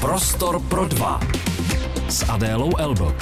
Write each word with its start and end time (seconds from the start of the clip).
Prostor 0.00 0.62
pro 0.62 0.84
dva 0.84 1.20
s 2.08 2.28
Adélou 2.28 2.76
Elbo. 2.76 3.14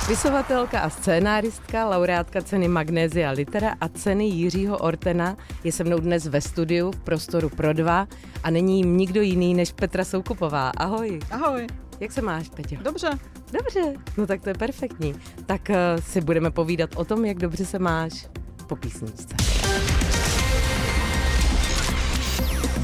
Spisovatelka 0.00 0.80
a 0.80 0.90
scénáristka, 0.90 1.88
laureátka 1.88 2.42
ceny 2.42 2.68
Magnézia 2.68 3.30
Litera 3.30 3.74
a 3.80 3.88
ceny 3.88 4.24
Jiřího 4.24 4.78
Ortena 4.78 5.36
je 5.64 5.72
se 5.72 5.84
mnou 5.84 5.98
dnes 5.98 6.26
ve 6.26 6.40
studiu 6.40 6.90
v 6.90 7.00
Prostoru 7.00 7.48
pro 7.48 7.72
dva 7.72 8.06
a 8.42 8.50
není 8.50 8.78
jim 8.78 8.96
nikdo 8.96 9.20
jiný 9.20 9.54
než 9.54 9.72
Petra 9.72 10.04
Soukupová. 10.04 10.70
Ahoj. 10.76 11.20
Ahoj. 11.30 11.66
Jak 12.00 12.12
se 12.12 12.22
máš, 12.22 12.48
Peťo? 12.48 12.76
Dobře. 12.82 13.10
Dobře, 13.52 13.94
no 14.16 14.26
tak 14.26 14.42
to 14.42 14.48
je 14.48 14.54
perfektní. 14.54 15.14
Tak 15.46 15.60
uh, 15.68 15.76
si 16.00 16.20
budeme 16.20 16.50
povídat 16.50 16.90
o 16.96 17.04
tom, 17.04 17.24
jak 17.24 17.38
dobře 17.38 17.64
se 17.64 17.78
máš 17.78 18.26
po 18.66 18.76
písničce. 18.76 19.34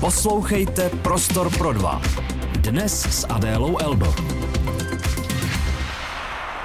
Poslouchejte 0.00 0.90
Prostor 1.02 1.58
pro 1.58 1.72
dva. 1.72 2.02
Dnes 2.60 3.00
s 3.20 3.26
Adélou 3.28 3.78
Elbo. 3.78 4.06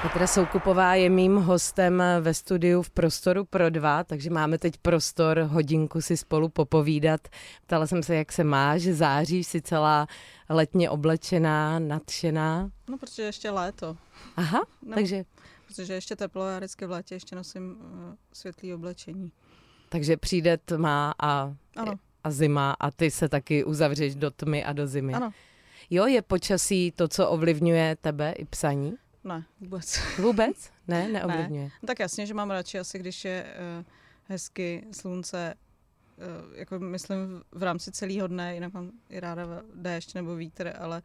Petra 0.02 0.26
Soukupová 0.26 0.94
je 0.94 1.10
mým 1.10 1.36
hostem 1.36 2.02
ve 2.20 2.34
studiu 2.34 2.82
v 2.82 2.90
Prostoru 2.90 3.44
pro 3.44 3.70
dva, 3.70 4.04
takže 4.04 4.30
máme 4.30 4.58
teď 4.58 4.74
prostor 4.82 5.38
hodinku 5.38 6.00
si 6.00 6.16
spolu 6.16 6.48
popovídat. 6.48 7.20
Ptala 7.66 7.86
jsem 7.86 8.02
se, 8.02 8.14
jak 8.14 8.32
se 8.32 8.44
máš, 8.44 8.82
záříš 8.82 9.46
si 9.46 9.60
celá 9.62 10.06
letně 10.48 10.90
oblečená, 10.90 11.78
nadšená. 11.78 12.70
No, 12.88 12.98
protože 12.98 13.22
ještě 13.22 13.50
léto. 13.50 13.96
Aha, 14.36 14.60
No. 14.82 14.94
takže, 14.94 15.24
Protože 15.66 15.94
ještě 15.94 16.16
teplo, 16.16 16.48
já 16.48 16.56
vždycky 16.58 16.86
v 16.86 16.90
létě 16.90 17.14
ještě 17.14 17.36
nosím 17.36 17.76
uh, 17.80 18.14
světlý 18.32 18.74
oblečení. 18.74 19.32
takže 19.88 20.16
přijde 20.16 20.56
tma 20.64 21.14
a, 21.22 21.54
Ano, 21.76 21.92
a 22.24 22.30
zima 22.30 22.76
a 22.80 22.90
ty 22.90 23.10
se 23.10 23.28
taky 23.28 23.64
uzavřeš 23.64 24.14
do 24.14 24.30
tmy 24.30 24.64
a 24.64 24.72
do 24.72 24.86
zimy. 24.86 25.14
ano. 25.14 25.32
Jo, 25.90 26.06
je 26.06 26.22
počasí 26.22 26.92
to, 26.96 27.08
co 27.08 27.28
ovlivňuje 27.28 27.96
tebe 28.00 28.32
i 28.32 28.44
psaní? 28.44 28.94
Ne, 29.24 29.44
vůbec. 29.60 30.00
Vůbec? 30.18 30.70
Ne, 30.88 31.08
neovlivňuje. 31.08 31.70
No, 31.82 31.86
tak 31.86 31.98
jasně, 31.98 32.26
že 32.26 32.34
mám 32.34 32.50
radši 32.50 32.78
asi, 32.78 32.98
když 32.98 33.24
je 33.24 33.44
uh, 33.78 33.84
hezky 34.28 34.84
slunce, 34.92 35.54
uh, 36.16 36.58
jako 36.58 36.78
myslím 36.78 37.42
v- 37.52 37.62
rámci 37.62 37.92
celého 37.92 38.26
dne, 38.26 38.54
jinak 38.54 38.72
mám 38.72 38.90
i 39.08 39.20
ráda 39.20 39.62
déšť 39.74 40.14
nebo 40.14 40.36
vítr, 40.36 40.72
ale 40.78 41.02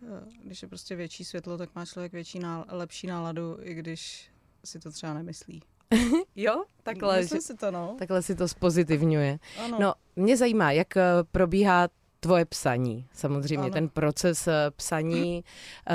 uh, 0.00 0.08
když 0.44 0.62
je 0.62 0.68
prostě 0.68 0.96
větší 0.96 1.24
světlo, 1.24 1.58
tak 1.58 1.74
má 1.74 1.86
člověk 1.86 2.12
větší 2.12 2.38
nál- 2.38 2.64
lepší 2.68 3.06
náladu, 3.06 3.58
i 3.62 3.74
když 3.74 4.30
si 4.64 4.78
to 4.78 4.90
třeba 4.90 5.14
nemyslí. 5.14 5.62
Jo, 6.36 6.64
takhle, 6.82 7.14
že, 7.16 7.20
Myslím 7.20 7.40
si 7.40 7.54
to, 7.54 7.70
no. 7.70 7.96
takhle 7.98 8.22
si 8.22 8.34
to 8.34 8.48
spozitivňuje. 8.48 9.38
Ano. 9.64 9.78
No, 9.80 9.94
mě 10.16 10.36
zajímá, 10.36 10.72
jak 10.72 10.96
eh, 10.96 11.02
probíhá 11.32 11.88
tvoje 12.20 12.44
psaní. 12.44 13.06
Samozřejmě 13.12 13.64
Ano. 13.64 13.72
ten 13.72 13.88
proces 13.88 14.48
eh, 14.48 14.70
psaní. 14.76 15.44
Uh, 15.90 15.94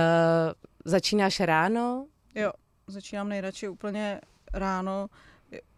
začínáš 0.85 1.39
ráno? 1.39 2.05
Jo, 2.35 2.51
začínám 2.87 3.29
nejradši 3.29 3.67
úplně 3.69 4.21
ráno. 4.53 5.07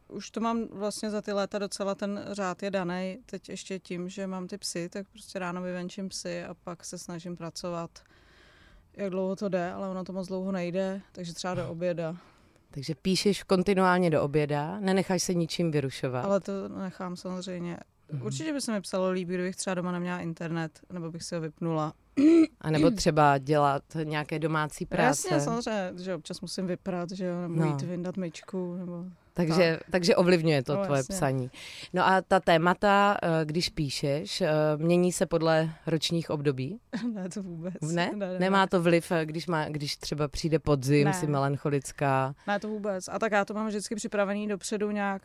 Už 0.08 0.32
to 0.32 0.40
mám 0.40 0.68
vlastně 0.72 1.10
za 1.10 1.22
ty 1.22 1.32
léta 1.32 1.60
docela 1.60 1.96
ten 1.96 2.26
řád 2.32 2.64
je 2.64 2.72
daný. 2.72 3.18
Teď 3.26 3.50
ještě 3.50 3.80
tím, 3.80 4.10
že 4.10 4.28
mám 4.28 4.48
ty 4.48 4.58
psy, 4.58 4.90
tak 4.90 5.08
prostě 5.10 5.40
ráno 5.40 5.62
vyvenčím 5.62 6.10
psy 6.10 6.44
a 6.44 6.54
pak 6.54 6.86
se 6.86 6.98
snažím 6.98 7.38
pracovat. 7.38 7.90
Jak 8.94 9.10
dlouho 9.10 9.36
to 9.36 9.50
jde, 9.50 9.72
ale 9.72 9.90
ono 9.90 10.04
to 10.04 10.14
moc 10.14 10.28
dlouho 10.28 10.52
nejde, 10.52 11.02
takže 11.12 11.34
třeba 11.34 11.54
do 11.54 11.70
oběda. 11.70 12.18
Takže 12.76 12.96
píšeš 12.96 13.44
kontinuálně 13.44 14.10
do 14.10 14.22
oběda, 14.22 14.80
nenecháš 14.80 15.24
se 15.24 15.34
ničím 15.34 15.72
vyrušovat. 15.72 16.26
Ale 16.26 16.40
to 16.40 16.68
nechám 16.68 17.16
samozřejmě. 17.16 17.78
Mhm. 18.12 18.26
Určitě 18.26 18.54
by 18.54 18.62
se 18.62 18.72
mi 18.72 18.82
psalo 18.82 19.12
líbí, 19.12 19.34
kdybych 19.34 19.56
třeba 19.56 19.74
doma 19.74 19.92
neměla 19.92 20.20
internet, 20.20 20.80
nebo 20.94 21.12
bych 21.12 21.24
si 21.24 21.36
ho 21.36 21.42
vypnula. 21.42 21.94
A 22.62 22.72
nebo 22.72 22.92
třeba 22.92 23.38
dělat 23.38 23.84
nějaké 24.04 24.40
domácí 24.40 24.86
práce. 24.86 25.28
Jasně, 25.32 25.40
samozřejmě, 25.46 25.94
že 26.04 26.16
občas 26.16 26.42
musím 26.42 26.68
vyprat, 26.68 27.12
že 27.12 27.26
jo, 27.26 27.42
nebo 27.42 27.56
no. 27.56 27.66
jít 27.66 27.82
vyndat 27.82 28.18
myčku, 28.18 28.76
nebo 28.76 29.06
Takže, 29.38 29.80
takže 29.92 30.16
ovlivňuje 30.16 30.64
to 30.64 30.76
No, 30.76 30.86
tvoje 30.86 31.00
jasně. 31.00 31.16
psaní. 31.16 31.52
No 31.94 32.08
a 32.08 32.22
ta 32.22 32.40
témata, 32.40 33.18
eh, 33.24 33.46
když 33.46 33.70
píšeš, 33.70 34.42
eh, 34.42 34.50
mění 34.78 35.12
se 35.12 35.26
podle 35.26 35.70
ročních 35.88 36.30
období? 36.30 36.80
ne, 37.14 37.30
to 37.30 37.44
vůbec. 37.44 37.74
Ne? 37.82 38.12
Nemá 38.40 38.68
to 38.68 38.82
vliv, 38.82 39.12
eh, 39.12 39.26
když, 39.26 39.48
má, 39.48 39.66
když 39.70 39.98
třeba 39.98 40.28
přijde 40.28 40.60
podzim, 40.60 41.06
Ne. 41.06 41.14
si 41.14 41.28
melancholická. 41.28 42.36
Ne, 42.48 42.60
to 42.60 42.68
vůbec. 42.68 43.08
A 43.08 43.20
tak 43.20 43.32
já 43.32 43.46
to 43.46 43.54
mám 43.54 43.68
vždycky 43.68 43.96
připravený 43.96 44.48
dopředu 44.48 44.92
nějak, 44.92 45.22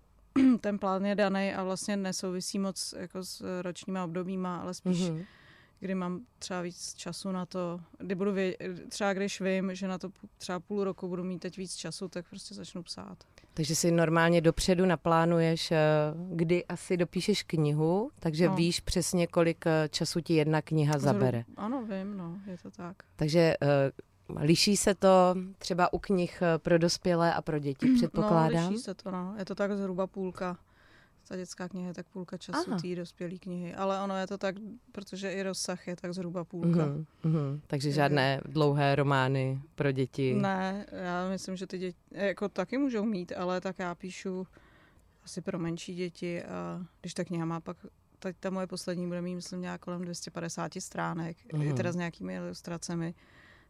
ten 0.60 0.78
plán 0.78 1.06
je 1.06 1.14
daný 1.14 1.54
a 1.54 1.62
vlastně 1.64 1.96
nesouvisí 1.96 2.58
moc 2.58 2.94
jako 2.98 3.24
s 3.24 3.62
ročníma 3.62 4.04
obdobíma, 4.04 4.56
ale 4.56 4.74
spíš, 4.74 4.98
mm-hmm. 5.00 5.24
Kdy 5.80 5.94
mám 5.94 6.20
třeba 6.38 6.60
víc 6.62 6.94
času 6.94 7.32
na 7.32 7.46
to, 7.46 7.80
kdy 7.98 8.14
budu 8.14 8.32
vě- 8.32 8.56
třeba 8.88 9.12
když 9.12 9.40
vím, 9.40 9.74
že 9.74 9.88
na 9.88 9.98
to 9.98 10.10
třeba 10.38 10.60
půl 10.60 10.84
roku 10.84 11.08
budu 11.08 11.24
mít 11.24 11.38
teď 11.38 11.56
víc 11.56 11.74
času, 11.74 12.08
tak 12.08 12.28
prostě 12.28 12.54
začnu 12.54 12.82
psát. 12.82 13.18
Takže 13.54 13.74
si 13.76 13.90
normálně 13.90 14.40
dopředu 14.40 14.86
naplánuješ, 14.86 15.70
eh, 15.72 15.78
kdy 16.28 16.64
asi 16.64 16.96
dopíšeš 16.96 17.42
knihu, 17.42 18.10
takže 18.20 18.48
No. 18.48 18.54
víš 18.54 18.80
přesně, 18.80 19.26
kolik 19.26 19.66
eh, 19.66 19.88
času 19.88 20.20
ti 20.20 20.34
jedna 20.34 20.62
kniha 20.62 20.98
zabere. 20.98 21.44
Ano, 21.56 21.82
vím, 21.86 22.16
no, 22.16 22.38
je 22.46 22.56
to 22.62 22.70
tak. 22.70 22.96
Takže 23.16 23.54
eh, 23.62 23.66
liší 24.40 24.76
se 24.76 24.94
to 24.94 25.34
třeba 25.58 25.92
u 25.92 25.98
knih 25.98 26.42
pro 26.58 26.78
dospělé 26.78 27.34
a 27.34 27.42
pro 27.42 27.58
děti, 27.58 27.88
No, 27.88 27.94
předpokládám? 27.94 28.68
liší 28.72 28.82
se 28.82 28.94
to, 28.94 29.10
no. 29.10 29.34
Je 29.38 29.44
to 29.44 29.54
tak 29.54 29.72
zhruba 29.76 30.06
půlka. 30.06 30.58
Ta 31.28 31.36
dětská 31.36 31.68
kniha 31.68 31.88
je 31.88 31.94
tak 31.94 32.06
půlka 32.08 32.36
času 32.36 32.70
Aha. 32.70 32.80
té 32.80 32.94
dospělé 32.96 33.34
knihy. 33.38 33.74
Ale 33.74 34.00
ono 34.00 34.16
je 34.16 34.26
to 34.26 34.38
tak, 34.38 34.54
protože 34.92 35.32
i 35.32 35.42
rozsah 35.42 35.88
je 35.88 35.96
tak 35.96 36.14
zhruba 36.14 36.44
půlka. 36.44 36.86
Mhm, 36.86 37.06
mhm. 37.24 37.60
Takže 37.66 37.92
žádné 37.92 38.40
dlouhé 38.44 38.94
romány 38.94 39.60
pro 39.74 39.92
děti. 39.92 40.34
Ne, 40.34 40.86
já 40.92 41.28
myslím, 41.28 41.56
že 41.56 41.66
ty 41.66 41.78
děti 41.78 41.98
jako 42.10 42.48
taky 42.48 42.78
můžou 42.78 43.04
mít, 43.04 43.32
ale 43.36 43.60
tak 43.60 43.78
já 43.78 43.94
píšu 43.94 44.46
asi 45.24 45.40
pro 45.40 45.58
menší 45.58 45.94
děti 45.94 46.42
a 46.42 46.86
když 47.00 47.14
ta 47.14 47.24
kniha 47.24 47.44
má 47.44 47.60
pak, 47.60 47.76
teď 48.18 48.36
ta 48.40 48.50
moje 48.50 48.66
poslední 48.66 49.06
bude 49.06 49.22
mít, 49.22 49.34
myslím, 49.34 49.60
nějak 49.60 49.80
kolem 49.80 50.02
250 50.02 50.72
stránek, 50.80 51.36
Mhm. 51.52 51.66
mm. 51.68 51.76
teda 51.76 51.92
s 51.92 51.96
nějakými 51.96 52.34
ilustracemi, 52.34 53.14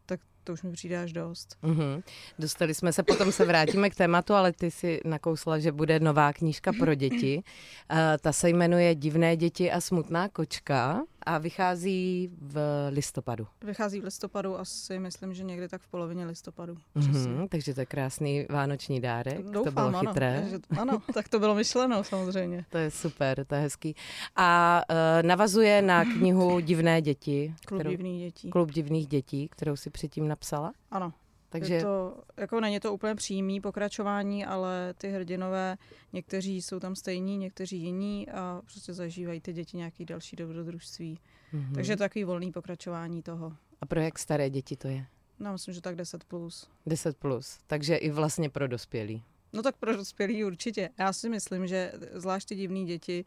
tak 0.07 0.21
to 0.45 0.53
už 0.53 0.63
mi 0.63 0.73
přijde 0.73 0.99
až 0.99 1.13
dost. 1.13 1.57
Mhm. 1.63 2.03
Dostali 2.39 2.75
jsme 2.75 2.93
se, 2.93 3.03
potom 3.03 3.33
se 3.33 3.45
vrátíme 3.45 3.91
k 3.91 3.95
tématu, 3.95 4.35
ale 4.35 4.53
ty 4.53 4.71
si 4.71 5.01
nakousla, 5.05 5.59
že 5.59 5.73
bude 5.73 6.01
nová 6.01 6.33
knížka 6.33 6.73
pro 6.79 6.95
děti. 6.95 7.43
Uh, 7.91 7.99
ta 8.21 8.33
se 8.33 8.49
jmenuje 8.49 8.95
Divné 8.95 9.37
děti 9.37 9.73
a 9.73 9.81
smutná 9.81 10.29
kočka 10.29 11.03
a 11.27 11.39
vychází 11.39 12.31
v 12.41 12.59
listopadu. 12.91 13.47
Vychází 13.65 14.01
v 14.01 14.05
listopadu 14.05 14.59
asi, 14.59 14.99
myslím, 14.99 15.35
že 15.35 15.45
někdy 15.45 15.69
tak 15.69 15.81
v 15.83 15.89
polovině 15.89 16.27
listopadu. 16.27 16.77
Mhm, 16.95 17.49
takže 17.49 17.75
to 17.75 17.81
je 17.81 17.87
krásný 17.87 18.47
vánoční 18.51 19.01
dárek. 19.01 19.45
to 19.45 19.51
Doufám, 19.53 19.75
bylo 19.75 19.87
ano, 19.87 19.99
chytré. 19.99 20.47
že, 20.51 20.59
ano, 20.81 21.03
tak 21.15 21.29
to 21.29 21.39
bylo 21.39 21.55
myšleno 21.55 22.05
samozřejmě. 22.05 22.65
To 22.71 22.79
je 22.79 22.91
super, 22.91 23.45
to 23.45 23.55
je 23.55 23.61
hezký. 23.61 23.95
A 24.37 24.83
uh, 24.91 24.97
navazuje 25.29 25.83
na 25.83 26.05
knihu 26.05 26.61
Divné 26.61 27.03
děti. 27.03 27.55
Klub 27.67 27.81
kterou- 27.81 27.91
divných 27.91 28.21
dětí. 28.21 28.51
Klub 28.51 28.71
divných 28.71 29.07
dětí, 29.07 29.49
kterou 29.49 29.77
si 29.77 29.91
předtím 29.91 30.29
napsala. 30.29 30.73
Ano, 30.91 31.13
Takže 31.49 31.75
Je 31.75 31.83
to, 31.83 32.23
jako 32.37 32.61
není 32.61 32.81
to 32.81 32.95
úplně 32.95 33.15
přímý 33.15 33.61
pokračování, 33.61 34.45
ale 34.45 34.95
ty 34.99 35.09
hrdinové, 35.09 35.77
někteří 36.13 36.63
jsou 36.63 36.81
tam 36.81 36.97
stejní, 36.97 37.37
někteří 37.39 37.79
jiní 37.79 38.29
a 38.29 38.63
prostě 38.65 38.93
zažívají 38.93 39.41
ty 39.41 39.53
děti 39.53 39.77
nějaký 39.77 40.05
další 40.05 40.37
dobrodružství. 40.37 41.19
Mhm. 41.53 41.75
Takže 41.75 41.97
takový 41.97 42.25
volný 42.25 42.53
pokračování 42.53 43.23
toho. 43.23 43.57
A 43.81 43.87
pro 43.87 44.01
jak 44.01 44.19
staré 44.19 44.51
děti 44.51 44.77
to 44.77 44.89
je? 44.89 45.07
No, 45.39 45.53
myslím, 45.53 45.75
že 45.75 45.81
tak 45.81 45.97
10 45.97 46.25
plus. 46.25 46.69
10 46.87 47.17
plus, 47.17 47.59
takže 47.67 47.97
i 47.97 48.11
vlastně 48.11 48.51
pro 48.51 48.69
dospělí. 48.69 49.23
No 49.53 49.63
tak 49.63 49.77
pro 49.77 49.97
dospělý 49.97 50.45
určitě. 50.45 50.91
Já 50.99 51.13
si 51.13 51.29
myslím, 51.29 51.67
že 51.67 51.93
zvlášť 52.13 52.49
ty 52.49 52.55
divné 52.55 52.85
děti, 52.85 53.25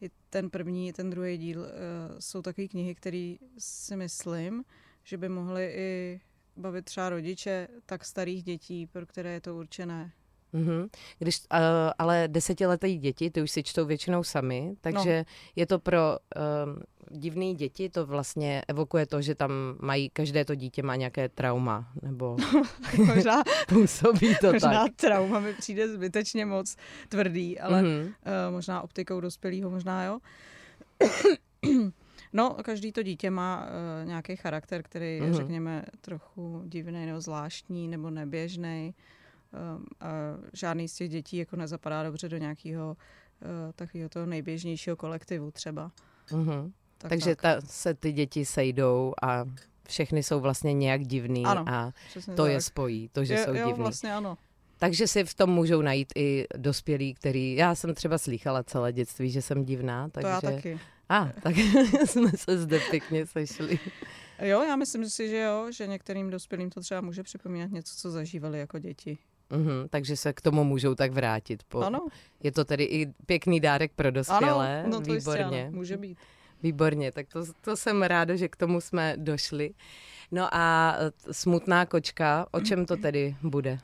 i 0.00 0.10
ten 0.30 0.50
první, 0.50 0.88
i 0.88 0.92
ten 0.92 1.10
druhý 1.10 1.38
díl, 1.38 1.60
uh, 1.60 1.66
jsou 2.18 2.42
takové 2.42 2.68
knihy, 2.68 2.94
které 2.94 3.34
si 3.58 3.96
myslím, 3.96 4.64
že 5.04 5.16
by 5.16 5.28
mohly 5.28 5.72
i 5.76 6.20
bavit 6.56 6.84
třeba 6.84 7.08
rodiče 7.08 7.68
tak 7.86 8.04
starých 8.04 8.42
dětí, 8.42 8.86
pro 8.86 9.06
které 9.06 9.32
je 9.32 9.40
to 9.40 9.56
určené. 9.56 10.12
Mhm. 10.52 10.88
Když, 11.18 11.38
uh, 11.52 11.58
ale 11.98 12.24
desetileté 12.28 12.92
děti, 12.92 13.30
ty 13.30 13.42
už 13.42 13.50
si 13.50 13.62
čtou 13.62 13.84
většinou 13.86 14.24
sami, 14.24 14.74
takže 14.80 15.18
no. 15.18 15.24
je 15.56 15.66
to 15.66 15.78
pro 15.78 15.98
um, 16.18 16.82
divné 17.18 17.54
děti, 17.54 17.88
to 17.90 18.06
vlastně 18.06 18.62
evokuje 18.68 19.06
to, 19.06 19.22
že 19.22 19.34
tam 19.34 19.50
mají, 19.80 20.10
každé 20.10 20.44
to 20.44 20.54
dítě 20.54 20.82
má 20.82 20.96
nějaké 20.96 21.28
trauma, 21.28 21.92
nebo 22.02 22.36
Možná 23.06 23.42
působí 23.68 24.36
to 24.40 24.52
možná 24.52 24.84
tak. 24.84 24.96
trauma 24.96 25.40
mi 25.40 25.54
přijde 25.54 25.88
zbytečně 25.88 26.46
moc 26.46 26.76
tvrdý, 27.08 27.60
ale 27.60 27.82
Mhm. 27.82 28.00
uh, 28.02 28.12
možná 28.50 28.80
optikou 28.82 29.20
dospělého, 29.20 29.70
možná 29.70 30.04
jo. 30.04 30.18
No, 32.32 32.56
každý 32.64 32.92
to 32.92 33.02
dítě 33.02 33.30
má 33.30 33.66
uh, 34.02 34.08
nějaký 34.08 34.36
charakter, 34.36 34.82
který 34.82 35.14
je, 35.16 35.22
Mhm. 35.22 35.34
řekněme, 35.34 35.84
trochu 36.00 36.62
divný 36.66 37.06
nebo 37.06 37.20
zvláštní 37.20 37.88
nebo 37.88 38.10
neběžný. 38.10 38.94
Um, 39.76 39.84
a 40.00 40.08
žádný 40.52 40.88
z 40.88 40.94
těch 40.94 41.08
dětí 41.08 41.36
jako 41.36 41.56
nezapadá 41.56 42.02
dobře 42.02 42.28
do 42.28 42.36
nějakého 42.36 42.96
uh, 43.42 43.72
takového 43.74 44.08
toho 44.08 44.26
nejběžnějšího 44.26 44.96
kolektivu 44.96 45.50
třeba. 45.50 45.90
Mhm. 46.32 46.72
Tak, 46.98 47.08
Takže 47.08 47.36
tak. 47.36 47.62
ta, 47.62 47.66
se 47.66 47.94
ty 47.94 48.12
děti 48.12 48.44
sejdou 48.44 49.12
a 49.22 49.44
všechny 49.88 50.22
jsou 50.22 50.40
vlastně 50.40 50.72
nějak 50.72 51.04
divný 51.04 51.44
Ano, 51.44 51.64
a 51.68 51.92
to 52.36 52.42
tak. 52.42 52.52
je 52.52 52.60
spojí, 52.60 53.08
to, 53.12 53.24
že 53.24 53.34
jo, 53.34 53.44
jsou 53.44 53.50
jo, 53.54 53.66
divný. 53.68 53.82
vlastně 53.82 54.14
ano. 54.14 54.38
Takže 54.78 55.06
si 55.06 55.24
v 55.24 55.34
tom 55.34 55.50
můžou 55.50 55.82
najít 55.82 56.12
i 56.16 56.46
dospělí, 56.56 57.14
který, 57.14 57.54
já 57.54 57.74
jsem 57.74 57.94
třeba 57.94 58.18
slýchala 58.18 58.62
celé 58.62 58.92
dětství, 58.92 59.30
že 59.30 59.42
jsem 59.42 59.64
divná, 59.64 60.08
takže... 60.08 60.22
To 60.26 60.28
já 60.28 60.40
taky. 60.40 60.78
A, 61.10 61.28
tak 61.42 61.54
jsme 62.04 62.30
se 62.36 62.58
zde 62.58 62.80
pěkně 62.90 63.26
sešli. 63.26 63.78
Jo, 64.42 64.62
já 64.62 64.76
myslím 64.76 65.10
si, 65.10 65.28
že 65.28 65.36
jo, 65.42 65.66
že 65.72 65.86
některým 65.86 66.30
dospělým 66.30 66.70
to 66.70 66.80
třeba 66.80 67.00
může 67.00 67.22
připomínat 67.22 67.70
něco, 67.70 67.94
co 67.96 68.10
zažívali 68.10 68.58
jako 68.58 68.78
děti. 68.78 69.18
Mhm, 69.50 69.88
takže 69.90 70.16
se 70.16 70.32
k 70.32 70.40
tomu 70.40 70.64
můžou 70.64 70.94
tak 70.94 71.12
vrátit. 71.12 71.62
Po, 71.62 71.80
Ano, 71.80 72.06
Je 72.42 72.52
to 72.52 72.64
tedy 72.64 72.84
i 72.84 73.06
pěkný 73.26 73.60
dárek 73.60 73.92
pro 73.96 74.10
dospělé. 74.10 74.80
ano, 74.82 74.88
no 74.90 75.00
to 75.00 75.14
jistě 75.14 75.30
Výborně. 75.30 75.62
ano, 75.66 75.76
může 75.76 75.96
být. 75.96 76.18
Výborně, 76.62 77.12
tak 77.12 77.26
to, 77.28 77.44
to 77.60 77.76
jsem 77.76 78.02
ráda, 78.02 78.36
že 78.36 78.48
k 78.48 78.56
tomu 78.56 78.80
jsme 78.80 79.14
došli. 79.16 79.70
No 80.32 80.54
a 80.54 80.96
smutná 81.30 81.86
kočka, 81.86 82.46
o 82.50 82.60
čem 82.60 82.86
to 82.86 82.96
tedy 83.02 83.36
bude? 83.42 83.78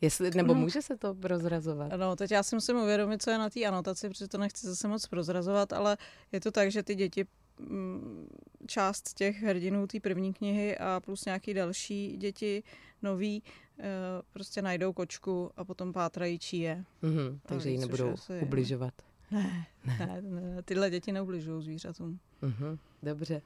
Jestli, 0.00 0.30
nebo 0.34 0.54
No. 0.54 0.60
může 0.60 0.82
se 0.82 0.96
to 0.96 1.14
prozrazovat? 1.14 1.92
Ano, 1.92 2.16
teď 2.16 2.30
já 2.30 2.42
si 2.42 2.56
musím 2.56 2.76
uvědomit, 2.76 3.22
co 3.22 3.30
je 3.30 3.38
na 3.38 3.50
té 3.50 3.64
anotaci, 3.64 4.08
protože 4.08 4.28
to 4.28 4.38
nechci 4.38 4.66
zase 4.66 4.88
moc 4.88 5.06
prozrazovat, 5.06 5.72
ale 5.72 5.96
je 6.32 6.40
to 6.40 6.50
tak, 6.50 6.70
že 6.70 6.82
ty 6.82 6.94
děti, 6.94 7.26
mm, 7.58 8.28
část 8.66 9.14
těch 9.14 9.42
hrdinů 9.42 9.86
té 9.86 10.00
první 10.00 10.32
knihy 10.34 10.78
a 10.78 11.00
plus 11.04 11.24
nějaký 11.24 11.54
další 11.54 12.16
děti 12.16 12.62
nový, 13.02 13.42
eh, 13.78 13.84
prostě 14.32 14.62
najdou 14.62 14.92
kočku 14.92 15.50
a 15.56 15.64
potom 15.64 15.92
pátrají, 15.92 16.38
čí 16.38 16.58
je. 16.60 16.84
Mhm, 17.02 17.40
takže 17.46 17.70
už 17.70 17.78
nebudou 17.80 18.12
asi- 18.12 18.40
ubližovat. 18.42 18.94
Ne, 19.30 19.66
ne, 19.86 20.22
ne, 20.22 20.62
tyhle 20.62 20.90
děti 20.90 21.12
neubližují 21.12 21.62
zvířatům. 21.64 22.18
Mhm, 22.42 22.78
dobře. 23.02 23.42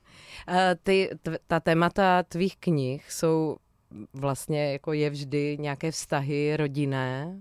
E, 0.49 0.77
ty, 0.83 1.11
tv, 1.23 1.37
ta 1.47 1.61
témata 1.61 2.23
tvých 2.23 2.57
knih 2.57 3.13
jsou 3.13 3.57
vlastně, 4.13 4.73
jako 4.73 4.93
je 4.93 5.11
vždy 5.11 5.57
nějaké 5.61 5.91
vztahy 5.91 6.57
rodinné. 6.57 7.39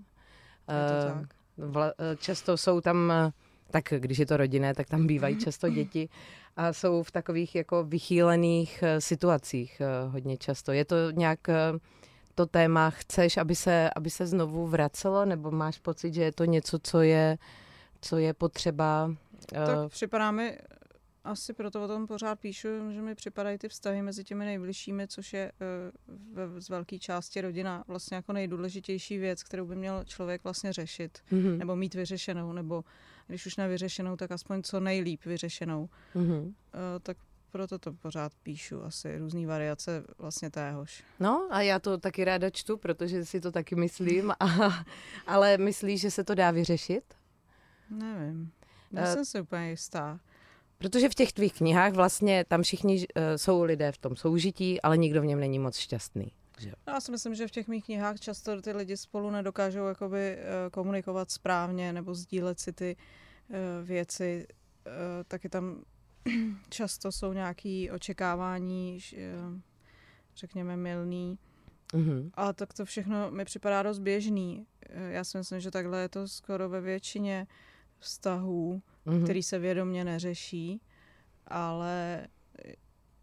Je 0.70 0.76
E, 0.76 1.14
tak. 1.14 1.30
Vla, 1.58 1.88
e, 1.88 2.16
často 2.16 2.58
jsou 2.58 2.82
tam, 2.82 3.12
e, 3.12 3.32
tak 3.72 3.94
když 3.98 4.18
je 4.18 4.26
to 4.26 4.38
rodinné, 4.38 4.74
tak 4.74 4.88
tam 4.88 5.08
bývají 5.08 5.38
často 5.38 5.70
děti 5.70 6.10
a 6.56 6.74
jsou 6.74 7.04
v 7.04 7.12
takových 7.12 7.56
jako 7.56 7.84
vychýlených 7.84 8.84
situacích 9.00 9.82
hodně 10.08 10.38
často. 10.38 10.72
Je 10.72 10.86
to 10.86 10.96
nějak 11.12 11.40
to 12.36 12.46
téma, 12.46 12.90
chceš, 12.90 13.38
aby 13.38 13.56
se, 13.56 13.90
aby 13.96 14.10
se 14.10 14.28
znovu 14.28 14.68
vracelo, 14.68 15.26
nebo 15.26 15.52
máš 15.52 15.80
pocit, 15.80 16.14
že 16.14 16.24
je 16.24 16.32
to 16.32 16.46
něco, 16.46 16.80
co 16.80 17.02
je, 17.02 17.38
co 18.02 18.18
je 18.18 18.34
potřeba 18.34 19.12
Tak 19.66 19.92
připadá 19.92 20.32
mi, 20.32 20.58
asi 21.24 21.54
proto 21.54 21.84
o 21.84 21.88
tom 21.88 22.08
pořád 22.08 22.40
píšu, 22.40 22.68
že 22.92 23.02
mi 23.02 23.16
připadají 23.16 23.58
ty 23.58 23.70
vztahy 23.70 24.02
mezi 24.02 24.24
těmi 24.24 24.46
nejbližšími, 24.46 25.08
což 25.08 25.34
je 25.34 25.52
eh, 25.52 25.92
ve, 26.34 26.62
z 26.62 26.70
velké 26.70 27.00
části 27.00 27.42
rodina 27.42 27.84
vlastně 27.88 28.16
jako 28.16 28.34
nejdůležitější 28.34 29.18
věc, 29.18 29.44
kterou 29.44 29.66
by 29.66 29.76
měl 29.76 30.04
člověk 30.04 30.44
vlastně 30.44 30.74
řešit, 30.74 31.20
mhm, 31.32 31.58
nebo 31.58 31.76
mít 31.76 31.94
vyřešenou, 31.96 32.54
nebo 32.54 32.84
když 33.28 33.46
už 33.46 33.58
nevyřešenou, 33.58 34.16
tak 34.16 34.32
aspoň 34.32 34.64
co 34.64 34.80
nejlíp 34.80 35.26
vyřešenou. 35.26 35.90
mhm. 36.16 36.56
Eh, 36.74 37.00
tak 37.00 37.18
proto 37.52 37.80
to 37.80 37.94
pořád 37.94 38.32
píšu, 38.44 38.84
asi 38.84 39.18
různé 39.18 39.48
variace 39.48 40.04
vlastně 40.18 40.50
téhož. 40.50 41.04
No 41.20 41.48
a 41.52 41.62
já 41.62 41.80
to 41.80 41.98
taky 41.98 42.26
ráda 42.26 42.50
čtu, 42.50 42.78
protože 42.78 43.26
si 43.26 43.42
to 43.42 43.52
taky 43.52 43.76
myslím, 43.76 44.32
a, 44.40 44.46
ale 45.28 45.58
myslíš, 45.58 46.02
že 46.02 46.12
se 46.12 46.24
to 46.24 46.36
dá 46.36 46.52
vyřešit? 46.52 47.14
Nevím. 47.90 48.52
Eh, 48.94 49.02
Nejsem 49.02 49.26
si 49.26 49.42
úplně 49.42 49.70
jistá. 49.70 50.20
Protože 50.80 51.10
v 51.10 51.16
těch 51.16 51.34
tvých 51.34 51.54
knihách 51.54 51.94
vlastně 51.94 52.46
tam 52.48 52.62
všichni 52.62 52.96
uh, 52.98 53.04
jsou 53.36 53.64
lidé 53.64 53.92
v 53.92 53.98
tom 53.98 54.16
soužití, 54.16 54.82
ale 54.82 54.98
nikdo 54.98 55.22
v 55.22 55.26
něm 55.26 55.40
není 55.40 55.60
moc 55.60 55.78
šťastný. 55.78 56.32
Že? 56.60 56.70
jo? 56.70 56.76
Já 56.88 57.02
si 57.02 57.12
myslím, 57.12 57.36
že 57.36 57.48
v 57.48 57.52
těch 57.52 57.68
mých 57.68 57.86
knihách 57.86 58.20
často 58.20 58.62
ty 58.62 58.72
lidi 58.72 58.98
spolu 58.98 59.30
nedokážou 59.30 59.86
jakoby 59.86 60.20
eh, 60.20 60.40
komunikovat 60.72 61.32
správně 61.32 61.94
nebo 61.94 62.16
sdílet 62.16 62.60
si 62.60 62.74
ty 62.74 62.96
eh, 63.50 63.56
věci. 63.84 64.48
Eh, 64.88 65.24
Taky 65.28 65.50
tam 65.50 65.84
často 66.70 67.12
jsou 67.12 67.34
nějaké 67.34 67.88
očekávání, 67.94 69.00
eh, 69.18 69.20
řekněme, 70.36 70.78
milný. 70.78 71.40
Mhm. 71.94 72.32
A 72.34 72.54
tak 72.54 72.74
to 72.74 72.86
všechno 72.86 73.32
mi 73.32 73.46
připadá 73.46 73.84
dost 73.84 74.00
běžný. 74.00 74.66
Eh, 74.90 75.12
Já 75.12 75.24
si 75.24 75.38
myslím, 75.38 75.60
že 75.60 75.72
takhle 75.72 76.02
je 76.02 76.10
to 76.10 76.28
skoro 76.28 76.70
ve 76.70 76.82
většině 76.82 77.48
vztahů, 78.00 78.82
Mhm. 79.10 79.24
který 79.24 79.44
se 79.44 79.60
vědomě 79.60 80.04
neřeší, 80.06 80.82
ale 81.48 82.28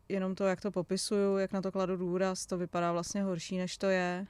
jenom 0.08 0.34
to, 0.34 0.44
jak 0.44 0.60
to 0.60 0.70
popisuju, 0.70 1.36
jak 1.38 1.52
na 1.52 1.62
to 1.62 1.72
kladu 1.72 1.96
důraz, 1.96 2.46
to 2.46 2.58
vypadá 2.58 2.92
vlastně 2.92 3.22
horší, 3.22 3.58
než 3.58 3.78
to 3.78 3.86
je. 3.86 4.26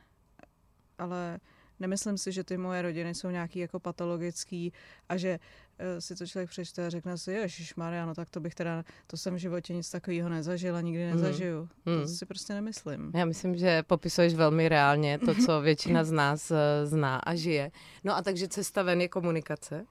Ale 0.99 1.39
nemyslím 1.81 2.19
si, 2.19 2.33
že 2.33 2.45
ty 2.45 2.57
moje 2.57 2.83
rodiny 2.83 3.15
jsou 3.15 3.31
nějaký 3.31 3.59
jako 3.59 3.81
patologický 3.81 4.73
a 5.09 5.17
že 5.17 5.39
eh, 5.79 6.01
si 6.01 6.15
to 6.17 6.27
člověk 6.27 6.51
přečte 6.51 6.87
a 6.87 6.91
řekne 6.91 7.19
si, 7.19 7.33
Ježíš 7.33 7.75
Maria, 7.75 8.07
no 8.07 8.15
tak 8.15 8.31
to 8.31 8.41
bych 8.41 8.55
teda, 8.55 8.85
to 9.07 9.17
jsem 9.17 9.35
v 9.35 9.39
životě 9.39 9.75
nic 9.75 9.91
takového 9.91 10.29
nezažil 10.29 10.77
a 10.77 10.81
nikdy 10.81 11.07
Mhm. 11.07 11.17
nezažiju. 11.17 11.69
Mhm. 11.87 12.01
To 12.03 12.09
si 12.09 12.27
prostě 12.27 12.55
nemyslím. 12.55 13.13
Já 13.15 13.25
myslím, 13.25 13.57
že 13.57 13.83
popisuješ 13.83 14.35
velmi 14.35 14.69
reálně 14.69 15.19
to, 15.19 15.35
co 15.35 15.61
většina 15.61 16.05
z 16.05 16.13
nás 16.13 16.51
eh, 16.51 16.87
zná 16.87 17.17
a 17.19 17.35
žije. 17.35 17.71
No 18.05 18.17
a 18.17 18.23
takže 18.23 18.49
cesta 18.49 18.83
ven 18.83 19.01
je 19.01 19.09
komunikace? 19.09 19.87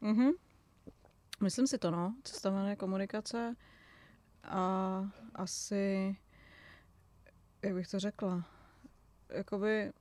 Mhm. 0.00 0.30
Myslím 1.42 1.66
si 1.66 1.78
to, 1.78 1.90
no. 1.90 2.14
Cestavené 2.24 2.76
komunikace 2.76 3.54
a 4.44 5.04
asi, 5.34 6.16
jak 7.62 7.74
bych 7.74 7.88
to 7.88 7.98
řekla, 7.98 8.44
jakoby 9.28 9.92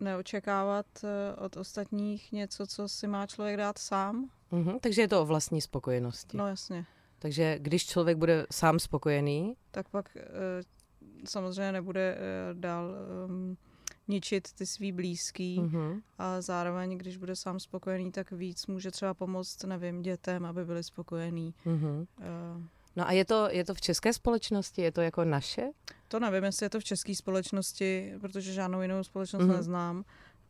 neočekávat 0.00 0.86
eh, 1.04 1.34
od 1.36 1.56
ostatních 1.56 2.32
něco, 2.32 2.66
co 2.66 2.88
si 2.88 3.06
má 3.06 3.26
člověk 3.26 3.56
dát 3.56 3.78
sám. 3.78 4.30
Mhm. 4.50 4.78
Takže 4.80 5.02
je 5.02 5.08
to 5.08 5.22
o 5.22 5.26
vlastní 5.26 5.60
spokojenosti. 5.60 6.36
No 6.36 6.48
jasně. 6.48 6.86
Takže 7.18 7.58
když 7.58 7.86
člověk 7.86 8.18
bude 8.18 8.46
sám 8.52 8.78
spokojený, 8.78 9.56
Tak 9.70 9.88
pak 9.88 10.16
eh, 10.16 10.22
samozřejmě 11.24 11.72
nebude 11.72 12.16
eh, 12.18 12.54
dál 12.54 12.94
um, 13.28 13.56
ničit 14.08 14.52
ty 14.52 14.66
svý 14.66 14.92
blízký 14.92 15.60
mhm. 15.60 16.00
a 16.18 16.40
zároveň, 16.40 16.98
když 16.98 17.16
bude 17.16 17.36
sám 17.36 17.60
spokojený, 17.60 18.12
tak 18.12 18.30
víc 18.30 18.66
může 18.66 18.90
třeba 18.90 19.14
pomoct, 19.14 19.64
nevím, 19.64 20.02
dětem, 20.02 20.46
aby 20.46 20.64
byli 20.64 20.84
spokojení. 20.84 21.54
Mhm. 21.64 22.06
Eh, 22.20 22.62
No 22.98 23.08
a 23.08 23.12
je 23.12 23.24
to, 23.24 23.48
je 23.50 23.64
to 23.64 23.74
v 23.74 23.80
české 23.80 24.12
společnosti? 24.12 24.82
Je 24.82 24.92
to 24.92 25.00
jako 25.00 25.24
naše? 25.24 25.70
To 26.08 26.20
nevím, 26.20 26.44
jestli 26.44 26.66
je 26.66 26.70
to 26.70 26.80
v 26.80 26.84
české 26.84 27.14
společnosti, 27.14 28.12
protože 28.20 28.52
žádnou 28.52 28.82
jinou 28.82 29.04
společnost 29.04 29.42
Mhm. 29.42 29.50
mm-hmm. 29.50 29.56
neznám, 29.56 30.04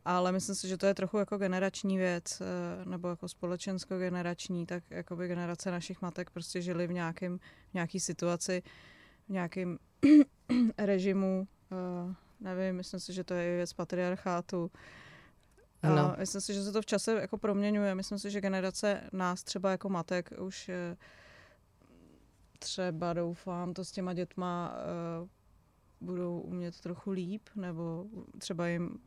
ale 0.05 0.31
myslím 0.31 0.55
si, 0.55 0.67
že 0.67 0.77
to 0.77 0.85
je 0.85 0.93
trochu 0.93 1.17
jako 1.17 1.37
generační 1.37 1.97
věc, 1.97 2.41
eh, 2.41 2.85
nebo 2.85 3.07
jako 3.07 3.27
společensko-generační, 3.27 4.65
tak 4.65 4.83
jako 4.89 5.15
by 5.15 5.27
generace 5.27 5.71
našich 5.71 6.01
matek 6.01 6.29
prostě 6.29 6.61
žili 6.61 6.87
v 6.87 6.93
nějakém, 6.93 7.37
v 7.71 7.73
nějaký 7.73 7.99
situaci, 7.99 8.63
v 9.27 9.29
nějakém 9.29 9.77
režimu, 10.77 11.47
eh, 11.71 12.15
nevím, 12.39 12.75
myslím 12.75 12.99
si, 12.99 13.13
že 13.13 13.23
to 13.23 13.33
je 13.33 13.55
věc 13.55 13.73
patriarchátu. 13.73 14.71
A 15.81 15.87
Ano. 15.87 16.15
myslím 16.19 16.41
si, 16.41 16.53
že 16.53 16.63
se 16.63 16.71
to 16.71 16.81
v 16.81 16.85
čase 16.85 17.11
jako 17.21 17.37
proměňuje. 17.37 17.95
Myslím 17.95 18.19
si, 18.19 18.31
že 18.31 18.41
generace 18.41 19.01
nás 19.13 19.43
třeba 19.43 19.71
jako 19.71 19.89
matek 19.89 20.29
už 20.39 20.69
eh, 20.69 20.97
třeba 22.59 23.13
doufám 23.13 23.73
to 23.73 23.85
s 23.85 23.91
těma 23.91 24.13
dětma 24.13 24.73
uh, 25.21 25.27
budou 26.07 26.39
umět 26.39 26.79
trochu 26.79 27.11
líp, 27.11 27.41
nebo 27.55 28.05
třeba 28.37 28.67
jim 28.67 28.99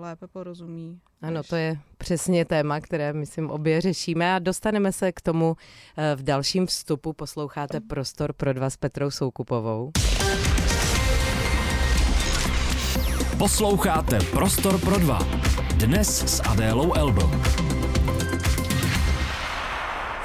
lépe 0.00 0.26
porozumí. 0.26 1.00
Ano, 1.22 1.42
to 1.42 1.56
je 1.56 1.78
přesně 1.98 2.44
téma, 2.44 2.80
které, 2.80 3.12
myslím, 3.12 3.50
obě 3.50 3.80
řešíme 3.80 4.34
a 4.34 4.38
dostaneme 4.38 4.92
se 4.92 5.12
k 5.12 5.20
tomu 5.20 5.56
eh, 5.96 6.16
v 6.16 6.22
dalším 6.22 6.66
vstupu. 6.66 7.12
Posloucháte 7.12 7.80
Prostor 7.80 8.32
pro 8.32 8.52
dva 8.52 8.70
s 8.70 8.76
Petrou 8.76 9.10
Soukupovou. 9.10 9.92
Posloucháte 13.44 14.18
Prostor 14.30 14.80
pro 14.80 14.98
dva. 14.98 15.18
Dnes 15.76 16.36
s 16.36 16.42
Adélou 16.48 16.92
Elbl. 16.94 17.30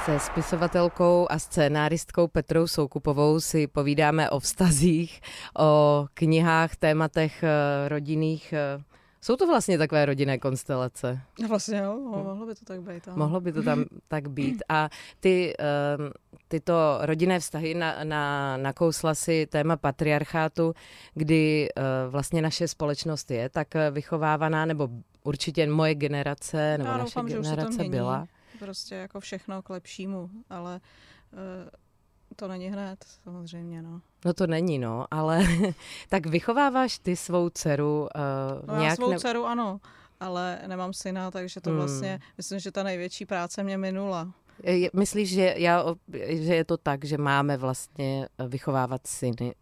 Se 0.05 0.19
spisovatelkou 0.19 1.27
a 1.29 1.39
scénáristkou 1.39 2.27
Petrou 2.27 2.67
Soukupovou 2.67 3.39
si 3.39 3.67
povídáme 3.67 4.29
o 4.29 4.39
vztazích, 4.39 5.21
o 5.59 6.05
knihách, 6.13 6.75
tématech 6.75 7.43
eh, 7.43 7.89
rodinných. 7.89 8.53
eh, 8.53 8.83
Jsou 9.21 9.35
to 9.35 9.47
vlastně 9.47 9.77
takové 9.77 10.05
rodinné 10.05 10.37
konstelace. 10.37 11.19
No 11.41 11.47
Vlastně 11.47 11.77
jo, 11.77 11.93
mo- 11.97 12.23
mohlo 12.23 12.45
by 12.45 12.55
to 12.55 12.65
tak 12.65 12.81
být. 12.81 13.07
ano. 13.07 13.17
Mohlo 13.17 13.41
by 13.41 13.51
to 13.51 13.63
tam 13.63 13.85
tak 14.07 14.29
být. 14.29 14.63
A 14.69 14.89
ty, 15.19 15.53
um, 15.97 16.11
tyto 16.47 16.99
rodinné 17.01 17.39
vztahy 17.39 17.73
na, 17.73 18.03
na, 18.03 18.57
nakousla 18.57 19.15
si 19.15 19.45
téma 19.45 19.77
patriarchátu, 19.77 20.73
kdy 21.13 21.69
uh, 21.77 21.83
vlastně 22.11 22.41
naše 22.41 22.67
společnost 22.67 23.31
je 23.31 23.49
tak 23.49 23.75
eh, 23.75 23.91
vychovávaná, 23.91 24.65
nebo 24.65 24.89
určitě 25.23 25.67
moje 25.67 25.95
generace, 25.95 26.77
nebo 26.77 26.89
Já 26.89 26.97
naše 26.97 27.03
doufám, 27.03 27.29
že 27.29 27.39
už 27.39 27.45
generace 27.45 27.83
byla. 27.83 28.27
prostě 28.59 28.95
jako 28.95 29.19
všechno 29.19 29.61
k 29.61 29.69
lepšímu, 29.69 30.29
ale 30.49 30.81
uh, 31.33 31.39
to 32.35 32.47
není 32.47 32.67
hned, 32.67 33.05
samozřejmě, 33.23 33.81
no. 33.81 34.01
No 34.25 34.33
to 34.33 34.47
není, 34.47 34.79
no, 34.79 35.05
ale 35.11 35.43
tak 36.09 36.25
vychováváš 36.25 36.99
ty 36.99 37.15
svou 37.15 37.49
dceru 37.49 38.01
uh, 38.01 38.67
no 38.67 38.79
nějak... 38.79 38.91
Já 38.91 38.95
svou 38.95 39.11
ne... 39.11 39.19
dceru 39.19 39.45
ano, 39.45 39.79
ale 40.19 40.59
nemám 40.67 40.93
syna, 40.93 41.31
takže 41.31 41.61
to 41.61 41.69
hmm. 41.69 41.79
vlastně, 41.79 42.19
myslím, 42.37 42.59
že 42.59 42.71
ta 42.71 42.83
největší 42.83 43.25
práce 43.25 43.63
mě 43.63 43.77
minula. 43.77 44.33
Myslíš, 44.93 45.29
že, 45.29 45.53
já, 45.57 45.85
že 46.29 46.55
je 46.55 46.65
to 46.65 46.77
tak, 46.77 47.05
že 47.05 47.17
máme 47.17 47.57
vlastně 47.57 48.27
vychovávat 48.47 49.07
syny, 49.07 49.55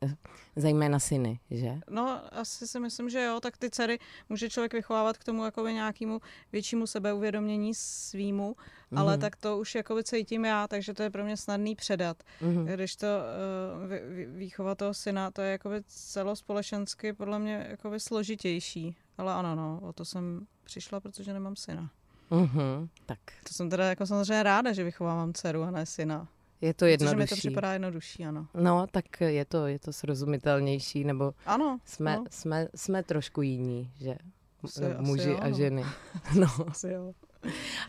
zejména 0.56 1.00
syny, 1.00 1.40
že? 1.52 1.80
No, 1.90 2.22
asi 2.32 2.68
si 2.68 2.80
myslím, 2.80 3.10
že 3.10 3.24
jo, 3.24 3.40
tak 3.40 3.58
ty 3.58 3.70
dcery 3.70 4.00
může 4.30 4.50
člověk 4.50 4.74
vychovávat 4.74 5.18
k 5.18 5.24
tomu 5.24 5.46
jakoby 5.46 5.74
nějakému 5.74 6.22
většímu 6.52 6.88
sebeuvědomění 6.88 7.74
svýmu, 7.74 8.52
mm-hmm. 8.54 9.00
ale 9.00 9.18
tak 9.18 9.36
to 9.36 9.58
už 9.58 9.76
jakoby 9.76 10.04
cítím 10.04 10.46
já, 10.46 10.68
takže 10.68 10.94
to 10.94 11.04
je 11.04 11.10
pro 11.10 11.24
mě 11.24 11.38
snadný 11.38 11.76
předat. 11.76 12.24
Mm-hmm. 12.42 12.66
Když 12.66 12.96
to 12.96 13.08
uh, 13.08 14.38
výchova 14.38 14.76
toho 14.76 14.94
syna, 14.94 15.32
to 15.32 15.42
je 15.42 15.52
jakoby 15.52 15.84
celospolečensky 15.88 17.14
podle 17.14 17.40
mě 17.40 17.68
jakoby 17.70 18.00
složitější. 18.00 18.96
Ale 19.18 19.34
ano, 19.34 19.56
no, 19.56 19.80
o 19.84 19.94
to 19.94 20.06
jsem 20.06 20.48
přišla, 20.64 21.00
protože 21.00 21.34
nemám 21.34 21.56
syna. 21.56 21.92
Mm-hmm, 22.34 22.88
tak. 23.06 23.20
To 23.48 23.54
jsem 23.54 23.70
teda 23.70 23.86
jako 23.86 24.06
samozřejmě 24.06 24.44
ráda, 24.44 24.74
že 24.74 24.84
vychovávám 24.84 25.34
dceru 25.34 25.64
a 25.64 25.72
ne 25.72 25.86
syna. 25.86 26.28
Je 26.62 26.74
to 26.74 26.86
jednodušší. 26.86 27.16
Protože 27.16 27.24
mi 27.24 27.28
to 27.28 27.36
připadá 27.36 27.74
jednodušší, 27.74 28.26
ano. 28.26 28.48
No, 28.54 28.88
tak 28.92 29.22
je 29.22 29.46
to, 29.46 29.68
je 29.68 29.80
to 29.80 29.94
srozumitelnější, 29.94 31.04
nebo 31.04 31.34
ano, 31.46 31.80
jsme, 31.86 32.16
no. 32.16 32.26
jsme, 32.30 32.68
jsme 32.76 33.04
trošku 33.04 33.42
jiní, 33.42 33.92
že 34.00 34.16
asi, 34.64 34.82
muži 35.00 35.22
asi 35.22 35.30
jo, 35.30 35.40
a 35.42 35.52
ženy. 35.52 35.86
No. 36.40 36.48
Asi 36.68 36.90
jo. 36.90 37.14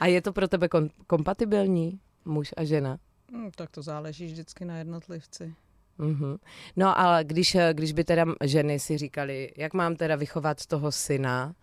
A 0.01 0.07
je 0.07 0.23
to 0.23 0.33
pro 0.33 0.49
tebe 0.49 0.69
kom- 0.69 0.91
kompatibilní, 1.07 2.01
muž 2.25 2.55
a 2.57 2.65
žena? 2.65 2.99
Hmm, 3.33 3.51
tak 3.51 3.71
to 3.71 3.83
záleží 3.83 4.27
vždycky 4.27 4.65
na 4.65 4.79
jednotlivci. 4.79 5.55
Mm-hmm. 5.99 6.39
No 6.77 6.99
ale 6.99 7.25
když, 7.25 7.57
když 7.73 7.93
by 7.93 8.05
teda 8.05 8.25
ženy 8.45 8.79
si 8.79 8.99
říkali, 8.99 9.53
jak 9.57 9.75
mám 9.75 9.97
teda 9.97 10.17
vychovat 10.17 10.67
toho 10.67 10.93
syna, 10.93 11.55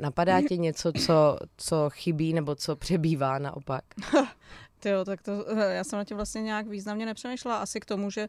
napadá 0.00 0.42
ti 0.42 0.58
něco, 0.58 0.92
co, 0.92 1.38
co 1.56 1.90
chybí 1.90 2.32
nebo 2.32 2.54
co 2.54 2.76
přebývá 2.76 3.38
naopak? 3.38 3.84
jo, 4.84 5.04
tak 5.04 5.22
to, 5.22 5.46
já 5.70 5.84
jsem 5.84 5.96
na 5.96 6.04
tím 6.04 6.16
vlastně 6.16 6.42
nějak 6.42 6.66
významně 6.66 7.06
nepřemýšlela. 7.06 7.58
Asi 7.58 7.80
k 7.80 7.84
tomu, 7.84 8.10
že 8.10 8.28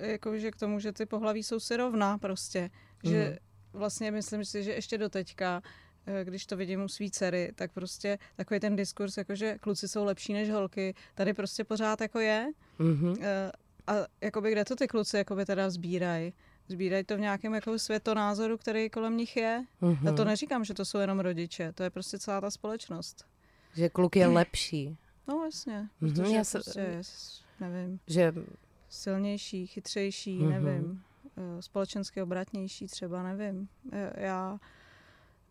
jako, 0.00 0.38
že 0.38 0.50
k 0.50 0.56
tomu, 0.56 0.80
že 0.80 0.92
ty 0.92 1.06
pohlaví 1.06 1.42
jsou 1.42 1.60
si 1.60 1.76
rovná 1.76 2.18
prostě. 2.18 2.70
Že 3.04 3.30
mm. 3.30 3.80
vlastně 3.80 4.10
myslím 4.10 4.44
si, 4.44 4.62
že 4.62 4.72
ještě 4.72 4.98
do 4.98 5.08
teďka 5.08 5.62
když 6.24 6.46
to 6.46 6.56
vidím 6.56 6.84
u 6.84 6.88
svý 6.88 7.10
dcery, 7.10 7.52
tak 7.54 7.72
prostě 7.72 8.18
takový 8.36 8.60
ten 8.60 8.76
diskurs, 8.76 9.16
jako 9.16 9.34
že 9.34 9.58
kluci 9.58 9.88
jsou 9.88 10.04
lepší 10.04 10.32
než 10.32 10.50
holky, 10.50 10.94
tady 11.14 11.34
prostě 11.34 11.64
pořád 11.64 12.00
jako 12.00 12.20
je. 12.20 12.50
Mm-hmm. 12.78 13.16
A 13.86 13.92
jakoby 14.20 14.52
kde 14.52 14.64
to 14.64 14.76
ty 14.76 14.88
kluci 14.88 15.16
jakoby 15.16 15.44
teda 15.44 15.70
sbírají? 15.70 16.32
Sbírají 16.68 17.04
to 17.04 17.16
v 17.16 17.20
nějakém 17.20 17.54
jako 17.54 17.78
světonázoru, 17.78 18.58
který 18.58 18.90
kolem 18.90 19.16
nich 19.16 19.36
je. 19.36 19.64
Mm-hmm. 19.82 20.06
Já 20.06 20.12
to 20.12 20.24
neříkám, 20.24 20.64
že 20.64 20.74
to 20.74 20.84
jsou 20.84 20.98
jenom 20.98 21.20
rodiče, 21.20 21.72
to 21.72 21.82
je 21.82 21.90
prostě 21.90 22.18
celá 22.18 22.40
ta 22.40 22.50
společnost. 22.50 23.24
Že 23.74 23.88
kluk 23.88 24.16
je 24.16 24.26
lepší. 24.26 24.96
No 25.28 25.44
jasně, 25.44 25.88
mm-hmm. 26.02 26.14
protože 26.14 26.36
já 26.36 26.44
se, 26.44 26.58
prostě 26.58 26.80
je, 26.80 27.02
nevím, 27.60 28.00
že... 28.06 28.34
silnější, 28.88 29.66
chytřejší, 29.66 30.38
mm-hmm. 30.38 30.48
nevím, 30.48 31.02
eh, 31.36 31.62
společensky 31.62 32.22
obratnější 32.22 32.86
třeba, 32.86 33.22
nevím. 33.22 33.68
Eh, 33.92 34.12
já, 34.16 34.58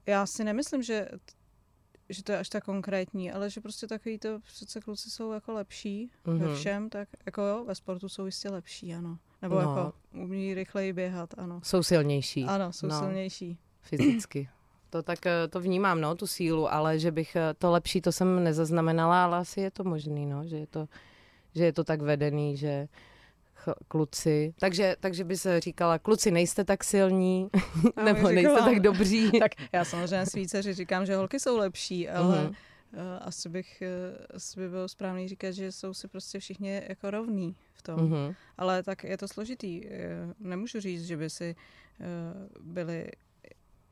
já 0.05 0.25
si 0.25 0.43
nemyslím, 0.43 0.83
že 0.83 1.07
že 2.09 2.23
to 2.23 2.31
je 2.31 2.37
až 2.37 2.49
tak 2.49 2.63
konkrétní, 2.63 3.31
ale 3.31 3.49
že 3.49 3.61
prostě 3.61 3.87
takový 3.87 4.19
to 4.19 4.39
přece 4.39 4.81
kluci 4.81 5.09
jsou 5.09 5.31
jako 5.31 5.53
lepší 5.53 6.11
mm-hmm. 6.25 6.37
ve 6.37 6.47
mhm. 6.47 6.55
všem, 6.55 6.89
tak 6.89 7.09
jako 7.25 7.41
jo, 7.41 7.65
ve 7.65 7.75
sportu 7.75 8.09
jsou 8.09 8.25
jistě 8.25 8.49
lepší, 8.49 8.93
ano. 8.93 9.19
Nebo 9.41 9.55
no. 9.55 9.61
jako 9.61 9.93
umí 10.13 10.53
rychleji 10.53 10.93
běhat, 10.93 11.33
ano. 11.37 11.59
Jsou 11.63 11.83
silnější. 11.83 12.45
Ano, 12.45 12.73
jsou 12.73 12.87
no. 12.87 12.99
silnější. 12.99 13.57
Fyzicky. 13.81 14.49
To 14.89 15.03
tak 15.03 15.25
eh, 15.25 15.47
to 15.47 15.59
vnímám, 15.59 16.01
no, 16.01 16.15
tu 16.15 16.27
sílu, 16.27 16.73
ale 16.73 16.99
že 16.99 17.11
bych 17.11 17.35
eh, 17.35 17.53
to 17.57 17.71
lepší, 17.71 18.01
to 18.01 18.11
jsem 18.11 18.43
nezaznamenala, 18.43 19.23
ale 19.23 19.37
asi 19.37 19.61
je 19.61 19.71
to 19.71 19.83
možný, 19.83 20.25
no, 20.25 20.47
že 20.47 20.57
je 20.57 20.67
to, 20.67 20.87
že 21.55 21.63
je 21.65 21.73
to 21.73 21.83
tak 21.83 22.01
vedený, 22.01 22.57
že 22.57 22.87
kluci. 23.87 24.53
Takže, 24.59 24.95
takže 24.99 25.23
by 25.23 25.37
se 25.37 25.59
říkala, 25.59 25.99
kluci 25.99 26.31
nejste 26.31 26.63
tak 26.63 26.83
silní, 26.83 27.49
no, 27.97 28.03
nebo 28.03 28.29
nejste 28.29 28.61
tak 28.61 28.79
dobří. 28.79 29.31
tak 29.39 29.51
já 29.71 29.85
samozřejmě 29.85 30.25
svíceři 30.25 30.73
říkám, 30.73 31.05
že 31.05 31.15
holky 31.15 31.39
jsou 31.39 31.57
lepší, 31.57 32.09
ale 32.09 32.37
uh-huh. 32.37 32.55
Uh, 32.93 32.99
asi 33.21 33.49
bych 33.49 33.83
uh, 33.83 34.25
asi 34.35 34.59
by 34.59 34.69
bylo 34.69 34.87
správný 34.87 35.27
říkat, 35.27 35.51
že 35.51 35.71
jsou 35.71 35.93
si 35.93 36.07
prostě 36.07 36.39
všichni 36.39 36.81
jako 36.87 37.11
rovní 37.11 37.55
v 37.73 37.81
tom. 37.81 37.99
Uh-huh. 37.99 38.35
Ale 38.57 38.83
tak 38.83 39.03
je 39.03 39.17
to 39.17 39.27
složitý. 39.27 39.81
Uh, 39.85 39.91
nemůžu 40.39 40.79
říct, 40.79 41.05
že 41.05 41.17
by 41.17 41.29
si 41.29 41.55
byli 42.61 43.11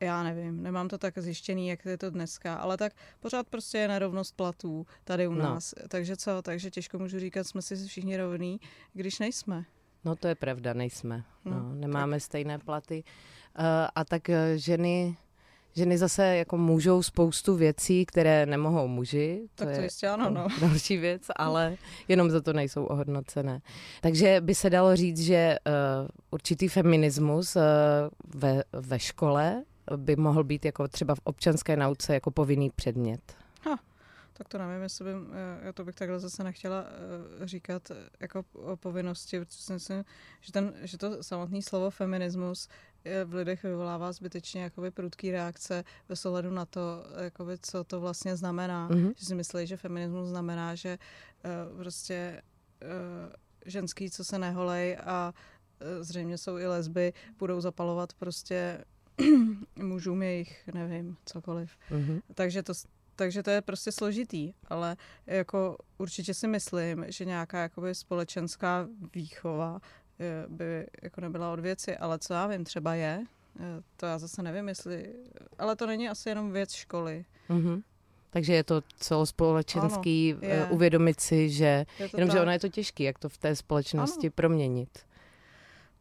já 0.00 0.22
nevím, 0.22 0.62
nemám 0.62 0.88
to 0.88 0.98
tak 0.98 1.18
zjištěný, 1.18 1.68
jak 1.68 1.84
je 1.84 1.98
to 1.98 2.10
dneska, 2.10 2.54
ale 2.54 2.76
tak 2.76 2.92
pořád 3.20 3.48
prostě 3.48 3.78
je 3.78 3.88
nerovnost 3.88 4.36
platů 4.36 4.86
tady 5.04 5.28
u 5.28 5.32
no. 5.32 5.42
nás. 5.42 5.74
Takže 5.88 6.16
co, 6.16 6.42
takže 6.42 6.70
těžko 6.70 6.98
můžu 6.98 7.18
říkat, 7.18 7.44
jsme 7.44 7.62
si 7.62 7.86
všichni 7.86 8.16
rovní, 8.16 8.60
když 8.92 9.18
nejsme. 9.18 9.64
No 10.04 10.16
to 10.16 10.28
je 10.28 10.34
pravda, 10.34 10.72
nejsme. 10.72 11.24
No, 11.44 11.52
no, 11.52 11.74
nemáme 11.74 12.16
tak. 12.16 12.22
stejné 12.22 12.58
platy. 12.58 13.04
Uh, 13.58 13.64
a 13.94 14.04
tak 14.04 14.28
eh, 14.28 14.58
ženy 14.58 15.16
ženy 15.76 15.98
zase 15.98 16.36
jako 16.36 16.56
můžou 16.56 17.02
spoustu 17.02 17.56
věcí, 17.56 18.06
které 18.06 18.46
nemohou 18.46 18.88
muži. 18.88 19.48
To 19.54 19.64
tak 19.64 19.74
to 19.74 19.80
je 19.80 19.86
jistě 19.86 20.08
ano, 20.08 20.30
no. 20.30 20.48
Další 20.60 20.96
věc, 20.96 21.22
ale 21.36 21.76
jenom 22.08 22.30
za 22.30 22.40
to 22.40 22.52
nejsou 22.52 22.84
ohodnocené. 22.84 23.60
Takže 24.00 24.40
by 24.40 24.54
se 24.54 24.70
dalo 24.70 24.96
říct, 24.96 25.20
že 25.20 25.56
uh, 25.66 25.72
určitý 26.30 26.68
feminismus 26.68 27.56
uh, 27.56 27.62
ve, 28.34 28.62
ve 28.72 28.98
škole 28.98 29.64
by 29.96 30.16
mohl 30.16 30.44
být 30.44 30.64
jako 30.64 30.88
třeba 30.88 31.14
v 31.14 31.20
občanské 31.24 31.76
nauce 31.76 32.14
jako 32.14 32.30
povinný 32.30 32.70
předmět. 32.70 33.20
Ha, 33.62 33.78
tak 34.32 34.48
to 34.48 34.58
nevím, 34.58 34.82
jestli 34.82 35.04
bym, 35.04 35.34
já 35.62 35.72
to 35.72 35.84
bych 35.84 35.94
takhle 35.94 36.20
zase 36.20 36.44
nechtěla 36.44 36.84
říkat 37.44 37.92
jako 38.20 38.44
o 38.52 38.76
povinnosti, 38.76 39.40
protože 39.40 39.58
si 39.58 39.72
myslím, 39.72 40.04
že, 40.40 40.52
ten, 40.52 40.74
že 40.82 40.98
to 40.98 41.22
samotné 41.22 41.62
slovo 41.62 41.90
feminismus 41.90 42.68
v 43.24 43.34
lidech 43.34 43.62
vyvolává 43.62 44.12
zbytečně 44.12 44.62
jakoby 44.62 44.90
prudký 44.90 45.30
reakce 45.30 45.84
bez 46.08 46.26
ohledu 46.26 46.50
na 46.50 46.66
to, 46.66 47.04
jakoby, 47.24 47.58
co 47.58 47.84
to 47.84 48.00
vlastně 48.00 48.36
znamená. 48.36 48.88
Mm-hmm. 48.88 49.12
Že 49.18 49.26
si 49.26 49.34
myslí, 49.34 49.66
že 49.66 49.76
feminismus 49.76 50.28
znamená, 50.28 50.74
že 50.74 50.98
uh, 51.44 51.78
prostě 51.78 52.42
uh, 52.82 52.88
ženský, 53.66 54.10
co 54.10 54.24
se 54.24 54.38
neholej 54.38 54.98
a 55.04 55.34
uh, 55.80 56.02
zřejmě 56.04 56.38
jsou 56.38 56.58
i 56.58 56.66
lesby, 56.66 57.12
budou 57.38 57.60
zapalovat 57.60 58.12
prostě 58.12 58.84
mužům 59.76 60.22
jejich, 60.22 60.68
nevím, 60.74 61.16
cokoliv. 61.24 61.70
Mm-hmm. 61.90 62.20
Takže 62.34 62.62
to, 62.62 62.72
takže 63.16 63.42
to 63.42 63.50
je 63.50 63.62
prostě 63.62 63.92
složitý, 63.92 64.52
ale 64.68 64.96
jako 65.26 65.76
určitě 65.98 66.34
si 66.34 66.48
myslím, 66.48 67.04
že 67.08 67.24
nějaká 67.24 67.58
jakoby 67.58 67.94
společenská 67.94 68.88
výchova 69.14 69.80
eh, 69.82 70.05
by 70.48 70.86
jako 71.02 71.20
nebyla 71.20 71.52
od 71.52 71.60
věci, 71.60 71.96
ale 71.96 72.18
co 72.18 72.34
já 72.34 72.46
vím, 72.46 72.64
třeba 72.64 72.94
je, 72.94 73.24
eh, 73.60 73.82
to 73.96 74.06
já 74.06 74.18
zase 74.18 74.42
nevím, 74.42 74.68
jestli, 74.68 75.14
ale 75.58 75.76
to 75.76 75.86
není 75.86 76.08
asi 76.08 76.28
jenom 76.28 76.52
věc 76.52 76.72
školy. 76.72 77.24
Mm-hmm. 77.50 77.82
Takže 78.30 78.52
je 78.52 78.64
to 78.64 78.82
celospolečenský 78.96 80.32
ano, 80.32 80.48
je. 80.48 80.66
uvědomit 80.70 81.20
si, 81.20 81.50
že 81.50 81.86
jenomže 82.16 82.40
ono 82.40 82.50
je 82.50 82.58
to 82.58 82.68
těžké, 82.68 83.04
jak 83.04 83.18
to 83.18 83.28
v 83.28 83.38
té 83.38 83.56
společnosti 83.56 84.26
ano. 84.26 84.32
proměnit. 84.34 84.98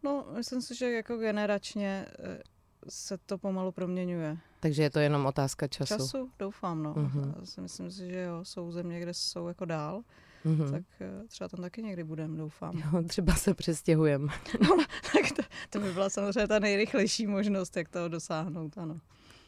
No, 0.04 0.26
myslím 0.36 0.62
si, 0.62 0.76
že 0.76 0.92
jako 0.92 1.18
generačně 1.18 2.06
eh, 2.20 2.40
se 2.90 3.18
to 3.18 3.38
pomalu 3.38 3.72
proměňuje. 3.72 4.38
Takže 4.60 4.84
je 4.84 4.90
to 4.90 5.00
jenom 5.00 5.26
otázka 5.26 5.68
času? 5.68 5.98
Času, 5.98 6.30
doufám, 6.40 6.84
no. 6.84 6.94
Uh-huh. 6.94 7.42
Myslím 7.62 7.90
si, 7.90 8.12
že 8.12 8.22
jo, 8.22 8.46
jsou 8.46 8.72
země, 8.72 9.00
kde 9.00 9.14
jsou 9.14 9.48
jako 9.48 9.66
dál, 9.66 10.04
uh-huh. 10.46 10.72
tak 10.72 10.84
eh, 11.02 11.28
třeba 11.28 11.48
tam 11.48 11.62
taky 11.62 11.84
někdy 11.84 12.04
budem, 12.04 12.38
doufám. 12.38 12.78
Jo, 12.78 13.04
třeba 13.08 13.34
se 13.34 13.54
přestěhujeme. 13.54 14.34
no, 14.62 14.78
tak 15.14 15.32
to, 15.36 15.42
to 15.70 15.80
by 15.80 15.94
byla 15.94 16.10
samozřejmě 16.10 16.48
ta 16.48 16.60
nejrychlejší 16.60 17.28
možnost, 17.28 17.78
jak 17.78 17.90
toho 17.90 18.08
dosáhnout, 18.08 18.78
ano. 18.78 19.00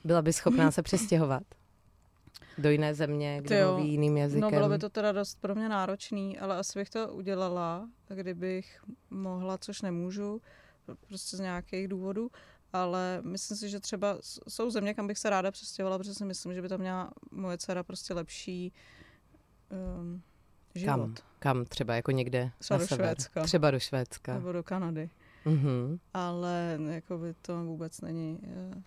Byla 0.04 0.22
by 0.22 0.34
schopná 0.34 0.72
se 0.72 0.82
přestěhovat? 0.82 1.44
Do 2.58 2.70
jiné 2.70 2.96
země, 2.96 3.40
kde 3.42 3.60
jo, 3.60 3.74
mluví 3.74 3.92
jiným 3.92 4.18
jazykem? 4.18 4.42
No 4.42 4.50
bylo 4.50 4.70
by 4.70 4.78
to 4.78 4.90
teda 4.90 5.12
dost 5.12 5.42
pro 5.42 5.56
mě 5.56 5.70
náročný, 5.70 6.40
ale 6.40 6.58
asi 6.58 6.80
bych 6.80 6.90
to 6.90 7.14
udělala, 7.14 7.90
kdybych 8.08 8.82
mohla, 9.10 9.58
což 9.58 9.82
nemůžu, 9.82 10.42
prostě 11.08 11.38
z 11.38 11.40
nějakých 11.40 11.88
důvodů 11.88 12.32
ale 12.74 13.22
myslím 13.22 13.58
si, 13.58 13.70
že 13.70 13.80
třeba 13.80 14.18
jsou 14.48 14.70
země, 14.70 14.94
kam 14.94 15.08
bych 15.08 15.18
se 15.18 15.30
ráda 15.30 15.52
přestěhovala, 15.52 15.98
protože 15.98 16.14
si 16.14 16.26
myslím, 16.26 16.54
že 16.54 16.62
by 16.62 16.70
tam 16.70 16.80
měla 16.80 17.12
moje 17.32 17.58
dcera 17.58 17.84
prostě 17.84 18.14
lepší 18.14 18.74
um, 20.00 20.22
život. 20.78 20.96
Kam? 20.96 21.16
Kam 21.40 21.66
třeba 21.66 21.96
jako 21.96 22.12
někde 22.12 22.52
třeba 22.60 22.78
na 22.78 22.84
do 22.84 22.88
sever. 22.88 23.06
Švédska. 23.08 23.44
Třeba 23.44 23.72
do 23.72 23.80
Švédska. 23.80 24.34
Nebo 24.34 24.52
do 24.52 24.64
Kanady. 24.64 25.10
Mm-hmm. 25.46 26.00
Ale 26.14 26.80
jako 26.90 27.18
by 27.18 27.34
to 27.42 27.64
vůbec 27.64 28.02
není 28.02 28.40
uh, 28.76 28.82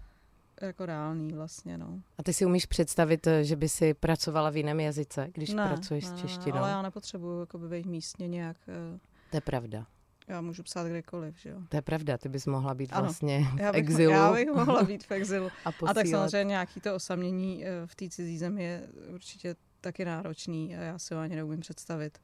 jako 0.61 0.87
reálný 0.87 1.33
vlastně, 1.33 1.79
no. 1.79 2.01
A 2.19 2.23
ty 2.23 2.33
si 2.33 2.45
umíš 2.47 2.67
představit, 2.67 3.27
eh, 3.27 3.45
že 3.45 3.57
by 3.57 3.69
si 3.69 3.95
pracovala 3.95 4.51
v 4.51 4.57
jiném 4.57 4.81
jazyce, 4.81 5.29
když 5.35 5.51
ne, 5.51 5.67
pracuješ 5.69 6.05
ne, 6.05 6.11
s 6.17 6.21
češtinou? 6.21 6.57
ale 6.57 6.71
já 6.71 6.83
nepotřebuju 6.83 7.41
jakoby 7.41 7.69
být 7.69 7.87
místně 7.87 8.29
nějak, 8.29 8.57
eh, 8.69 8.99
To 9.31 9.37
je 9.37 9.41
pravda. 9.41 9.87
já 10.29 10.41
můžu 10.41 10.63
psát 10.63 10.87
kdekoliv, 10.89 11.39
že 11.39 11.51
jo. 11.51 11.57
To 11.69 11.77
je 11.77 11.83
pravda, 11.83 12.19
ty 12.19 12.29
bys 12.29 12.47
mohla 12.47 12.75
být 12.75 12.93
Ano, 12.93 13.03
vlastně 13.03 13.47
Já 13.59 13.71
v 13.71 13.73
bych, 13.75 13.81
exilu 13.83 14.13
já 14.13 14.33
bych 14.33 14.49
mohla 14.49 14.83
být 14.83 15.05
v 15.05 15.11
exilu. 15.11 15.47
a 15.65 15.69
A 15.69 15.73
posílat. 15.73 15.95
tak 15.95 16.07
samozřejmě 16.07 16.45
nějaký 16.51 16.81
to 16.81 16.95
osamění 16.95 17.67
eh, 17.67 17.87
v 17.87 17.95
té 17.95 18.09
cizí 18.09 18.39
zemi 18.39 18.63
je 18.65 18.87
určitě 19.15 19.57
taky 19.81 20.05
náročný 20.05 20.77
a 20.77 20.81
já 20.81 20.99
si 20.99 21.15
ho 21.15 21.21
ani 21.21 21.37
neumím 21.37 21.61
představit. 21.61 22.19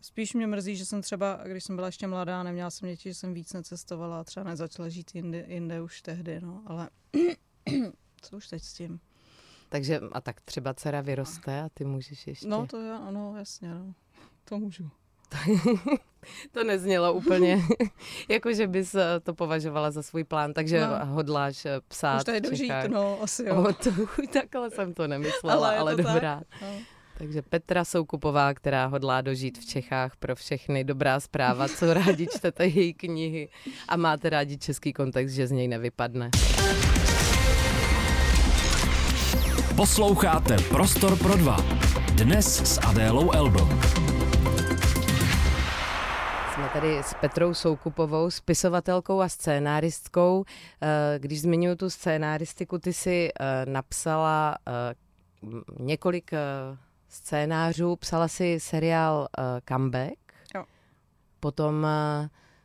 Spíš 0.00 0.34
mě 0.34 0.46
mrzí, 0.46 0.76
že 0.76 0.86
jsem 0.86 1.02
třeba, 1.02 1.40
když 1.44 1.64
jsem 1.64 1.76
byla 1.76 1.88
ještě 1.88 2.06
mladá, 2.06 2.42
neměla 2.42 2.70
jsem 2.70 2.88
děti, 2.88 3.08
že 3.08 3.14
jsem 3.14 3.34
víc 3.34 3.52
necestovala 3.52 4.20
a 4.20 4.24
třeba 4.24 4.44
nezačala 4.44 4.88
žít 4.88 5.14
jinde, 5.14 5.44
jinde 5.48 5.82
už 5.82 6.02
tehdy, 6.02 6.40
no, 6.40 6.62
ale 6.66 6.90
co 8.22 8.36
už 8.36 8.48
teď 8.48 8.62
s 8.62 8.72
tím? 8.72 9.00
Takže 9.68 10.00
a 10.12 10.20
tak 10.20 10.40
třeba 10.40 10.74
dcera 10.74 11.00
vyroste 11.00 11.62
a 11.62 11.68
ty 11.68 11.84
můžeš 11.84 12.26
ještě. 12.26 12.48
No 12.48 12.66
to 12.66 12.80
je, 12.80 12.92
ano, 12.92 13.36
jasně, 13.36 13.74
no. 13.74 13.94
To 14.44 14.58
můžu. 14.58 14.90
To 16.52 16.64
neznělo 16.64 17.12
úplně, 17.12 17.62
jako 18.28 18.52
že 18.52 18.66
bys 18.66 18.94
eh, 18.94 19.20
to 19.22 19.34
považovala 19.34 19.90
za 19.90 20.02
svůj 20.02 20.24
plán, 20.24 20.52
takže 20.52 20.80
No. 20.80 21.06
hodláš 21.06 21.64
eh, 21.66 21.80
psát 21.88 22.16
už 22.18 22.24
tady 22.24 22.40
dožít, 22.40 22.66
Čechách. 22.66 22.86
no, 22.88 23.18
asi 23.22 23.44
jo. 23.48 23.56
O, 23.68 23.72
to, 23.72 23.90
takhle 24.32 24.70
jsem 24.70 24.94
to 24.94 25.06
nemyslela, 25.08 25.54
ale, 25.68 25.76
Ale 25.78 25.96
to 25.96 26.02
tak. 26.02 26.12
dobrá. 26.12 26.40
No. 26.62 26.68
Takže 27.18 27.42
Petra 27.42 27.84
Soukupová, 27.84 28.54
která 28.54 28.86
hodlá 28.86 29.20
dožít 29.20 29.58
v 29.58 29.66
Čechách 29.66 30.16
pro 30.16 30.36
všechny. 30.36 30.84
Dobrá 30.84 31.20
zpráva, 31.20 31.68
co 31.68 31.94
rádi 31.94 32.26
čtete 32.26 32.66
její 32.66 32.94
knihy 32.94 33.48
a 33.88 33.96
máte 33.96 34.30
rádi 34.30 34.58
český 34.58 34.92
kontext, 34.92 35.34
že 35.34 35.46
z 35.46 35.50
něj 35.50 35.68
nevypadne. 35.68 36.30
Posloucháte 39.76 40.56
Prostor 40.68 41.18
pro 41.18 41.36
dva. 41.36 41.56
Dnes 42.14 42.74
s 42.74 42.78
Adélou 42.78 43.30
Elbl. 43.32 43.68
Tady 46.74 46.98
s 46.98 47.14
Petrou 47.14 47.54
Soukupovou, 47.54 48.30
spisovatelkou 48.30 49.20
a 49.20 49.28
scénáristkou. 49.28 50.44
Eh, 50.82 51.18
Když 51.18 51.40
zmiňuji 51.40 51.76
tu 51.76 51.90
scénáristiku, 51.90 52.78
ty 52.78 52.92
si 52.92 53.28
eh, 53.40 53.66
napsala 53.66 54.56
eh, 54.68 54.94
několik 55.80 56.30
scénářů, 57.08 57.96
psala 57.96 58.28
si 58.28 58.60
seriál 58.60 59.28
Comeback, 59.68 60.18
Jo. 60.54 60.64
potom 61.40 61.86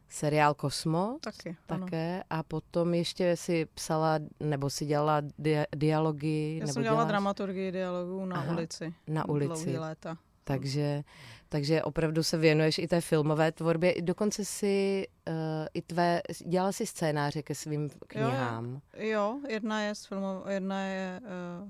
seriál 0.10 0.54
Kosmos, 0.54 1.22
Taky, 1.22 1.58
ano. 1.70 1.86
také 1.86 2.24
a 2.30 2.44
potom 2.44 2.94
ještě 2.94 3.38
si 3.38 3.66
psala 3.66 4.20
nebo 4.40 4.70
si 4.70 4.86
dělala 4.86 5.22
dia- 5.22 5.66
dialogy 5.76 6.56
Já 6.58 6.60
nebo 6.66 6.74
jsem 6.74 6.84
dělala 6.84 7.02
děláš 7.02 7.10
dramaturgii 7.10 7.72
dialogů 7.72 8.26
na 8.26 8.36
Aha, 8.36 8.54
ulici. 8.54 8.94
na 9.08 9.30
ulici. 9.30 9.64
Dlouhý 9.64 9.78
léta. 9.78 10.18
Takže, 10.54 11.04
takže 11.50 11.84
opravdu 11.84 12.24
se 12.24 12.38
věnuješ 12.38 12.78
i 12.78 12.88
té 12.88 13.02
filmové 13.02 13.52
tvorbě. 13.52 14.02
Dokonce 14.02 14.46
si 14.46 15.08
uh, 15.28 15.34
i 15.74 15.82
tvé, 15.82 16.22
dělala 16.46 16.72
si 16.72 16.86
scénáře 16.86 17.42
ke 17.42 17.56
svým 17.56 17.90
knihám. 18.08 18.82
Jo, 18.98 19.40
jedna 19.50 19.82
je, 19.82 19.96
sfilmo, 19.96 20.44
jedna 20.50 20.82
je 20.82 21.22
uh, 21.64 21.70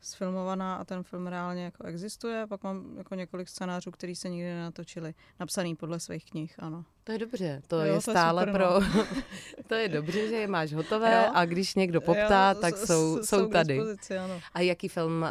sfilmovaná 0.00 0.76
a 0.76 0.84
ten 0.84 1.02
film 1.02 1.26
reálně 1.26 1.64
jako 1.64 1.84
existuje. 1.84 2.46
Pak 2.46 2.62
mám 2.62 2.98
jako 2.98 3.14
několik 3.14 3.48
scénářů, 3.48 3.90
který 3.90 4.14
se 4.16 4.28
nikdy 4.28 4.50
nenatočili. 4.54 5.14
Napsaný 5.40 5.76
podle 5.76 6.00
svých 6.00 6.24
knih, 6.24 6.54
ano. 6.58 6.84
To 7.04 7.12
je 7.12 7.18
dobře, 7.18 7.62
to 7.66 7.76
Jo, 7.76 7.82
je 7.82 7.88
to 7.90 7.94
je 7.96 8.00
stále 8.00 8.42
super, 8.42 8.52
pro... 8.54 8.80
no. 8.80 9.06
to 9.66 9.74
je 9.74 9.88
dobře, 9.88 10.28
že 10.28 10.34
je 10.34 10.46
máš 10.46 10.72
hotové 10.72 11.24
Jo. 11.26 11.30
a 11.34 11.44
když 11.44 11.74
někdo 11.74 12.00
poptá, 12.00 12.52
Jo, 12.54 12.60
tak 12.60 12.76
jsou, 12.76 13.18
s- 13.22 13.28
jsou 13.28 13.46
tady. 13.48 13.74
dispozici, 13.74 14.18
ano. 14.18 14.40
A 14.54 14.60
jaký 14.60 14.88
film, 14.88 15.22
uh, 15.22 15.28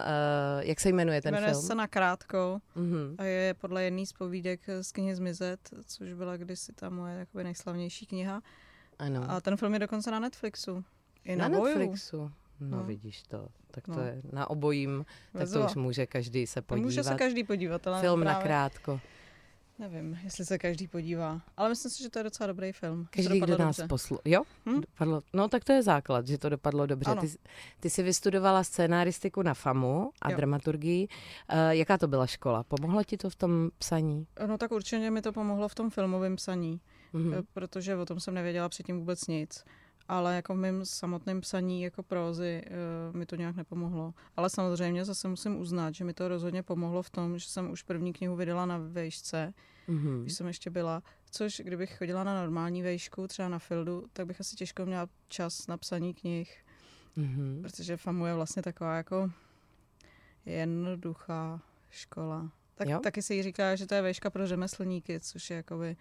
jak 0.60 0.80
se 0.80 0.90
jmenuje 0.90 1.22
ten 1.22 1.34
Jmenuje 1.34 1.52
film? 1.52 1.64
se 1.64 1.76
na 1.76 1.88
krátko 1.88 2.60
Mhm. 2.76 3.16
a 3.18 3.24
je 3.24 3.54
podle 3.54 3.84
jedné 3.84 4.06
z 4.06 4.14
povídek 4.14 4.60
z 4.82 4.92
knihy 4.92 5.16
Zmizet, 5.16 5.60
což 5.86 6.14
byla 6.14 6.38
kdysi 6.38 6.74
ta 6.74 6.90
moje 6.90 7.20
jakoby 7.20 7.44
nejslavnější 7.44 8.06
kniha. 8.06 8.42
Ano. 9.00 9.26
A 9.32 9.42
ten 9.42 9.58
film 9.58 9.74
je 9.74 9.80
dokonce 9.80 10.12
na 10.12 10.20
Netflixu. 10.20 10.84
I 11.26 11.36
na 11.36 11.48
na. 11.48 11.60
Netflixu. 11.60 12.32
No, 12.62 12.78
No. 12.78 12.84
vidíš 12.84 13.24
to. 13.24 13.48
Tak 13.72 13.86
to 13.86 13.92
No. 13.92 14.02
je 14.02 14.22
na 14.32 14.50
obojím, 14.50 15.06
tak 15.06 15.32
to 15.34 15.38
Vezva. 15.40 15.66
už 15.66 15.76
může 15.76 16.06
každý 16.06 16.48
se 16.48 16.62
podívat. 16.62 16.86
Může 16.86 17.04
se 17.04 17.16
každý 17.16 17.44
podívat, 17.44 17.88
ale 17.88 18.02
Film 18.02 18.22
právě, 18.22 18.36
na 18.40 18.42
krátko. 18.44 19.00
Nevím, 19.80 20.20
jestli 20.24 20.46
se 20.46 20.58
každý 20.58 20.88
podívá. 20.88 21.42
Ale 21.58 21.70
myslím 21.70 21.92
si, 21.92 22.04
že 22.04 22.10
to 22.10 22.20
je 22.20 22.24
docela 22.24 22.48
dobrý 22.48 22.72
film. 22.72 23.08
Každý, 23.10 23.40
kdo 23.40 23.58
nás 23.58 23.80
poslu... 23.90 24.20
Jo? 24.26 24.42
Hm? 24.66 24.82
Dopadlo... 24.82 25.22
No 25.34 25.48
tak 25.48 25.64
to 25.64 25.74
je 25.74 25.84
základ, 25.84 26.28
že 26.28 26.38
to 26.38 26.50
dopadlo 26.50 26.86
dobře. 26.86 27.12
Ano. 27.12 27.22
Ty, 27.22 27.28
ty 27.80 27.90
jsi 27.90 28.04
vystudovala 28.04 28.64
scénáristiku 28.64 29.42
na 29.42 29.54
FAMu 29.54 30.12
a 30.22 30.32
Jo. 30.32 30.38
dramaturgii. 30.38 31.08
Uh, 31.54 31.58
jaká 31.70 31.98
to 31.98 32.08
byla 32.08 32.28
škola? 32.28 32.64
Pomohlo 32.64 33.04
ti 33.04 33.18
to 33.18 33.30
v 33.30 33.36
tom 33.36 33.70
psaní? 33.78 34.28
No 34.48 34.58
tak 34.58 34.72
určitě 34.72 35.12
mi 35.12 35.22
to 35.22 35.34
pomohlo 35.34 35.68
v 35.68 35.76
tom 35.76 35.90
filmovém 35.90 36.36
psaní, 36.36 36.82
Mhm. 37.14 37.34
eh, 37.34 37.42
protože 37.54 37.96
o 37.96 38.06
tom 38.06 38.20
jsem 38.20 38.34
nevěděla 38.34 38.70
předtím 38.70 39.00
vůbec 39.00 39.28
nic. 39.28 39.64
Ale 40.10 40.36
jako 40.36 40.54
v 40.54 40.58
mém 40.58 40.86
samotném 40.86 41.42
psaní 41.42 41.82
jako 41.82 42.04
prózy 42.04 42.62
eh, 42.66 43.18
mi 43.18 43.26
to 43.26 43.36
nějak 43.36 43.56
nepomohlo. 43.56 44.14
Ale 44.38 44.50
samozřejmě 44.50 45.06
zase 45.06 45.28
musím 45.28 45.58
uznat, 45.60 45.96
že 45.96 46.04
mi 46.04 46.14
to 46.14 46.28
rozhodně 46.28 46.64
pomohlo 46.64 47.02
v 47.04 47.10
tom, 47.10 47.38
že 47.38 47.48
jsem 47.50 47.72
už 47.72 47.84
první 47.84 48.14
knihu 48.14 48.36
vydala 48.36 48.66
na 48.66 48.78
vejšce, 48.78 49.54
Mhm. 49.88 50.22
když 50.22 50.34
jsem 50.34 50.48
ještě 50.48 50.70
byla. 50.70 51.04
Což 51.32 51.62
kdybych 51.66 51.98
chodila 51.98 52.24
na 52.24 52.42
normální 52.42 52.82
vejšku, 52.82 53.28
třeba 53.28 53.50
na 53.50 53.60
Fildu, 53.60 54.06
tak 54.14 54.26
bych 54.28 54.40
asi 54.40 54.56
těžko 54.56 54.86
měla 54.86 55.08
čas 55.28 55.68
na 55.68 55.78
psaní 55.78 56.14
knih. 56.14 56.64
Mhm. 57.16 57.60
Protože 57.62 57.98
FAMU 57.98 58.26
je 58.26 58.34
vlastně 58.36 58.62
taková 58.62 58.96
jako 58.98 59.32
jednoduchá 60.46 61.62
škola. 61.90 62.52
Tak, 62.76 62.88
Jo? 62.90 63.00
taky 63.00 63.22
se 63.22 63.36
jí 63.36 63.44
říká, 63.44 63.76
že 63.76 63.86
to 63.88 63.96
je 63.96 64.02
veška 64.02 64.30
pro 64.30 64.48
řemeslníky, 64.48 65.20
což 65.20 65.50
je 65.50 65.58
jakoby 65.58 65.96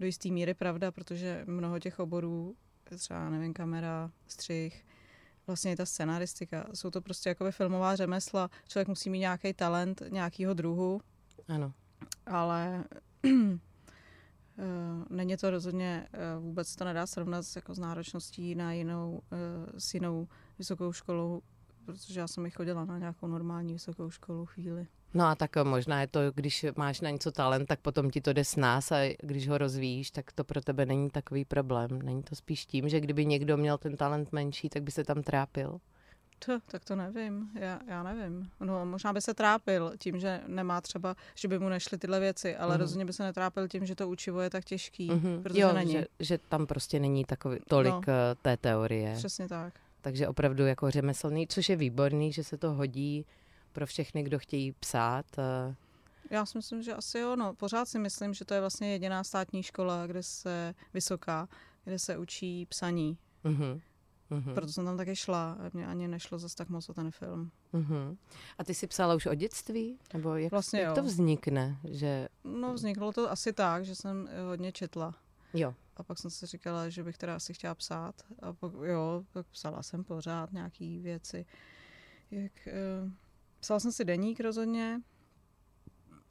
do 0.00 0.06
jisté 0.06 0.28
míry 0.28 0.54
pravda, 0.54 0.90
protože 0.92 1.44
mnoho 1.46 1.78
těch 1.78 1.98
oborů, 1.98 2.56
třeba 2.98 3.30
nevím, 3.30 3.54
kamera, 3.54 4.10
střih, 4.26 4.86
vlastně 5.46 5.72
i 5.72 5.76
ta 5.76 5.86
scenaristika, 5.86 6.66
jsou 6.74 6.90
to 6.90 7.00
prostě 7.00 7.28
jakoby 7.28 7.52
filmová 7.52 7.96
řemesla. 7.96 8.50
Člověk 8.68 8.88
musí 8.88 9.10
mít 9.10 9.18
nějaký 9.18 9.52
talent 9.52 10.02
nějakého 10.08 10.54
druhu, 10.54 11.00
Ano. 11.48 11.72
ale 12.26 12.84
eh, 13.24 13.58
není 15.10 15.36
to 15.36 15.50
rozhodně, 15.50 16.08
eh, 16.12 16.18
vůbec 16.38 16.76
to 16.76 16.84
nedá 16.84 17.06
srovnat 17.06 17.42
s, 17.42 17.56
jako 17.56 17.74
s 17.74 17.78
náročností 17.78 18.54
na 18.54 18.72
jinou, 18.72 19.22
eh, 19.32 19.80
s 19.80 19.94
jinou 19.94 20.28
vysokou 20.58 20.92
školou, 20.92 21.42
protože 21.84 22.20
já 22.20 22.28
jsem 22.28 22.46
i 22.46 22.50
chodila 22.50 22.84
na 22.84 22.98
nějakou 22.98 23.26
normální 23.26 23.72
vysokou 23.72 24.10
školu 24.10 24.46
chvíli. 24.46 24.86
No 25.14 25.24
a 25.26 25.34
tak 25.34 25.56
možná 25.62 26.00
je 26.00 26.06
to, 26.06 26.20
když 26.34 26.66
máš 26.76 27.00
na 27.00 27.10
něco 27.10 27.32
talent, 27.32 27.66
tak 27.68 27.80
potom 27.80 28.10
ti 28.10 28.20
to 28.20 28.32
jde 28.32 28.44
s 28.44 28.56
nás 28.56 28.92
a 28.92 29.16
když 29.22 29.48
ho 29.48 29.58
rozvíjíš, 29.58 30.10
tak 30.10 30.32
to 30.32 30.44
pro 30.44 30.60
tebe 30.60 30.86
není 30.86 31.10
takový 31.10 31.44
problém. 31.44 32.02
Není 32.02 32.22
to 32.22 32.36
spíš 32.36 32.66
tím, 32.66 32.88
že 32.88 33.00
kdyby 33.00 33.26
někdo 33.26 33.56
měl 33.56 33.78
ten 33.78 33.96
talent 33.96 34.32
menší, 34.32 34.68
tak 34.68 34.82
by 34.82 34.90
se 34.90 35.04
tam 35.04 35.22
trápil? 35.22 35.80
To, 36.46 36.58
tak 36.70 36.84
to 36.84 36.96
nevím, 36.96 37.50
já, 37.54 37.80
já 37.88 38.02
nevím. 38.02 38.50
No, 38.60 38.86
možná 38.86 39.12
by 39.12 39.20
se 39.20 39.34
trápil 39.34 39.92
tím, 39.98 40.20
že 40.20 40.40
nemá 40.46 40.80
třeba, 40.80 41.16
že 41.34 41.48
by 41.48 41.58
mu 41.58 41.68
nešly 41.68 41.98
tyhle 41.98 42.20
věci, 42.20 42.56
ale 42.56 42.70
Mhm. 42.74 42.80
rozhodně 42.80 43.04
by 43.04 43.12
se 43.12 43.22
netrápil 43.22 43.68
tím, 43.68 43.86
že 43.86 43.94
to 43.94 44.08
učivo 44.08 44.40
je 44.40 44.50
tak 44.50 44.64
těžký, 44.64 45.08
Mhm. 45.10 45.42
protože 45.42 45.60
jo, 45.60 45.72
není. 45.72 45.92
Že, 45.92 46.06
že 46.20 46.38
tam 46.38 46.66
prostě 46.66 47.00
není 47.00 47.24
takový, 47.24 47.58
tolik 47.68 47.92
No. 47.92 48.00
no. 48.06 48.34
té 48.42 48.56
teorie. 48.56 49.14
Přesně 49.16 49.48
tak. 49.48 49.74
Takže 50.00 50.28
opravdu 50.28 50.66
jako 50.66 50.90
řemeslný, 50.90 51.46
což 51.46 51.68
je 51.68 51.76
výborný, 51.76 52.32
že 52.32 52.44
se 52.44 52.56
to 52.58 52.72
hodí 52.72 53.26
pro 53.72 53.86
všechny, 53.86 54.22
kdo 54.22 54.38
chtějí 54.38 54.72
psát. 54.72 55.26
eh, 55.38 55.74
Já 56.30 56.46
si 56.46 56.58
myslím, 56.58 56.82
že 56.82 56.94
asi 56.94 57.18
jo. 57.18 57.36
No, 57.36 57.54
pořád 57.54 57.88
si 57.88 57.98
myslím, 57.98 58.34
že 58.34 58.44
to 58.44 58.54
je 58.54 58.60
vlastně 58.60 58.92
jediná 58.92 59.24
státní 59.24 59.62
škola, 59.62 60.06
kde 60.06 60.22
se 60.22 60.74
vysoká, 60.94 61.48
kde 61.84 61.98
se 61.98 62.18
učí 62.18 62.66
psaní. 62.66 63.18
mhm, 63.44 63.80
mhm, 64.30 64.54
Proto 64.54 64.72
jsem 64.72 64.84
tam 64.84 64.96
taky 64.96 65.16
šla. 65.16 65.52
a 65.52 65.70
Mě 65.72 65.86
ani 65.86 66.08
nešlo 66.08 66.38
zase 66.38 66.56
tak 66.56 66.68
moc 66.68 66.88
o 66.88 66.94
ten 66.94 67.10
film. 67.10 67.50
mhm. 67.72 68.16
A 68.58 68.64
ty 68.64 68.74
jsi 68.74 68.86
psala 68.86 69.14
už 69.14 69.26
od 69.26 69.34
dětství? 69.34 69.98
Nebo 70.14 70.36
jak, 70.36 70.50
Vlastně 70.52 70.80
jak 70.80 70.88
jo. 70.88 70.94
to 70.94 71.02
vznikne? 71.02 71.76
Že... 71.84 72.28
No, 72.44 72.74
vzniklo 72.74 73.12
to 73.12 73.30
asi 73.30 73.52
tak, 73.52 73.84
že 73.84 73.94
jsem 73.94 74.28
eh, 74.30 74.42
hodně 74.42 74.72
četla. 74.72 75.14
Jo. 75.54 75.74
A 75.96 76.02
pak 76.02 76.18
jsem 76.18 76.30
si 76.30 76.46
říkala, 76.46 76.88
že 76.88 77.02
bych 77.04 77.18
teda 77.18 77.36
asi 77.36 77.54
chtěla 77.54 77.74
psát. 77.74 78.14
A 78.42 78.52
pak, 78.52 78.72
jo, 78.84 79.24
tak 79.32 79.46
psala 79.46 79.82
jsem 79.82 80.04
pořád 80.04 80.52
nějaký 80.52 80.98
věci. 80.98 81.46
Jak, 82.30 82.52
uh, 83.04 83.10
psala 83.60 83.80
jsem 83.80 83.92
si 83.92 84.04
deník 84.04 84.40
rozhodně. 84.40 85.00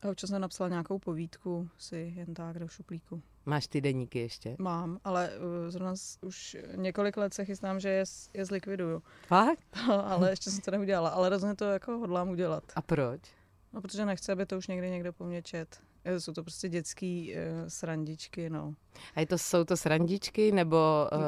A 0.01 0.09
občas 0.09 0.29
jsem 0.29 0.41
napsala 0.41 0.69
nějakou 0.69 0.99
povídku 0.99 1.69
si 1.77 2.13
jen 2.15 2.33
tak 2.33 2.59
do 2.59 2.67
šuplíku. 2.67 3.21
Máš 3.45 3.67
ty 3.67 3.81
deníky 3.81 4.19
ještě? 4.19 4.55
Mám, 4.59 4.99
ale 5.03 5.29
uh, 5.29 5.69
zrovna 5.69 5.93
už 6.21 6.57
několik 6.75 7.17
let 7.17 7.33
se 7.33 7.45
chystám, 7.45 7.79
že 7.79 7.89
je, 7.89 8.03
je 8.33 8.45
zlikviduju. 8.45 9.03
Fakt? 9.27 9.59
ale 10.03 10.29
ještě 10.29 10.51
jsem 10.51 10.61
to 10.61 10.71
neudělala. 10.71 11.09
Ale 11.09 11.29
rozhodně 11.29 11.55
to 11.55 11.65
jako 11.65 11.97
hodlám 11.97 12.29
udělat. 12.29 12.63
A 12.75 12.81
proč? 12.81 13.21
No, 13.73 13.81
protože 13.81 14.05
nechce, 14.05 14.31
aby 14.31 14.45
to 14.45 14.57
už 14.57 14.67
někdy 14.67 14.91
někdo 14.91 15.13
po 15.13 15.25
mně 15.25 15.41
čet. 15.41 15.81
Eh, 16.15 16.19
Jsou 16.19 16.33
to 16.33 16.43
prostě 16.43 16.69
dětský 16.69 17.33
uh, 17.35 17.67
srandičky, 17.67 18.49
no. 18.49 18.73
A 19.15 19.19
je 19.19 19.25
to, 19.25 19.37
jsou 19.37 19.63
to 19.63 19.77
srandičky 19.77 20.51
nebo 20.51 20.77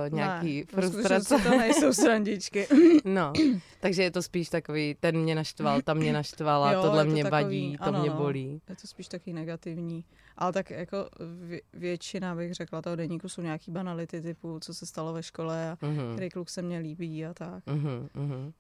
uh, 0.10 0.16
nějaký 0.16 0.58
ne, 0.60 0.64
frustrace? 0.66 1.38
to 1.44 1.50
nejsou 1.50 1.94
srandičky. 1.94 2.68
no, 3.06 3.34
takže 3.80 4.04
je 4.04 4.12
to 4.12 4.22
spíš 4.22 4.50
takový, 4.50 4.96
ten 5.00 5.18
mě 5.18 5.36
naštval, 5.36 5.82
tam 5.82 5.98
mě 5.98 6.14
naštvala, 6.14 6.72
Jo, 6.74 6.82
tohle 6.82 7.06
to 7.06 7.12
mě 7.12 7.24
takový, 7.24 7.44
vadí, 7.44 7.78
to 7.78 7.84
ano, 7.84 8.00
mě 8.02 8.10
no. 8.10 8.16
bolí. 8.18 8.62
Je 8.70 8.76
to 8.76 8.88
spíš 8.88 9.08
taky 9.08 9.34
negativní. 9.34 10.06
Ale 10.38 10.54
tak 10.54 10.70
jako 10.70 11.10
vě- 11.48 11.62
většina, 11.74 12.36
bych 12.36 12.54
řekla, 12.54 12.82
toho 12.82 12.96
deníku 12.96 13.30
jsou 13.30 13.42
nějaký 13.42 13.72
banality 13.72 14.22
typu, 14.22 14.60
co 14.60 14.74
se 14.74 14.86
stalo 14.86 15.14
ve 15.14 15.24
škole 15.24 15.72
a 15.72 15.78
Mhm. 15.86 16.12
který 16.14 16.30
kluk 16.30 16.50
se 16.50 16.62
mně 16.62 16.80
líbí 16.80 17.26
a 17.26 17.34
tak. 17.34 17.64
Mhm, 17.66 18.10
mhm. 18.14 18.52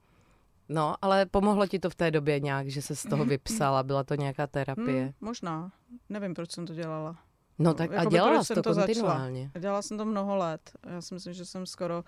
No, 0.73 0.95
ale 1.01 1.25
pomohlo 1.25 1.67
ti 1.67 1.79
to 1.79 1.89
v 1.89 1.95
té 1.95 2.11
době 2.11 2.39
nějak, 2.39 2.67
že 2.67 2.81
se 2.81 2.95
z 2.95 3.03
toho 3.03 3.25
vypsala, 3.25 3.83
byla 3.83 4.03
to 4.03 4.15
nějaká 4.15 4.47
terapie? 4.47 5.01
Hmm, 5.03 5.13
možná. 5.21 5.71
Nevím, 6.09 6.33
proč 6.33 6.51
jsem 6.51 6.65
to 6.65 6.73
dělala. 6.73 7.17
No 7.59 7.73
tak 7.73 7.91
a 7.91 7.93
jakoby 7.93 8.11
dělala 8.15 8.33
proč 8.33 8.41
jsi 8.41 8.47
jsem 8.47 8.55
to 8.55 8.61
to 8.69 8.73
začala? 8.73 8.87
kontinuálně. 8.87 9.51
Dělala 9.59 9.81
jsem 9.81 9.97
to 9.97 10.05
mnoho 10.05 10.35
let. 10.35 10.71
Já 10.89 11.01
si 11.01 11.13
myslím, 11.13 11.33
že 11.33 11.45
jsem 11.45 11.65
skoro 11.65 12.03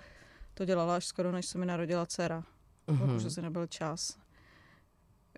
to 0.53 0.65
dělala 0.65 0.95
až 0.95 1.05
skoro, 1.05 1.31
než 1.31 1.45
se 1.45 1.57
mi 1.57 1.65
narodila 1.65 2.05
dcera. 2.05 2.43
Mhm. 2.87 2.99
Mm-hmm. 2.99 3.13
Protože 3.15 3.29
se 3.29 3.41
nebyl 3.41 3.67
čas. 3.67 4.17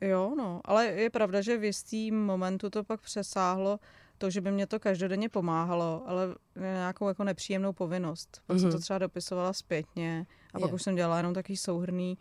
Jo, 0.01 0.33
no, 0.38 0.61
ale 0.65 0.85
je 0.85 1.09
pravda, 1.09 1.41
že 1.41 1.57
v 1.57 1.63
jistým 1.63 2.25
momentu 2.25 2.69
to 2.69 2.83
pak 2.83 3.01
přesáhlo 3.01 3.79
to, 4.17 4.29
že 4.29 4.41
by 4.41 4.51
mě 4.51 4.67
to 4.67 4.79
každodenně 4.79 5.29
pomáhalo, 5.29 6.03
ale 6.07 6.35
nějakou 6.55 7.07
jako 7.07 7.23
nepříjemnou 7.23 7.73
povinnost. 7.73 8.41
Pak 8.47 8.57
mm-hmm. 8.57 8.59
jsem 8.59 8.69
Mhm. 8.69 8.77
to 8.77 8.81
třeba 8.81 8.99
dopisovala 8.99 9.53
zpětně 9.53 10.25
a 10.53 10.59
pak 10.59 10.69
Je. 10.69 10.73
už 10.75 10.83
jsem 10.83 10.95
dělala 10.95 11.17
jenom 11.17 11.33
takový 11.33 11.57
souhrný 11.57 12.17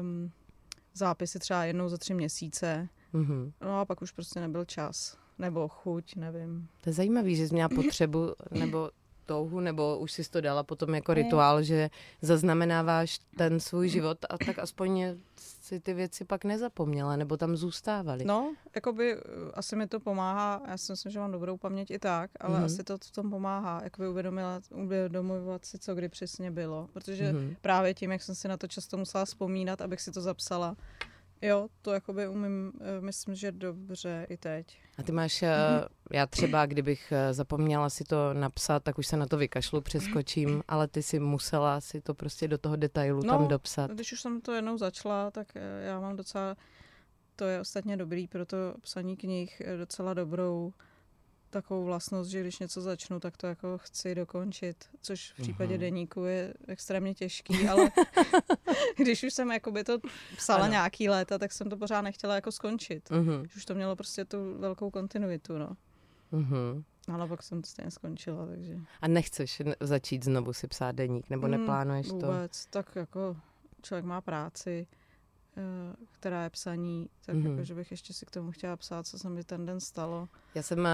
um, 0.00 0.30
zápisy 0.94 1.38
třeba 1.38 1.64
jednou 1.64 1.88
za 1.88 1.98
tři 1.98 2.14
měsíce. 2.14 2.88
Mhm. 3.12 3.52
No 3.60 3.80
a 3.80 3.84
pak 3.84 4.02
už 4.02 4.12
prostě 4.12 4.40
nebyl 4.40 4.64
čas. 4.64 5.18
Nebo 5.38 5.68
chuť, 5.68 6.16
nevím. 6.16 6.68
To 6.80 6.90
je 6.90 6.94
zajímavý, 6.94 7.36
že 7.36 7.48
jsi 7.48 7.54
měla 7.54 7.68
potřebu 7.68 8.34
nebo 8.50 8.90
touhu, 9.24 9.60
nebo 9.60 9.98
už 9.98 10.12
jsi 10.12 10.30
to 10.30 10.40
dala 10.40 10.62
potom 10.62 10.94
jako 10.94 11.14
rituál, 11.14 11.62
že 11.62 11.90
zaznamenáváš 12.22 13.18
ten 13.36 13.60
svůj 13.60 13.88
život 13.88 14.18
a 14.30 14.38
tak 14.38 14.58
aspoň 14.58 15.16
si 15.36 15.80
ty 15.80 15.94
věci 15.94 16.24
pak 16.24 16.44
nezapomněla, 16.44 17.16
nebo 17.16 17.36
tam 17.36 17.56
zůstávaly. 17.56 18.24
No, 18.24 18.54
jakoby 18.74 19.16
uh, 19.16 19.22
asi 19.54 19.76
mi 19.76 19.86
to 19.86 20.00
pomáhá, 20.00 20.62
já 20.68 20.76
si 20.78 20.92
myslím, 20.92 21.12
že 21.12 21.18
mám 21.18 21.32
dobrou 21.32 21.56
paměť 21.56 21.90
i 21.90 21.98
tak, 21.98 22.30
ale 22.40 22.54
Mhm. 22.54 22.62
mm-hmm. 22.62 22.66
asi 22.66 22.84
to 22.84 22.98
v 22.98 23.10
tom 23.10 23.30
pomáhá, 23.30 23.80
jakoby 23.84 24.08
uvědomila, 24.08 24.60
uvědomovat 24.74 25.64
si, 25.64 25.78
co 25.78 25.94
kdy 25.94 26.08
přesně 26.08 26.50
bylo. 26.50 26.88
Protože 26.92 27.24
mm-hmm. 27.32 27.34
Mhm. 27.46 27.56
právě 27.60 27.94
tím, 27.94 28.12
jak 28.12 28.22
jsem 28.22 28.34
si 28.34 28.48
na 28.48 28.56
to 28.56 28.68
často 28.68 28.96
musela 28.96 29.24
vzpomínat, 29.24 29.80
abych 29.80 30.00
si 30.00 30.12
to 30.12 30.20
zapsala, 30.20 30.76
jo, 31.44 31.68
to 31.82 31.92
jakoby 31.92 32.28
umím, 32.28 32.72
eh, 32.80 33.00
myslím, 33.00 33.34
že 33.34 33.52
dobře 33.52 34.26
i 34.28 34.36
teď. 34.36 34.78
A 34.98 35.02
ty 35.02 35.12
máš, 35.12 35.42
eh, 35.42 35.50
já 36.12 36.26
třeba, 36.26 36.66
kdybych 36.66 37.12
eh, 37.12 37.34
zapomněla 37.34 37.90
si 37.90 38.04
to 38.04 38.34
napsat, 38.34 38.82
tak 38.82 38.98
už 38.98 39.06
se 39.06 39.16
na 39.16 39.26
to 39.26 39.36
vykašlu, 39.36 39.80
přeskočím, 39.80 40.62
ale 40.68 40.88
ty 40.88 41.02
si 41.02 41.18
musela 41.18 41.80
si 41.80 42.00
to 42.00 42.14
prostě 42.14 42.48
do 42.48 42.58
toho 42.58 42.76
detailu 42.76 43.22
No, 43.24 43.32
tam 43.32 43.48
dopsat. 43.48 43.90
Když 43.90 44.12
už 44.12 44.20
jsem 44.20 44.40
to 44.40 44.52
jednou 44.52 44.78
začala, 44.78 45.30
tak 45.30 45.52
já 45.80 46.00
mám 46.00 46.16
docela, 46.16 46.56
to 47.36 47.44
je 47.44 47.60
ostatně 47.60 47.96
dobrý, 47.96 48.28
proto 48.28 48.56
psaní 48.80 49.16
knih 49.16 49.62
docela 49.78 50.14
dobrou 50.14 50.72
takovou 51.54 51.84
vlastnost, 51.84 52.30
že 52.30 52.40
když 52.40 52.58
něco 52.58 52.80
začnu, 52.80 53.20
tak 53.20 53.36
to 53.36 53.46
jako 53.46 53.78
chci 53.78 54.14
dokončit, 54.14 54.84
což 55.02 55.32
v 55.32 55.42
případě 55.42 55.74
Mhm. 55.74 55.80
deníku 55.80 56.24
je 56.24 56.54
extrémně 56.68 57.14
těžký, 57.14 57.68
ale 57.68 57.90
když 58.96 59.22
už 59.24 59.34
jsem 59.34 59.50
jakoby 59.52 59.84
to 59.84 59.98
psala 60.36 60.62
Ano. 60.64 60.70
nějaký 60.72 61.08
léta, 61.08 61.38
tak 61.38 61.52
jsem 61.52 61.70
to 61.70 61.76
pořád 61.76 62.00
nechtěla 62.02 62.34
jako 62.34 62.52
skončit. 62.52 63.08
Že 63.24 63.56
Už 63.56 63.64
to 63.64 63.74
mělo 63.74 63.96
prostě 63.96 64.24
tu 64.24 64.58
velkou 64.58 64.90
kontinuitu, 64.90 65.58
no. 65.58 65.76
mhm. 66.32 66.84
Ale 67.12 67.28
pak 67.28 67.42
jsem 67.42 67.62
to 67.62 67.68
stejně 67.68 67.90
skončila, 67.90 68.46
takže... 68.46 68.76
A 69.00 69.08
nechceš 69.08 69.62
začít 69.80 70.24
znovu 70.24 70.52
si 70.52 70.68
psát 70.68 70.92
deník, 70.92 71.30
nebo 71.30 71.46
Mm, 71.46 71.50
neplánuješ 71.50 72.06
to? 72.08 72.14
Vůbec, 72.14 72.66
tak 72.66 72.96
jako 72.96 73.36
člověk 73.82 74.04
má 74.04 74.20
práci, 74.20 74.86
která 76.10 76.44
je 76.44 76.50
psaní, 76.50 77.08
tak 77.26 77.34
Mhm. 77.34 77.44
mm-hmm. 77.46 77.50
jako, 77.50 77.64
že 77.64 77.74
bych 77.74 77.90
ještě 77.90 78.12
si 78.12 78.26
k 78.26 78.30
tomu 78.30 78.50
chtěla 78.50 78.76
psát, 78.76 79.06
co 79.06 79.18
se 79.18 79.30
mi 79.30 79.44
ten 79.44 79.66
den 79.66 79.80
stalo. 79.80 80.28
Já 80.54 80.62
jsem 80.62 80.78
uh, 80.78 80.84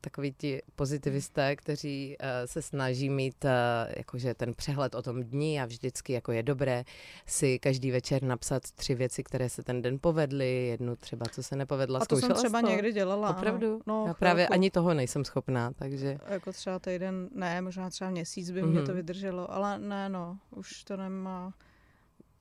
takový 0.00 0.32
ti 0.32 0.62
pozitivisté, 0.76 1.56
kteří 1.56 2.16
uh, 2.20 2.26
se 2.46 2.62
snaží 2.62 3.10
mít 3.10 3.44
uh, 3.44 3.50
jakože 3.96 4.34
ten 4.34 4.54
přehled 4.54 4.94
o 4.94 5.02
tom 5.02 5.22
dni 5.22 5.60
a 5.60 5.66
vždycky 5.66 6.12
jako 6.12 6.32
je 6.32 6.42
dobré 6.42 6.84
si 7.26 7.58
každý 7.58 7.90
večer 7.90 8.22
napsat 8.22 8.62
tři 8.70 8.94
věci, 8.94 9.22
které 9.24 9.48
se 9.48 9.62
ten 9.62 9.82
den 9.82 9.98
povedly, 10.00 10.66
jednu 10.66 10.96
třeba, 10.96 11.26
co 11.26 11.42
se 11.42 11.56
nepovedla. 11.56 11.98
A 12.02 12.06
to 12.06 12.16
jsem 12.16 12.32
třeba 12.34 12.60
to? 12.60 12.68
někdy 12.68 12.92
dělala. 12.92 13.30
Opravdu? 13.36 13.80
No, 13.86 14.04
Já 14.06 14.14
právě 14.14 14.44
chvilku. 14.44 14.52
ani 14.54 14.70
toho 14.70 14.94
nejsem 14.94 15.24
schopná, 15.24 15.72
takže... 15.72 16.18
Jako 16.28 16.52
třeba 16.52 16.78
týden, 16.78 17.28
ne, 17.34 17.60
možná 17.60 17.90
třeba 17.90 18.10
měsíc 18.10 18.50
by 18.50 18.62
Mhm. 18.62 18.70
mě 18.70 18.82
to 18.82 18.94
vydrželo, 18.94 19.52
ale 19.52 19.78
ne, 19.78 20.08
no, 20.08 20.38
už 20.50 20.84
to 20.84 20.96
nemá, 20.96 21.52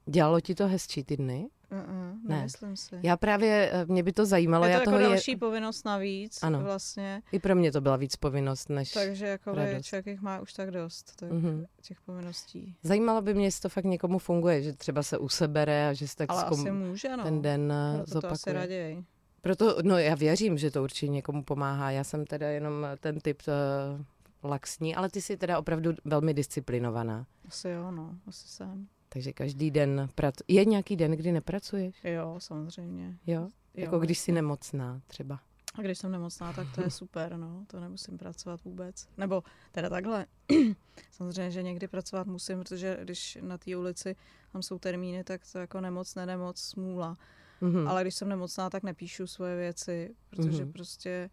Dělalo 0.07 0.39
ti 0.41 0.55
to 0.55 0.67
hezčí 0.67 1.03
ty 1.03 1.17
dny? 1.17 1.49
uh-uh, 1.71 2.27
Ne. 2.29 2.35
nemyslím 2.35 2.75
si. 2.75 2.95
Já 3.03 3.17
právě, 3.17 3.69
eh, 3.73 3.85
mě 3.85 4.03
by 4.03 4.13
to 4.13 4.25
zajímalo, 4.25 4.65
je 4.65 4.69
to 4.69 4.71
já 4.73 4.79
jako 4.79 4.91
toho 4.91 5.01
další 5.03 5.35
povinnost 5.35 5.85
navíc 5.85 6.43
Ano. 6.43 6.59
vlastně, 6.63 7.21
I 7.31 7.39
pro 7.39 7.55
mě 7.55 7.71
to 7.71 7.81
byla 7.81 7.95
víc 7.95 8.15
povinnost, 8.15 8.69
než... 8.69 8.91
takže 8.91 9.27
jako 9.27 9.53
člověk 9.81 10.05
jich 10.07 10.21
má 10.21 10.39
už 10.39 10.53
tak 10.53 10.71
dost, 10.71 11.15
tak 11.15 11.31
Mhm. 11.31 11.65
těch 11.81 12.01
povinností. 12.01 12.75
Zajímalo 12.83 13.21
by 13.21 13.33
mě, 13.33 13.45
jestli 13.45 13.61
to 13.61 13.69
fakt 13.69 13.85
někomu 13.85 14.19
funguje, 14.19 14.61
že 14.61 14.73
třeba 14.73 15.03
se 15.03 15.17
usebere 15.17 15.89
a 15.89 15.93
že 15.93 16.07
si 16.07 16.15
tak 16.15 16.29
ale 16.31 16.41
zkom... 16.41 16.59
asi 16.59 16.71
může, 16.71 17.17
no. 17.17 17.23
ten 17.23 17.41
den 17.41 17.71
eh, 17.73 17.97
Proto 17.97 18.21
to 18.21 18.27
asi 18.27 18.35
zopakuje. 18.41 18.53
raději. 18.53 19.03
Proto, 19.41 19.77
no 19.83 19.97
já 19.97 20.15
věřím, 20.15 20.57
že 20.57 20.71
to 20.71 20.83
určitě 20.83 21.07
někomu 21.11 21.43
pomáhá. 21.43 21.91
Já 21.91 22.03
jsem 22.03 22.25
teda 22.25 22.47
jenom 22.49 22.87
ten 22.99 23.19
typ 23.19 23.41
uh, 23.47 24.49
laxní, 24.49 24.95
ale 24.95 25.09
ty 25.09 25.21
jsi 25.21 25.37
teda 25.37 25.59
opravdu 25.59 25.91
velmi 26.05 26.33
disciplinovaná. 26.33 27.25
Asi 27.47 27.69
jo, 27.69 27.91
no, 27.91 28.15
asi 28.27 28.47
jsem. 28.47 28.87
Takže 29.17 29.33
každý 29.33 29.71
den 29.71 30.09
prac... 30.15 30.35
Je 30.47 30.65
nějaký 30.65 30.95
den, 30.95 31.11
kdy 31.11 31.31
nepracuješ? 31.31 31.95
Jo, 32.03 32.35
samozřejmě. 32.39 33.17
Jo? 33.27 33.41
Jo, 33.41 33.49
Jako 33.73 33.99
když 33.99 34.19
jsi 34.19 34.31
nemocná 34.31 35.01
třeba. 35.07 35.39
A 35.75 35.81
když 35.81 35.97
jsem 35.97 36.11
nemocná, 36.11 36.53
tak 36.53 36.67
to 36.75 36.81
je 36.81 36.89
super, 37.01 37.37
no. 37.37 37.63
To 37.67 37.79
nemusím 37.79 38.17
pracovat 38.17 38.63
vůbec. 38.63 39.07
Nebo 39.17 39.43
teda 39.71 39.89
takhle. 39.89 40.25
Samozřejmě, 41.11 41.51
že 41.51 41.63
někdy 41.63 41.87
pracovat 41.87 42.27
musím, 42.27 42.59
protože 42.59 42.97
když 43.03 43.37
na 43.41 43.57
té 43.57 43.77
ulici 43.77 44.15
tam 44.51 44.61
jsou 44.63 44.79
termíny, 44.79 45.23
tak 45.23 45.41
to 45.51 45.59
jako 45.59 45.81
nemoc, 45.81 46.15
nenemoc, 46.15 46.59
smůla. 46.59 47.17
Mhm. 47.61 47.87
Ale 47.87 48.01
když 48.01 48.15
jsem 48.15 48.29
nemocná, 48.29 48.69
tak 48.69 48.83
nepíšu 48.83 49.27
svoje 49.27 49.55
věci, 49.55 50.15
protože 50.29 50.63
Mhm. 50.63 50.71
prostě 50.73 51.29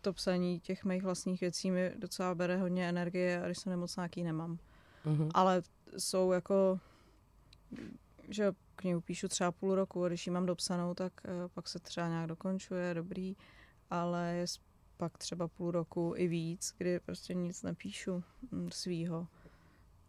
to 0.00 0.12
psaní 0.12 0.60
těch 0.60 0.84
mých 0.84 1.02
vlastních 1.02 1.40
věcí 1.40 1.70
mi 1.70 1.92
docela 1.98 2.34
bere 2.34 2.56
hodně 2.56 2.88
energie 2.88 3.42
a 3.42 3.46
když 3.46 3.58
jsem 3.58 3.70
nemocná, 3.70 4.04
tak 4.04 4.16
ji 4.16 4.24
nemám. 4.24 4.58
Mhm. 5.04 5.28
Ale 5.34 5.62
jsou 5.98 6.32
jako, 6.32 6.80
že 8.28 8.52
knihu 8.76 9.00
píšu 9.00 9.28
třeba 9.28 9.52
půl 9.52 9.74
roku 9.74 10.04
a 10.04 10.08
když 10.08 10.26
ji 10.26 10.32
mám 10.32 10.46
dopsanou, 10.46 10.94
tak 10.94 11.12
eh, 11.24 11.28
pak 11.54 11.68
se 11.68 11.78
třeba 11.78 12.08
nějak 12.08 12.26
dokončuje, 12.26 12.94
dobrý, 12.94 13.36
ale 13.90 14.34
je 14.34 14.46
pak 14.96 15.18
třeba 15.18 15.48
půl 15.48 15.70
roku 15.70 16.14
i 16.16 16.28
víc, 16.28 16.74
kdy 16.78 17.00
prostě 17.00 17.34
nic 17.34 17.62
nepíšu 17.62 18.22
mm, 18.50 18.70
svýho. 18.70 19.26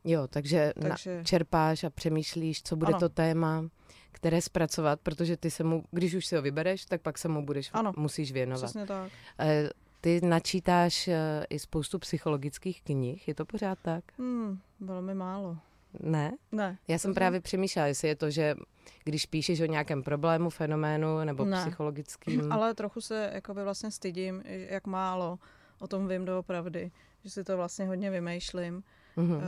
Jo, 0.04 0.28
takže, 0.28 0.74
takže... 0.76 0.90
Takže 0.90 1.22
čerpáš 1.24 1.84
a 1.84 1.90
přemýšlíš, 1.90 2.64
co 2.64 2.76
bude 2.76 2.94
Ano. 2.94 3.00
to 3.00 3.10
téma, 3.10 3.70
které 4.12 4.42
zpracovat, 4.42 5.00
protože 5.00 5.38
ty 5.38 5.52
se 5.52 5.64
mu, 5.64 5.84
když 5.92 6.14
už 6.14 6.26
si 6.26 6.36
ho 6.36 6.42
vybereš, 6.42 6.86
tak 6.86 7.02
pak 7.02 7.18
se 7.18 7.28
mu 7.28 7.46
budeš, 7.46 7.70
Ano. 7.74 7.94
musíš 7.98 8.32
věnovat. 8.32 8.64
přesně 8.64 8.86
tak. 8.86 9.12
Eh, 9.40 9.70
Ty 10.02 10.22
načítáš 10.22 11.08
eh, 11.08 11.46
i 11.50 11.60
spoustu 11.60 12.00
psychologických 12.00 12.82
knih, 12.82 13.28
je 13.28 13.36
to 13.36 13.46
pořád 13.46 13.80
tak? 13.82 14.04
Hmm, 14.18 14.60
velmi 14.80 15.14
málo. 15.14 15.58
Ne? 16.00 16.38
Ne. 16.52 16.78
Já 16.88 16.98
jsem 17.00 17.14
právě 17.14 17.42
přemýšlela, 17.42 17.88
jestli 17.88 18.08
je 18.08 18.16
to, 18.16 18.30
že 18.30 18.56
když 19.04 19.26
píšeš 19.26 19.62
o 19.62 19.66
nějakém 19.66 20.04
problému, 20.04 20.50
fenoménu 20.50 21.24
nebo 21.24 21.46
Ne. 21.46 21.62
psychologickým. 21.62 22.52
Ale 22.52 22.74
trochu 22.74 23.02
se 23.02 23.32
jakoby 23.34 23.64
vlastně 23.64 23.92
stydím, 23.92 24.44
jak 24.46 24.88
málo 24.88 25.40
o 25.80 25.88
tom 25.88 26.08
vím 26.08 26.26
doopravdy. 26.26 26.92
Že 27.24 27.30
si 27.30 27.44
to 27.44 27.58
vlastně 27.58 27.86
hodně 27.88 28.12
vymýšlím, 28.12 28.84
Mhm. 29.18 29.32
uh, 29.36 29.42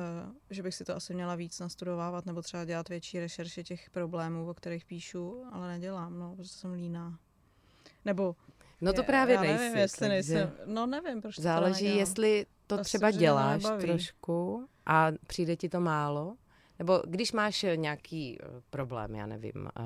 že 0.50 0.64
bych 0.64 0.76
si 0.76 0.84
to 0.86 0.96
asi 0.96 1.14
měla 1.14 1.36
víc 1.36 1.60
nastudovávat 1.60 2.26
nebo 2.26 2.42
třeba 2.42 2.66
dělat 2.66 2.90
větší 2.90 3.20
rešerše 3.20 3.64
těch 3.64 3.90
problémů, 3.90 4.50
o 4.50 4.54
kterých 4.54 4.86
píšu, 4.86 5.44
ale 5.52 5.68
nedělám, 5.68 6.20
no, 6.20 6.36
protože 6.36 6.50
jsem 6.50 6.74
líná. 6.74 7.20
Nebo 8.06 8.36
No 8.82 8.94
to 8.94 9.02
je- 9.02 9.06
právě 9.06 9.36
já 9.36 9.42
nejsi. 9.42 9.58
nevím, 9.64 9.78
jestli 9.78 10.10
nejsem, 10.10 10.52
no 10.66 10.86
nevím, 10.86 11.22
proč 11.22 11.36
to 11.36 11.42
Záleží, 11.42 11.84
nedělám. 11.84 12.00
jestli 12.00 12.46
to 12.68 12.76
Asi, 12.76 12.84
třeba 12.84 13.12
děláš 13.12 13.64
trošku 13.82 14.68
a 14.88 15.12
přijde 15.28 15.56
ti 15.56 15.70
to 15.70 15.82
málo. 15.82 16.36
Nebo 16.80 17.02
když 17.08 17.32
máš 17.32 17.64
eh, 17.64 17.78
nějaký 17.78 18.38
eh, 18.42 18.46
problém, 18.70 19.16
já 19.16 19.26
nevím, 19.26 19.70
eh, 19.80 19.82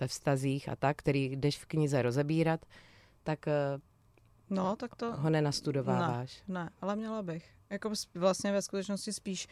ve 0.00 0.06
vztazích 0.06 0.68
a 0.68 0.76
tak, 0.76 0.96
který 0.96 1.24
jdeš 1.36 1.58
v 1.58 1.66
knize 1.66 2.02
rozebírat, 2.02 2.66
tak 3.24 3.46
No, 4.50 4.76
tak 4.76 4.94
to 4.96 5.12
ho 5.16 5.30
nenastudováváš. 5.30 6.42
ne, 6.48 6.70
ale 6.80 6.96
měla 6.96 7.22
bych. 7.22 7.50
Jako 7.70 7.92
vlastně 8.14 8.52
ve 8.52 8.62
skutečnosti 8.62 9.12
spíš 9.12 9.48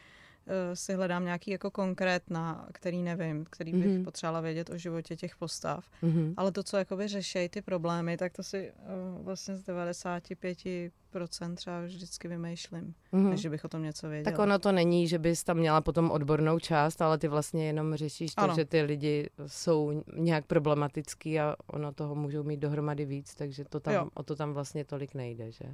si 0.75 0.95
hledám 0.95 1.25
nějaký 1.25 1.51
jako 1.51 1.71
konkrétna, 1.71 2.69
který 2.73 3.03
nevím, 3.03 3.45
který 3.51 3.73
bych 3.73 3.87
Mhm. 3.87 4.05
potřebovala 4.05 4.41
vědět 4.41 4.71
o 4.71 4.77
životě 4.79 5.17
těch 5.17 5.37
postav. 5.37 5.85
Mhm. 6.03 6.35
Ale 6.37 6.53
to, 6.53 6.63
co 6.63 6.77
jakoby 6.77 7.09
řešejí 7.09 7.49
ty 7.49 7.63
problémy, 7.63 8.17
tak 8.17 8.33
to 8.33 8.43
si 8.43 8.73
uh, 9.19 9.25
vlastně 9.25 9.57
z 9.57 9.65
95% 9.65 11.55
třeba 11.55 11.81
vždycky 11.81 12.29
vymýšlím, 12.29 12.95
Mhm. 13.13 13.31
než 13.31 13.41
že 13.41 13.51
bych 13.51 13.65
o 13.65 13.69
tom 13.69 13.83
něco 13.83 14.09
věděla. 14.09 14.33
Tak 14.33 14.41
ono 14.41 14.59
to 14.59 14.73
není, 14.73 15.09
že 15.09 15.19
bys 15.19 15.45
tam 15.45 15.57
měla 15.57 15.81
potom 15.81 16.11
odbornou 16.11 16.59
část, 16.59 17.03
ale 17.03 17.19
ty 17.19 17.29
vlastně 17.29 17.67
jenom 17.67 17.95
řešíš 17.95 18.35
to, 18.35 18.41
Ano. 18.41 18.55
že 18.55 18.65
ty 18.65 18.83
lidi 18.83 19.29
jsou 19.47 20.03
nějak 20.17 20.47
problematický 20.47 21.41
a 21.41 21.57
ono 21.67 21.93
toho 21.93 22.15
můžou 22.15 22.43
mít 22.43 22.61
dohromady 22.61 23.05
víc, 23.05 23.35
takže 23.35 23.65
to 23.65 23.81
tam, 23.81 23.95
Jo. 23.95 24.09
o 24.15 24.23
to 24.23 24.37
tam 24.37 24.53
vlastně 24.53 24.85
tolik 24.85 25.15
nejde, 25.15 25.53
že? 25.53 25.65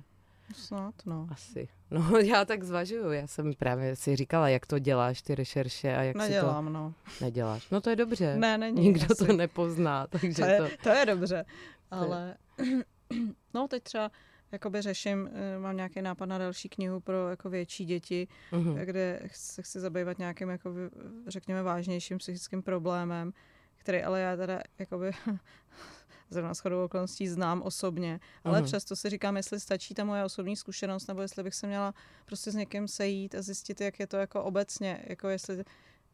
Snad, 0.55 0.95
no. 1.07 1.29
Asi. 1.31 1.69
No 1.91 2.19
já 2.25 2.45
tak 2.45 2.63
zvažuju, 2.65 3.13
já 3.13 3.27
jsem 3.27 3.55
právě 3.55 3.97
si 3.97 4.17
říkala, 4.17 4.49
jak 4.49 4.67
to 4.67 4.79
děláš, 4.79 5.23
ty 5.23 5.35
rešerše 5.35 5.97
a 5.97 6.03
jak 6.03 6.17
Nedělám, 6.17 6.73
no. 6.73 6.95
si 7.09 7.19
to 7.19 7.25
neděláš. 7.25 7.71
No 7.71 7.81
to 7.81 7.91
je 7.91 7.97
dobře. 7.97 8.37
Ne, 8.37 8.59
není. 8.59 8.83
Nikdo 8.83 9.07
asi. 9.11 9.27
to 9.27 9.33
nepozná, 9.33 10.07
takže 10.07 10.43
to, 10.43 10.49
je, 10.49 10.59
to... 10.59 10.69
to 10.83 10.89
je 10.89 11.07
dobře, 11.07 11.45
ale 11.91 12.35
no 13.55 13.69
teď 13.69 13.83
třeba 13.83 14.11
jakoby 14.53 14.83
řeším, 14.83 15.31
eh, 15.33 15.59
mám 15.59 15.77
nějaký 15.77 16.03
nápad 16.03 16.27
na 16.27 16.39
další 16.39 16.69
knihu 16.69 17.01
pro 17.01 17.29
jako 17.31 17.51
větší 17.51 17.85
děti, 17.85 18.29
Mhm. 18.53 18.75
kde 18.75 19.21
se 19.33 19.63
chci 19.63 19.81
zabývat 19.81 20.19
nějakým, 20.19 20.49
jako, 20.49 20.71
řekněme, 21.27 21.63
vážnějším 21.63 22.19
psychickým 22.19 22.63
problémem, 22.63 23.33
který 23.77 24.03
ale 24.03 24.21
já 24.21 24.37
teda 24.37 24.61
jakoby 24.79 25.11
zrovna 26.31 26.55
shodou 26.55 26.85
okolností 26.85 27.29
znám 27.29 27.63
osobně, 27.63 28.21
ale 28.45 28.59
Mhm. 28.59 28.67
přesto 28.67 28.97
si 28.97 29.11
říkám, 29.11 29.37
jestli 29.37 29.61
stačí 29.61 29.95
ta 29.95 30.05
moje 30.05 30.25
osobní 30.25 30.57
zkušenost, 30.57 31.07
nebo 31.07 31.23
jestli 31.23 31.43
bych 31.43 31.55
se 31.55 31.67
měla 31.67 31.95
prostě 32.27 32.51
s 32.51 32.55
někým 32.55 32.89
sejít 32.89 33.35
a 33.35 33.43
zjistit, 33.43 33.81
jak 33.81 34.01
je 34.01 34.07
to 34.07 34.17
jako 34.17 34.45
obecně, 34.45 35.05
jako 35.07 35.29
jestli, 35.29 35.65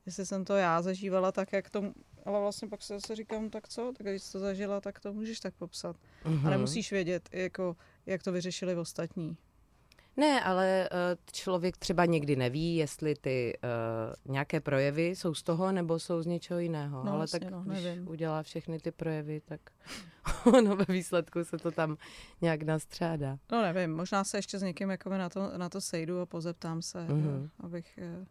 jestli 0.06 0.26
jsem 0.26 0.44
to 0.44 0.56
já 0.56 0.82
zažívala 0.82 1.32
tak, 1.32 1.52
jak 1.52 1.70
to, 1.70 1.82
ale 2.24 2.40
vlastně 2.40 2.68
pak 2.68 2.82
se 2.82 2.94
zase 2.94 3.16
říkám, 3.16 3.50
tak 3.50 3.68
co, 3.68 3.92
tak 3.98 4.06
když 4.06 4.22
jsi 4.22 4.32
to 4.32 4.38
zažila, 4.38 4.80
tak 4.80 5.00
to 5.00 5.12
můžeš 5.12 5.40
tak 5.40 5.54
popsat. 5.54 5.96
A 6.24 6.28
Mhm. 6.28 6.50
nemusíš 6.50 6.92
vědět, 6.92 7.28
jako, 7.32 7.76
jak 8.06 8.22
to 8.22 8.32
vyřešili 8.32 8.76
ostatní. 8.76 9.36
Ne, 10.16 10.40
ale 10.44 10.88
uh, 10.92 10.98
člověk 11.32 11.76
třeba 11.76 12.04
někdy 12.04 12.36
neví, 12.36 12.76
jestli 12.76 13.14
ty 13.14 13.58
uh, 14.26 14.32
nějaké 14.32 14.60
projevy 14.60 15.06
jsou 15.06 15.34
z 15.34 15.42
toho 15.42 15.72
nebo 15.72 15.98
jsou 15.98 16.22
z 16.22 16.26
něčeho 16.26 16.60
jiného. 16.60 17.04
No, 17.04 17.12
ale 17.12 17.22
jasně, 17.22 17.40
tak 17.40 17.50
no, 17.50 17.62
když 17.66 17.84
nevím. 17.84 18.08
udělá 18.08 18.42
všechny 18.42 18.78
ty 18.80 18.90
projevy, 18.90 19.40
tak 19.44 19.60
ono 20.58 20.76
ve 20.76 20.84
výsledku 20.88 21.44
se 21.44 21.58
to 21.58 21.70
tam 21.70 21.96
nějak 22.40 22.62
nastřádá. 22.62 23.38
No 23.52 23.62
nevím, 23.62 23.96
možná 23.96 24.24
se 24.24 24.38
ještě 24.38 24.58
s 24.58 24.62
někým 24.62 24.90
jako 24.90 25.10
na 25.10 25.28
to, 25.28 25.58
na 25.58 25.68
to 25.68 25.80
sejdu 25.80 26.20
a 26.20 26.26
pozeptám 26.26 26.82
se, 26.82 27.04
Mhm. 27.04 27.22
mm-hmm. 27.22 27.50
abych... 27.66 27.98
eh, 27.98 28.26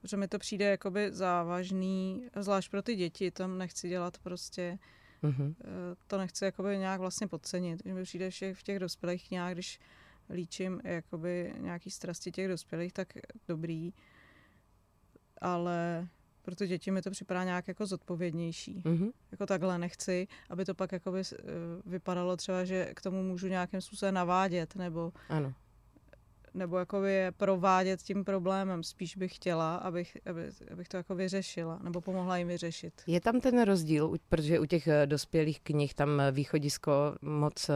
Protože 0.00 0.16
mi 0.16 0.28
to 0.28 0.38
přijde 0.38 0.64
jakoby 0.64 1.08
závažný, 1.12 2.26
zvlášť 2.40 2.70
pro 2.70 2.82
ty 2.82 2.96
děti, 2.96 3.30
tam 3.30 3.58
nechci 3.58 3.88
dělat 3.88 4.18
prostě, 4.18 4.78
Mhm. 5.22 5.54
eh, 5.64 5.66
to 6.06 6.18
nechci 6.18 6.44
jakoby 6.44 6.78
nějak 6.78 7.00
vlastně 7.00 7.26
podcenit. 7.26 7.82
Že 7.84 7.94
mi 7.94 8.02
přijde 8.02 8.30
že 8.30 8.54
v 8.54 8.62
těch 8.62 8.78
dospělých 8.78 9.30
nějak, 9.30 9.54
když 9.54 9.80
líčím 10.30 10.80
jakoby 10.84 11.54
nějaký 11.58 11.90
strasti 11.90 12.32
těch 12.32 12.48
dospělých, 12.48 12.92
tak 12.92 13.08
dobrý, 13.48 13.92
ale 15.40 16.08
pro 16.42 16.54
ty 16.54 16.66
děti 16.66 16.90
mi 16.90 17.02
to 17.02 17.10
připadá 17.10 17.44
nějak 17.44 17.68
jako 17.68 17.86
zodpovědnější. 17.86 18.82
Mhm. 18.84 19.10
Jako 19.32 19.46
takhle 19.46 19.78
nechci, 19.78 20.28
aby 20.50 20.64
to 20.64 20.74
pak 20.74 20.92
jakoby 20.92 21.20
eh, 21.20 21.36
vypadalo 21.86 22.36
třeba, 22.36 22.64
že 22.64 22.94
k 22.94 23.00
tomu 23.02 23.22
můžu 23.22 23.48
nějakým 23.48 23.80
způsobem 23.80 24.14
navádět, 24.14 24.76
nebo 24.76 25.12
Ano. 25.28 25.54
Nebo 26.54 26.78
jakoby 26.78 27.12
je 27.12 27.32
provádět 27.32 28.02
tím 28.02 28.24
problémem. 28.24 28.82
Spíš 28.82 29.16
bych 29.16 29.34
chtěla, 29.36 29.76
abych, 29.76 30.16
aby, 30.30 30.42
abych 30.72 30.88
to 30.88 30.96
jako 30.96 31.14
vyřešila, 31.14 31.78
nebo 31.82 32.00
pomohla 32.00 32.36
jim 32.36 32.48
vyřešit. 32.48 33.02
Je 33.06 33.20
tam 33.20 33.40
ten 33.40 33.62
rozdíl, 33.62 34.14
protože 34.28 34.60
u 34.60 34.64
těch 34.64 34.88
eh, 34.88 35.06
dospělých 35.06 35.60
knih 35.60 35.94
tam 35.94 36.20
eh, 36.20 36.32
východisko 36.32 36.92
moc 37.22 37.68
eh, 37.68 37.74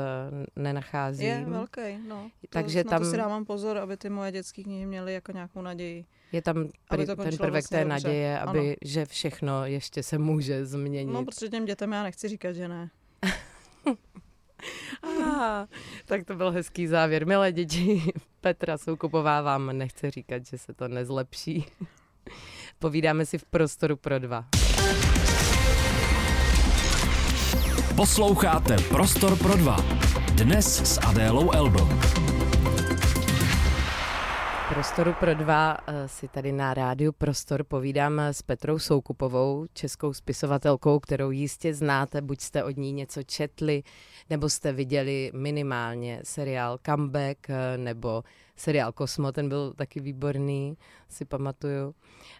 nenacházím. 0.56 1.26
Je 1.26 1.44
velký, 1.48 1.80
no. 2.08 2.30
To, 2.40 2.46
Takže 2.50 2.84
tam- 2.84 3.02
to 3.02 3.10
si 3.10 3.16
dávám 3.16 3.44
pozor, 3.44 3.78
aby 3.78 3.96
ty 3.96 4.08
moje 4.10 4.32
dětské 4.32 4.62
knihy 4.62 4.86
měly 4.86 5.12
jako 5.14 5.32
nějakou 5.32 5.62
naději. 5.62 6.04
Je 6.32 6.42
tam 6.42 6.68
to 6.90 6.96
ten 7.16 7.36
prvek 7.36 7.50
vlastně 7.50 7.78
té 7.78 7.84
dobře. 7.84 7.88
naděje, 8.08 8.40
Ano. 8.40 8.50
aby, 8.50 8.76
že 8.84 9.06
všechno 9.06 9.66
ještě 9.66 10.02
se 10.02 10.18
může 10.18 10.66
změnit. 10.66 11.12
No, 11.12 11.24
protože 11.24 11.48
těm 11.48 11.64
dětem 11.64 11.92
já 11.92 12.02
nechci 12.02 12.28
říkat, 12.28 12.52
že 12.52 12.68
ne. 12.68 12.90
Ah, 15.02 15.66
tak 16.04 16.24
to 16.24 16.34
byl 16.34 16.50
hezký 16.50 16.86
závěr. 16.86 17.26
Milé 17.26 17.52
děti, 17.52 18.02
Petra 18.46 18.78
Soukupová 18.78 19.40
vám 19.40 19.78
nechce 19.78 20.10
říkat, 20.10 20.46
že 20.46 20.58
se 20.58 20.74
to 20.74 20.88
nezlepší. 20.88 21.66
Povídáme 22.78 23.26
si 23.26 23.38
v 23.38 23.44
prostoru 23.44 23.96
pro 23.96 24.18
dva. 24.18 24.44
Posloucháte 27.96 28.76
Prostor 28.88 29.38
pro 29.38 29.56
dva. 29.56 29.76
Dnes 30.34 30.94
s 30.94 30.98
Adélou 30.98 31.50
Elbl. 31.50 31.88
Prostoru 34.76 35.12
pro 35.20 35.34
dva 35.34 35.76
eh, 35.86 36.08
si 36.08 36.28
tady 36.28 36.52
na 36.52 36.74
rádiu 36.74 37.12
Prostor 37.12 37.64
povídám 37.64 38.20
s 38.20 38.42
Petrou 38.42 38.78
Soukupovou, 38.78 39.66
českou 39.72 40.12
spisovatelkou, 40.12 41.00
kterou 41.00 41.30
jistě 41.30 41.74
znáte, 41.74 42.22
buď 42.22 42.40
jste 42.40 42.64
od 42.64 42.76
ní 42.76 42.92
něco 42.92 43.22
četli, 43.22 43.82
nebo 44.30 44.48
jste 44.48 44.72
viděli 44.72 45.30
minimálně 45.34 46.20
seriál 46.24 46.78
Comeback, 46.86 47.50
eh, 47.50 47.78
nebo 47.78 48.22
seriál 48.56 48.92
Kosmo, 48.92 49.32
ten 49.32 49.48
byl 49.48 49.72
taky 49.72 50.00
výborný, 50.00 50.76
si 51.08 51.24
pamatuju. 51.24 51.94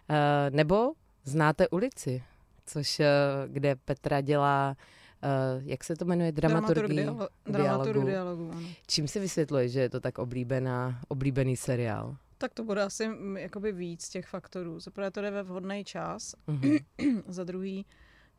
Eh, 0.09 0.49
Nebo 0.49 0.91
znáte 1.23 1.67
ulici, 1.67 2.23
což 2.65 2.99
eh, 2.99 3.07
kde 3.47 3.75
Petra 3.75 4.21
dělá, 4.21 4.75
eh, 5.23 5.27
jak 5.65 5.83
se 5.83 5.95
to 5.95 6.05
jmenuje, 6.05 6.31
dramaturgii 6.31 6.99
dialo- 7.05 7.27
dramaturg 7.45 7.93
dialogu. 7.93 8.07
dialogu. 8.09 8.51
ano. 8.51 8.67
Čím 8.87 9.07
si 9.07 9.19
vysvětluje, 9.19 9.69
že 9.69 9.79
je 9.79 9.89
to 9.89 9.99
tak 9.99 10.17
oblíbená, 10.19 10.99
oblíbený 11.07 11.57
seriál? 11.57 12.15
Tak 12.37 12.53
to 12.53 12.63
bude 12.63 12.81
asi 12.83 13.07
mm, 13.07 13.37
jakoby 13.37 13.71
víc 13.71 14.09
těch 14.09 14.27
faktorů. 14.27 14.79
Za 14.79 14.91
prvé 14.91 15.11
to 15.11 15.21
jde 15.21 15.31
ve 15.31 15.43
vhodný 15.43 15.83
čas, 15.85 16.35
Mhm. 16.47 16.77
za 17.27 17.43
druhý 17.43 17.85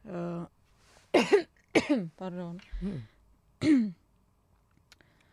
uh, 0.04 0.46
pardon. 2.16 2.56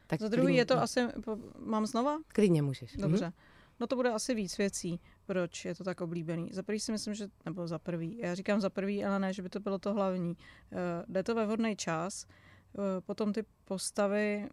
Tak 0.08 0.19
Za 0.21 0.28
druhý 0.28 0.45
klidně- 0.45 0.62
je 0.62 0.65
to 0.65 0.82
asi, 0.82 0.99
po- 1.23 1.38
mám 1.60 1.86
znova? 1.86 2.17
Klidně 2.28 2.62
můžeš. 2.62 2.93
Dobře. 2.97 3.34
No 3.80 3.88
to 3.88 3.95
bude 3.95 4.10
asi 4.10 4.36
víc 4.36 4.58
věcí, 4.58 4.99
proč 5.25 5.65
je 5.65 5.75
to 5.75 5.84
tak 5.84 6.01
oblíbený. 6.01 6.49
Za 6.54 6.63
prvý 6.63 6.80
si 6.80 6.91
myslím, 6.91 7.13
že, 7.13 7.28
nebo 7.45 7.67
za 7.67 7.80
prvý, 7.80 8.17
já 8.17 8.36
říkám 8.36 8.62
za 8.62 8.69
prvý, 8.69 9.06
ale 9.06 9.19
ne, 9.19 9.34
že 9.34 9.41
by 9.41 9.49
to 9.49 9.60
bylo 9.60 9.80
to 9.80 9.93
hlavní. 9.93 10.30
Uh, 10.30 10.78
jde 11.08 11.23
to 11.23 11.36
ve 11.36 11.45
vhodný 11.45 11.75
čas, 11.75 12.25
uh, 12.73 12.84
potom 13.06 13.34
ty 13.34 13.43
postavy 13.65 14.49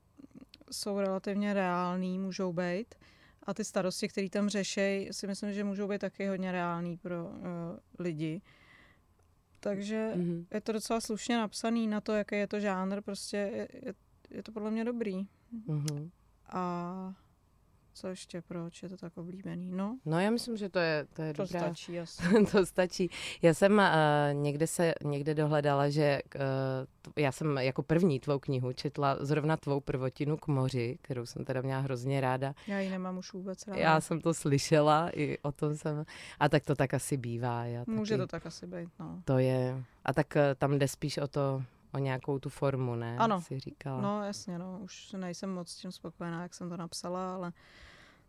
jsou 0.71 1.01
relativně 1.01 1.55
reální, 1.55 2.19
můžou 2.19 2.53
být 2.53 2.95
a 3.47 3.55
ty 3.55 3.65
starosti, 3.65 4.09
které 4.09 4.29
tam 4.31 4.49
řešejí, 4.49 5.09
si 5.13 5.27
myslím, 5.27 5.53
že 5.53 5.65
můžou 5.65 5.89
být 5.89 6.01
taky 6.01 6.27
hodně 6.29 6.53
reální 6.53 6.97
pro 6.97 7.25
uh, 7.25 7.35
lidi. 7.99 8.41
Takže 9.61 10.13
Mhm. 10.15 10.47
je 10.55 10.61
to 10.61 10.73
docela 10.73 11.01
slušně 11.01 11.37
napsaný 11.37 11.87
na 11.87 12.01
to, 12.01 12.13
jaký 12.13 12.35
je 12.35 12.47
to 12.47 12.61
žánr, 12.61 13.01
prostě 13.03 13.37
je, 13.37 13.69
je, 13.87 13.95
je 14.31 14.43
to 14.43 14.53
podle 14.53 14.71
mě 14.71 14.85
dobrý. 14.85 15.27
Mhm. 15.67 16.11
A 16.47 17.15
co 17.95 18.09
ještě, 18.09 18.43
proč 18.43 18.83
je 18.83 18.89
to 18.89 18.97
tak 18.97 19.17
oblíbený? 19.19 19.71
No, 19.71 19.99
No 20.05 20.21
já 20.21 20.31
myslím, 20.31 20.57
že 20.57 20.69
to 20.69 20.79
je, 20.79 21.07
to 21.13 21.23
je 21.23 21.35
to 21.35 21.43
dobrá. 21.43 21.61
stačí 21.61 21.99
to 22.53 22.67
stačí. 22.67 23.11
Já 23.43 23.55
jsem 23.55 23.73
uh, 23.79 24.43
někde 24.43 24.67
se 24.67 24.95
někde 25.05 25.35
dohledala, 25.35 25.89
že 25.89 26.21
uh, 26.35 26.43
já 27.17 27.33
jsem 27.33 27.59
jako 27.59 27.83
první 27.83 28.21
tvou 28.21 28.39
knihu 28.39 28.73
četla 28.73 29.17
zrovna 29.21 29.57
tvou 29.57 29.81
prvotinu 29.81 30.37
k 30.37 30.47
moři, 30.47 30.99
kterou 31.03 31.27
jsem 31.27 31.45
teda 31.45 31.61
měla 31.61 31.81
hrozně 31.81 32.21
ráda. 32.21 32.55
Já 32.67 32.79
ji 32.81 32.91
nemám 32.91 33.19
už 33.19 33.33
vůbec 33.33 33.67
ráda. 33.67 33.81
Já 33.81 34.01
jsem 34.01 34.21
to 34.21 34.35
slyšela, 34.35 35.11
i 35.15 35.39
o 35.43 35.53
tom 35.53 35.77
jsem. 35.77 36.05
A 36.41 36.49
tak 36.49 36.65
to 36.65 36.75
tak 36.75 36.95
asi 36.95 37.17
bývá. 37.17 37.65
Já 37.65 37.85
Může 37.87 38.15
taky, 38.15 38.21
to 38.23 38.27
tak 38.27 38.47
asi 38.47 38.67
být, 38.67 38.89
no. 39.01 39.23
To 39.25 39.39
je. 39.39 39.85
A 40.05 40.13
tak 40.13 40.27
uh, 40.37 40.43
tam 40.59 40.79
jde 40.79 40.89
spíš 40.89 41.19
o 41.19 41.27
to, 41.29 41.63
o 41.95 41.99
nějakou 41.99 42.39
tu 42.39 42.49
formu, 42.49 42.95
ne? 42.97 43.17
Ano. 43.19 43.41
Si 43.41 43.59
říkala. 43.61 44.01
No 44.01 44.25
jasně, 44.25 44.59
no, 44.59 44.81
už 44.83 45.13
nejsem 45.13 45.51
moc 45.55 45.69
s 45.71 45.77
tím 45.77 45.93
spokojená, 45.93 46.43
jak 46.43 46.55
jsem 46.55 46.69
to 46.69 46.77
napsala, 46.77 47.35
ale 47.35 47.53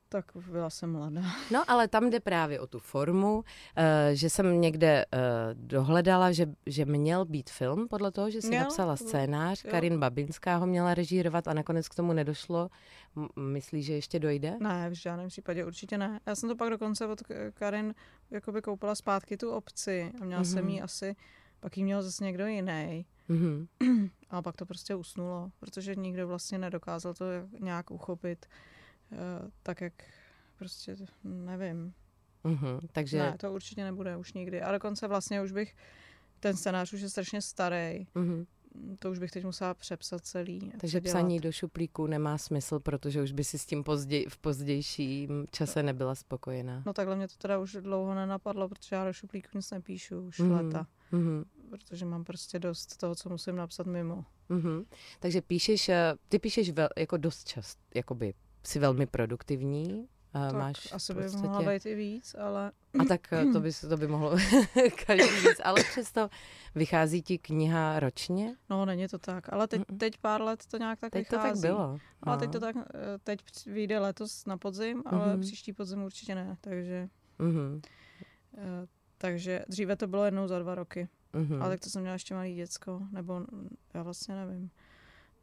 tak 0.10 0.26
byla 0.52 0.69
jsem 0.69 0.91
mladá. 0.91 1.21
No, 1.52 1.63
ale 1.67 1.88
tam 1.88 2.10
jde 2.10 2.19
právě 2.19 2.60
o 2.60 2.67
tu 2.67 2.80
formu, 2.80 3.43
eh, 3.76 4.10
že 4.15 4.30
jsem 4.30 4.62
někde 4.62 5.06
eh, 5.13 5.17
dohledala, 5.54 6.32
že, 6.32 6.45
že 6.65 6.86
měl 6.86 7.26
být 7.26 7.49
film 7.49 7.88
podle 7.88 8.12
toho, 8.12 8.30
že 8.30 8.41
si 8.41 8.47
Měl, 8.47 8.62
napsala 8.63 8.95
scénář, 8.95 9.63
jo. 9.65 9.71
Karin 9.71 9.99
Babinská 9.99 10.56
ho 10.56 10.67
měla 10.67 10.93
režírovat 10.93 11.47
a 11.47 11.54
nakonec 11.54 11.89
k 11.89 11.95
tomu 11.95 12.13
nedošlo. 12.13 12.69
M- 13.17 13.28
myslíš, 13.52 13.86
že 13.86 13.93
ještě 13.93 14.19
dojde? 14.19 14.58
Ne, 14.60 14.89
v 14.89 14.93
žádném 14.93 15.28
případě 15.28 15.65
určitě 15.65 15.97
ne. 15.97 16.19
Já 16.26 16.36
jsem 16.36 16.49
to 16.49 16.56
pak 16.56 16.69
dokonce 16.69 17.08
od 17.08 17.21
Karin 17.54 17.95
jakoby 18.32 18.62
koupila 18.62 18.95
zpátky 18.95 19.38
tu 19.38 19.52
obci 19.52 20.12
a 20.21 20.26
měla 20.26 20.41
mm-hmm. 20.41 20.54
jsem 20.54 20.63
Mhm. 20.65 20.69
ji 20.73 20.82
asi, 20.82 21.15
pak 21.60 21.78
ji 21.78 21.84
měl 21.84 22.04
zase 22.04 22.23
někdo 22.23 22.45
jiný. 22.47 23.06
Mhm. 23.28 23.68
A 24.30 24.42
pak 24.42 24.56
to 24.58 24.66
prostě 24.66 24.96
usnulo, 24.96 25.52
protože 25.60 25.96
nikdo 25.96 26.28
vlastně 26.28 26.58
nedokázal 26.58 27.14
to 27.14 27.26
nějak 27.60 27.92
uchopit, 27.92 28.46
eh, 29.12 29.18
tak 29.64 29.82
jak 29.82 29.94
prostě, 30.58 30.96
nevím. 31.24 31.94
Mhm, 32.44 32.80
takže... 32.92 33.18
Ne, 33.18 33.38
to 33.38 33.54
určitě 33.54 33.84
nebude 33.84 34.18
už 34.18 34.34
nikdy. 34.34 34.62
A 34.62 34.72
dokonce 34.72 35.08
vlastně 35.08 35.42
už 35.42 35.52
bych, 35.52 35.76
ten 36.40 36.58
scénář 36.58 36.94
už 36.94 37.02
je 37.02 37.10
strašně 37.10 37.42
starý, 37.42 38.08
Mhm. 38.16 38.46
to 39.00 39.12
už 39.12 39.20
bych 39.20 39.32
teď 39.32 39.44
musela 39.46 39.74
přepsat 39.74 40.26
celý. 40.26 40.60
Takže 40.60 40.78
předělat. 41.00 41.18
psaní 41.20 41.40
do 41.40 41.52
šuplíku 41.52 42.08
nemá 42.08 42.38
smysl, 42.38 42.80
protože 42.80 43.22
už 43.22 43.32
by 43.32 43.44
si 43.44 43.58
s 43.60 43.66
tím 43.66 43.84
později, 43.84 44.26
v 44.30 44.38
pozdějším 44.38 45.46
čase 45.52 45.84
nebyla 45.84 46.16
spokojená. 46.16 46.84
No 46.86 46.94
takhle 46.94 47.16
mě 47.16 47.28
to 47.28 47.34
teda 47.38 47.60
už 47.60 47.78
dlouho 47.82 48.16
nenapadlo, 48.16 48.70
protože 48.70 48.96
já 48.96 49.06
do 49.06 49.14
šuplíku 49.14 49.48
nic 49.54 49.72
nepíšu 49.72 50.22
už 50.22 50.40
Mhm. 50.40 50.52
léta. 50.52 50.88
Mhm. 51.12 51.44
Protože 51.74 52.06
mám 52.06 52.24
prostě 52.24 52.60
dost 52.60 52.98
toho, 52.98 53.16
co 53.16 53.30
musím 53.30 53.56
napsat 53.56 53.88
mimo. 53.88 54.26
Mhm. 54.50 54.86
Takže 55.20 55.42
píšeš, 55.42 55.90
eh, 55.90 56.14
ty 56.30 56.40
píšeš 56.40 56.70
vel, 56.72 56.90
jako 56.98 57.18
dost 57.18 57.48
čas, 57.48 57.76
jakoby 57.96 58.34
jsi 58.64 58.80
velmi 58.80 59.06
produktivní, 59.06 60.08
a 60.34 60.40
Tak 60.48 60.54
máš 60.54 60.92
asi 60.94 61.14
by 61.14 61.22
podstatě... 61.22 61.48
mohla 61.48 61.72
být 61.74 61.86
i 61.86 61.96
víc, 61.96 62.36
ale 62.40 62.72
A 63.00 63.04
tak 63.08 63.34
eh, 63.34 63.46
to 63.54 63.60
by, 63.60 63.74
se- 63.74 63.88
to 63.88 63.98
by 63.98 64.08
mohlo 64.08 64.32
každý 65.08 65.40
říct, 65.42 65.62
ale 65.64 65.84
přesto 65.84 66.30
vychází 66.76 67.22
ti 67.22 67.38
kniha 67.38 68.00
ročně? 68.00 68.56
no 68.70 68.86
není 68.86 69.08
to 69.08 69.18
tak. 69.18 69.54
Ale 69.54 69.68
teď, 69.68 69.82
teď 69.98 70.18
pár 70.18 70.42
let 70.42 70.66
to 70.66 70.78
nějak 70.78 71.00
tak 71.00 71.12
Teď 71.12 71.28
to 71.28 71.36
vychází. 71.38 71.62
tak 71.62 71.72
bylo. 71.72 72.00
Ale 72.24 72.38
teď 72.38 72.48
no. 72.48 72.54
to 72.54 72.60
tak, 72.60 72.76
eh, 72.78 72.84
teď 73.24 73.40
vyjde 73.66 74.00
letos 74.00 74.46
na 74.46 74.58
podzim, 74.58 75.04
ale 75.06 75.32
Mhm. 75.34 75.42
příští 75.42 75.74
podzim 75.74 76.04
určitě 76.04 76.36
ne, 76.36 76.58
takže, 76.62 77.10
Mhm. 77.40 77.82
eh, 78.58 78.88
takže 79.18 79.66
dříve 79.68 79.96
to 79.96 80.08
bylo 80.08 80.26
jednou 80.26 80.48
za 80.48 80.60
dva 80.60 80.76
roky. 80.76 81.08
Mhm. 81.34 81.62
Ale 81.62 81.69
tak 81.69 81.80
to 81.80 81.89
jsem 81.89 82.02
měla 82.02 82.13
ještě 82.13 82.34
malý 82.34 82.56
děcko, 82.56 83.02
nebo 83.12 83.41
já 83.93 84.04
vlastně 84.04 84.36
nevím. 84.36 84.69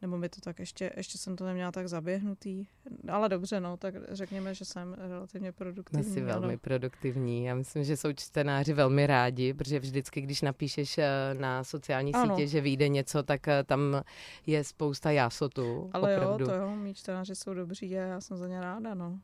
Nebo 0.01 0.17
mi 0.17 0.29
to 0.29 0.41
tak 0.41 0.59
ještě, 0.59 0.93
ještě 0.97 1.17
jsem 1.17 1.35
to 1.35 1.45
neměla 1.45 1.71
tak 1.71 1.89
zaběhnutý. 1.89 2.65
Ale 3.09 3.29
dobře, 3.29 3.59
no, 3.59 3.77
tak 3.77 3.95
řekněme, 4.11 4.53
že 4.53 4.65
jsem 4.65 4.93
relativně 4.93 5.51
produktivní. 5.51 6.03
Jsi 6.03 6.21
velmi 6.21 6.53
ano. 6.53 6.57
produktivní. 6.57 7.45
Já 7.45 7.55
myslím, 7.55 7.83
že 7.83 7.97
jsou 7.97 8.13
čtenáři 8.13 8.73
velmi 8.73 9.07
rádi, 9.07 9.53
protože 9.53 9.79
vždycky, 9.79 10.21
když 10.21 10.41
napíšeš 10.41 10.97
eh, 10.97 11.09
na 11.33 11.63
sociální 11.63 12.13
Ano. 12.13 12.35
sítě, 12.35 12.47
že 12.47 12.61
vyjde 12.61 12.89
něco, 12.89 13.23
tak 13.23 13.47
eh, 13.47 13.63
tam 13.63 14.01
je 14.47 14.63
spousta 14.63 15.11
jásotu. 15.11 15.89
Ale 15.93 16.15
opravdu. 16.15 16.45
jo, 16.45 16.49
to 16.49 16.55
jo, 16.55 16.75
mý 16.75 16.93
čtenáři 16.93 17.35
jsou 17.35 17.53
dobří 17.53 17.97
a 17.97 18.01
já 18.01 18.21
jsem 18.21 18.37
za 18.37 18.47
ně 18.47 18.61
ráda, 18.61 18.93
no. 18.93 19.19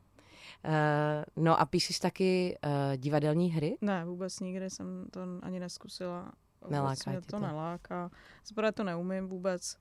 Eh, 0.64 1.24
no 1.36 1.60
a 1.60 1.66
píšeš 1.66 1.98
taky 1.98 2.58
uh, 2.64 2.96
divadelní 2.96 3.50
hry? 3.50 3.76
Ne, 3.80 4.04
vůbec 4.04 4.40
nikdy 4.40 4.70
jsem 4.70 5.06
to 5.10 5.20
ani 5.42 5.60
neskusila. 5.60 6.32
Vůbec 6.60 6.72
Neláká 6.72 7.12
tě 7.12 7.20
to, 7.20 7.26
to? 7.26 7.38
neláká. 7.38 8.10
Z 8.44 8.52
prvé 8.52 8.72
to 8.72 8.84
neumím 8.84 9.28
vůbec, 9.28 9.78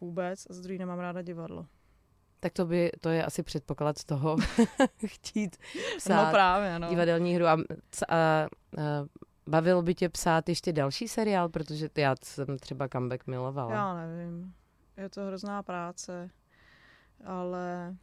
vůbec, 0.00 0.46
a 0.50 0.52
z 0.52 0.60
druhé 0.60 0.78
nemám 0.78 0.98
ráda 0.98 1.22
divadlo. 1.22 1.66
Tak 2.40 2.52
to, 2.52 2.66
by, 2.66 2.90
to 3.00 3.08
je 3.08 3.24
asi 3.24 3.42
předpoklad 3.42 4.04
toho 4.04 4.36
chtít 5.06 5.56
psát 5.96 6.24
no 6.24 6.30
právě, 6.30 6.78
no. 6.78 6.88
divadelní 6.88 7.34
hru. 7.34 7.46
A, 7.46 7.52
a, 7.52 7.56
a 8.08 8.48
bavilo 9.46 9.82
by 9.82 9.94
tě 9.94 10.08
psát 10.08 10.48
ještě 10.48 10.72
další 10.72 11.08
seriál, 11.08 11.48
protože 11.48 11.88
ty, 11.88 12.00
já 12.00 12.14
jsem 12.24 12.58
třeba 12.58 12.88
comeback 12.88 13.26
milovala. 13.26 13.72
Já 13.74 13.94
nevím. 13.94 14.54
Je 14.96 15.08
to 15.08 15.26
hrozná 15.26 15.62
práce, 15.62 16.30
ale 17.24 17.96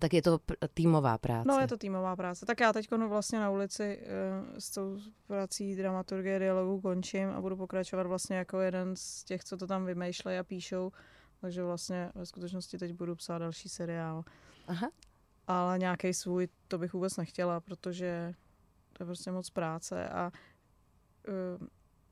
tak 0.00 0.12
je 0.12 0.22
to 0.22 0.38
týmová 0.74 1.18
práce. 1.18 1.48
no 1.48 1.60
je 1.60 1.68
to 1.68 1.76
týmová 1.76 2.16
práce. 2.16 2.46
Tak 2.46 2.60
já 2.60 2.72
teď 2.72 2.90
vlastně 2.90 3.38
na 3.38 3.50
ulici 3.50 3.98
uh, 3.98 4.58
s 4.58 4.70
tou 4.70 4.98
prací 5.26 5.76
dramaturgie 5.76 6.38
dialogu 6.38 6.80
končím 6.80 7.28
a 7.28 7.40
budu 7.40 7.56
pokračovat 7.56 8.06
vlastně 8.06 8.36
jako 8.36 8.60
jeden 8.60 8.96
z 8.96 9.24
těch, 9.24 9.44
co 9.44 9.56
to 9.56 9.66
tam 9.66 9.84
vymýšlejí 9.84 10.38
a 10.38 10.44
píšou. 10.44 10.92
Takže 11.40 11.62
vlastně 11.62 12.12
ve 12.14 12.26
skutečnosti 12.26 12.78
teď 12.78 12.92
budu 12.92 13.16
psát 13.16 13.38
další 13.38 13.68
seriál. 13.68 14.24
Aha. 14.68 14.90
Ale 15.46 15.78
nějaký 15.78 16.14
svůj 16.14 16.48
to 16.68 16.78
bych 16.78 16.92
vůbec 16.92 17.16
nechtěla, 17.16 17.60
protože 17.60 18.34
to 18.92 19.02
je 19.02 19.06
prostě 19.06 19.30
moc 19.30 19.50
práce 19.50 20.08
a 20.08 20.32
uh, 21.28 21.66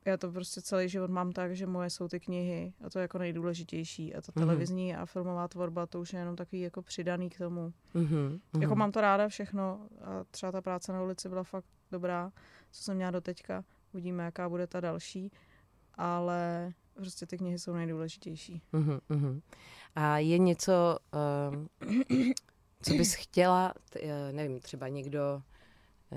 já 0.05 0.17
to 0.17 0.31
prostě 0.31 0.61
celý 0.61 0.89
život 0.89 1.09
mám 1.09 1.31
tak, 1.31 1.55
že 1.55 1.67
moje 1.67 1.89
jsou 1.89 2.07
ty 2.07 2.19
knihy 2.19 2.73
a 2.85 2.89
to 2.89 2.99
je 2.99 3.01
jako 3.01 3.17
nejdůležitější 3.17 4.15
a 4.15 4.21
ta 4.21 4.31
Mhm. 4.35 4.45
televizní 4.47 4.95
a 4.95 5.05
filmová 5.05 5.47
tvorba 5.47 5.85
to 5.85 5.99
už 6.01 6.13
je 6.13 6.19
jenom 6.19 6.35
takový 6.35 6.61
jako 6.61 6.81
přidaný 6.81 7.29
k 7.29 7.37
tomu. 7.37 7.73
Mhm, 7.93 8.39
Jako 8.53 8.71
mhm. 8.73 8.79
mám 8.79 8.91
to 8.91 9.01
ráda 9.01 9.27
všechno 9.27 9.87
a 10.01 10.23
třeba 10.31 10.51
ta 10.51 10.61
práce 10.61 10.93
na 10.93 11.01
ulici 11.03 11.29
byla 11.29 11.43
fakt 11.43 11.65
dobrá, 11.91 12.31
co 12.71 12.83
jsem 12.83 12.95
měla 12.95 13.11
do 13.11 13.21
teďka. 13.21 13.63
Uvidíme, 13.93 14.23
jaká 14.23 14.49
bude 14.49 14.67
ta 14.67 14.79
další, 14.79 15.31
ale 15.93 16.71
prostě 16.93 17.25
ty 17.25 17.37
knihy 17.37 17.59
jsou 17.59 17.73
nejdůležitější. 17.73 18.61
Mhm, 18.73 18.99
mhm. 19.09 19.41
A 19.95 20.17
je 20.17 20.37
něco, 20.37 20.97
um, 21.51 21.67
co 22.81 22.93
bys 22.93 23.13
chtěla, 23.15 23.73
t- 23.89 23.99
eh, 24.03 24.33
nevím, 24.33 24.59
třeba 24.59 24.87
někdo, 24.87 25.41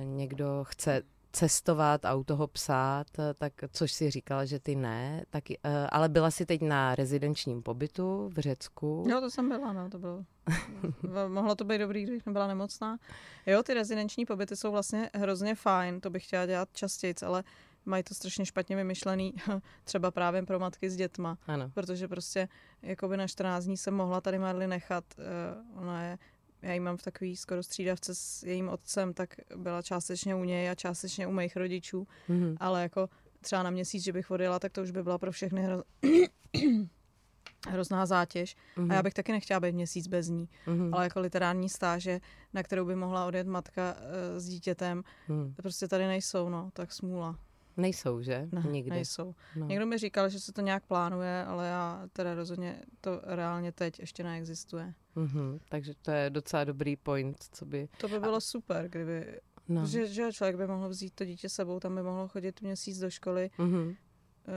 někdo 0.05 0.65
chce 0.69 1.03
cestovat 1.33 2.05
a 2.05 2.15
u 2.15 2.25
toho 2.25 2.47
psát, 2.47 3.07
eh, 3.19 3.35
tak 3.35 3.53
což 3.73 3.93
si 3.93 4.11
říkala, 4.11 4.45
že 4.45 4.61
ty 4.61 4.77
ne, 4.77 5.25
tak, 5.31 5.51
eh, 5.51 5.57
ale 5.91 6.09
byla 6.09 6.31
jsi 6.31 6.47
teď 6.47 6.63
na 6.63 6.95
rezidenčním 6.95 7.63
pobytu 7.63 8.31
v 8.35 8.39
Řecku. 8.39 9.05
Jo, 9.09 9.21
to 9.21 9.31
jsem 9.31 9.49
byla, 9.49 9.73
no, 9.73 9.91
to 9.91 9.99
bylo. 9.99 10.25
Mohlo 11.29 11.55
to 11.55 11.65
být 11.65 11.79
dobrý, 11.79 12.03
když 12.03 12.23
jsem 12.23 12.33
byla 12.33 12.47
nemocná. 12.47 12.99
Jo, 13.47 13.63
ty 13.63 13.75
rezidenční 13.75 14.27
pobyty 14.27 14.57
jsou 14.57 14.71
vlastně 14.73 15.11
hrozně 15.15 15.55
fajn, 15.55 16.01
to 16.01 16.11
bych 16.11 16.25
chtěla 16.25 16.47
dělat 16.47 16.69
častěji, 16.73 17.15
ale 17.27 17.45
mají 17.85 18.03
to 18.03 18.15
strašně 18.15 18.47
špatně 18.47 18.77
vymyšlený, 18.77 19.35
třeba 19.85 20.11
právě 20.11 20.43
pro 20.43 20.59
matky 20.59 20.91
s 20.91 20.97
dětma, 20.97 21.39
Ano. 21.47 21.71
protože 21.75 22.09
prostě 22.09 22.49
jakoby 22.83 23.17
na 23.17 23.27
14 23.27 23.65
dní 23.65 23.77
jsem 23.77 23.95
mohla 23.95 24.21
tady 24.21 24.39
Marli 24.39 24.67
nechat, 24.67 25.05
uh, 25.19 25.83
ona 25.83 26.03
je 26.03 26.19
já 26.63 26.73
ji 26.73 26.81
mám 26.81 26.97
v 26.97 27.03
takový 27.03 27.37
skoro 27.37 27.63
střídavce 27.63 28.15
s 28.15 28.43
jejím 28.43 28.69
otcem, 28.69 29.15
tak 29.15 29.35
byla 29.57 29.83
částečně 29.83 30.35
u 30.35 30.45
něj 30.45 30.71
a 30.71 30.75
částečně 30.75 31.27
u 31.27 31.33
mých 31.33 31.57
rodičů, 31.57 32.07
Mhm. 32.29 32.57
ale 32.61 32.83
jako 32.83 33.09
třeba 33.41 33.63
na 33.63 33.71
měsíc, 33.71 34.05
že 34.05 34.13
bych 34.13 34.31
odjela, 34.31 34.59
tak 34.59 34.73
to 34.73 34.83
už 34.83 34.91
by 34.91 35.03
byla 35.03 35.19
pro 35.19 35.33
všechny 35.33 35.63
hro... 35.63 35.83
hrozná 37.69 38.07
zátěž. 38.07 38.57
Mhm. 38.77 38.91
A 38.91 38.95
já 38.95 39.03
bych 39.03 39.15
taky 39.15 39.33
nechtěla 39.33 39.61
být 39.61 39.75
měsíc 39.75 40.07
bez 40.09 40.29
ní, 40.29 40.49
Mhm. 40.67 40.95
ale 40.95 41.05
jako 41.05 41.21
literární 41.21 41.69
stáže, 41.69 42.21
na 42.55 42.63
kterou 42.63 42.85
by 42.87 42.97
mohla 42.97 43.27
odjet 43.27 43.47
matka 43.47 43.95
uh, 43.95 44.39
s 44.39 44.49
dítětem, 44.49 45.03
Mhm. 45.29 45.55
prostě 45.57 45.89
tady 45.89 46.07
nejsou, 46.07 46.49
no, 46.49 46.71
tak 46.73 46.93
smůla. 46.93 47.39
Nejsou, 47.77 48.21
že? 48.23 48.49
Ne, 48.53 48.63
Nikdy. 48.71 48.91
nejsou. 48.91 49.35
No. 49.57 49.67
Někdo 49.67 49.87
mi 49.87 49.99
říkal, 49.99 50.29
že 50.29 50.41
se 50.41 50.53
to 50.53 50.61
nějak 50.61 50.85
plánuje, 50.87 51.45
ale 51.45 51.67
já 51.69 52.09
teda 52.13 52.35
rozhodně 52.35 52.83
to 53.01 53.21
reálně 53.25 53.73
teď 53.73 54.01
ještě 54.01 54.23
neexistuje. 54.23 54.95
Mhm. 55.19 55.59
Takže 55.69 55.93
to 56.03 56.11
je 56.11 56.31
docela 56.31 56.65
dobrý 56.65 56.97
point, 56.97 57.37
co 57.53 57.67
by... 57.67 57.89
To 58.01 58.09
by 58.09 58.21
bylo 58.21 58.41
super, 58.41 58.89
kdyby, 58.89 59.41
No. 59.69 59.87
že, 59.87 60.07
že 60.07 60.33
člověk 60.33 60.57
by 60.57 60.67
mohl 60.67 60.89
vzít 60.89 61.15
to 61.15 61.25
dítě 61.25 61.49
sebou, 61.49 61.81
tam 61.81 61.95
by 61.95 62.03
mohlo 62.03 62.29
chodit 62.29 62.63
měsíc 62.63 62.99
do 62.99 63.11
školy, 63.11 63.51
Mhm. 63.59 63.95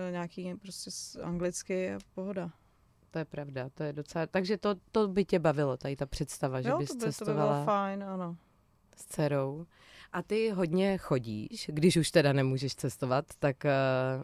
eh, 0.08 0.12
nějaký 0.12 0.54
prostě 0.56 0.91
s- 0.91 1.21
anglicky 1.24 1.93
a 1.93 2.00
pohoda. 2.15 2.52
To 3.12 3.19
je 3.19 3.26
pravda, 3.26 3.69
to 3.69 3.84
je 3.84 3.93
docela... 3.93 4.28
Takže 4.28 4.58
to, 4.58 4.76
to 4.91 5.08
by 5.08 5.26
tě 5.26 5.39
bavilo, 5.39 5.78
tady 5.78 5.95
ta 5.95 6.06
představa, 6.06 6.62
že 6.62 6.69
jo, 6.69 6.78
bys 6.78 6.89
to 6.89 6.93
by, 6.95 7.00
to 7.00 7.06
by 7.06 7.12
cestovala 7.13 7.54
bylo 7.54 7.65
fajn, 7.65 8.04
ano. 8.04 8.38
s 8.95 9.06
dcerou. 9.06 9.65
A 10.12 10.21
ty 10.21 10.50
hodně 10.50 10.97
chodíš, 10.97 11.69
když 11.74 11.97
už 11.97 12.12
teda 12.12 12.34
nemůžeš 12.34 12.76
cestovat, 12.76 13.26
tak 13.39 13.63
uh, 13.65 14.24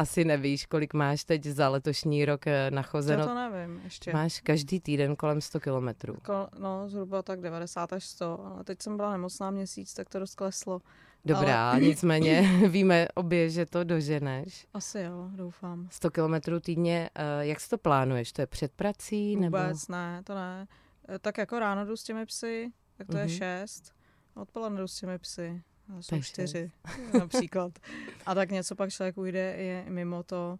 asi 0.00 0.24
nevíš, 0.24 0.66
kolik 0.66 0.94
máš 0.94 1.24
teď 1.24 1.44
za 1.44 1.68
letošní 1.68 2.24
rok 2.24 2.46
Já 2.46 2.70
nachozeno. 2.70 3.26
to 3.26 3.34
nevím 3.34 3.80
ještě. 3.84 4.12
Máš 4.12 4.40
každý 4.40 4.80
týden 4.80 5.16
kolem 5.16 5.40
100 5.40 5.60
kilometrů. 5.60 6.16
No, 6.58 6.88
zhruba 6.88 7.22
tak 7.22 7.40
90 7.40 7.92
až 7.92 8.04
100, 8.04 8.44
ale 8.46 8.64
teď 8.64 8.82
jsem 8.82 8.96
byla 8.96 9.12
nemocná 9.12 9.50
měsíc, 9.50 9.94
tak 9.94 10.08
to 10.08 10.18
dost 10.18 10.34
kleslo. 10.34 10.80
Dobrá, 11.24 11.78
nicméně 11.78 12.40
víme 12.68 13.08
obě, 13.14 13.50
že 13.50 13.66
to 13.66 13.84
doženeš. 13.84 14.66
Asi 14.74 15.00
jo, 15.00 15.28
doufám. 15.36 15.88
100 15.90 16.10
kilometrů 16.10 16.60
týdně, 16.60 17.10
uh, 17.18 17.24
jak 17.44 17.60
si 17.60 17.68
to 17.70 17.78
plánuješ? 17.78 18.32
To 18.32 18.42
je 18.42 18.46
před 18.46 18.72
prací? 18.72 19.36
Nebo... 19.36 19.58
Vůbec 19.58 19.88
ne, 19.88 20.22
to 20.24 20.34
ne. 20.34 20.66
E, 21.14 21.18
Tak 21.18 21.38
jako 21.38 21.58
ráno 21.58 21.86
jdu 21.86 21.96
s 21.96 22.02
těmi 22.04 22.26
psy, 22.26 22.72
tak 22.96 23.06
to 23.06 23.16
je 23.16 23.24
Mhm. 23.24 23.32
šest. 23.34 23.92
Odpoledne 24.34 24.80
jdu 24.80 24.88
s 24.88 24.96
těmi 25.00 25.18
psy. 25.18 25.62
Jsou 26.00 26.14
je 26.14 26.22
čtyři 26.22 26.70
například. 27.18 27.78
A 28.26 28.34
tak 28.34 28.50
něco 28.50 28.74
pak 28.76 28.90
člověk 28.90 29.18
ujde 29.18 29.40
je 29.56 29.84
mimo 29.88 30.22
to. 30.22 30.58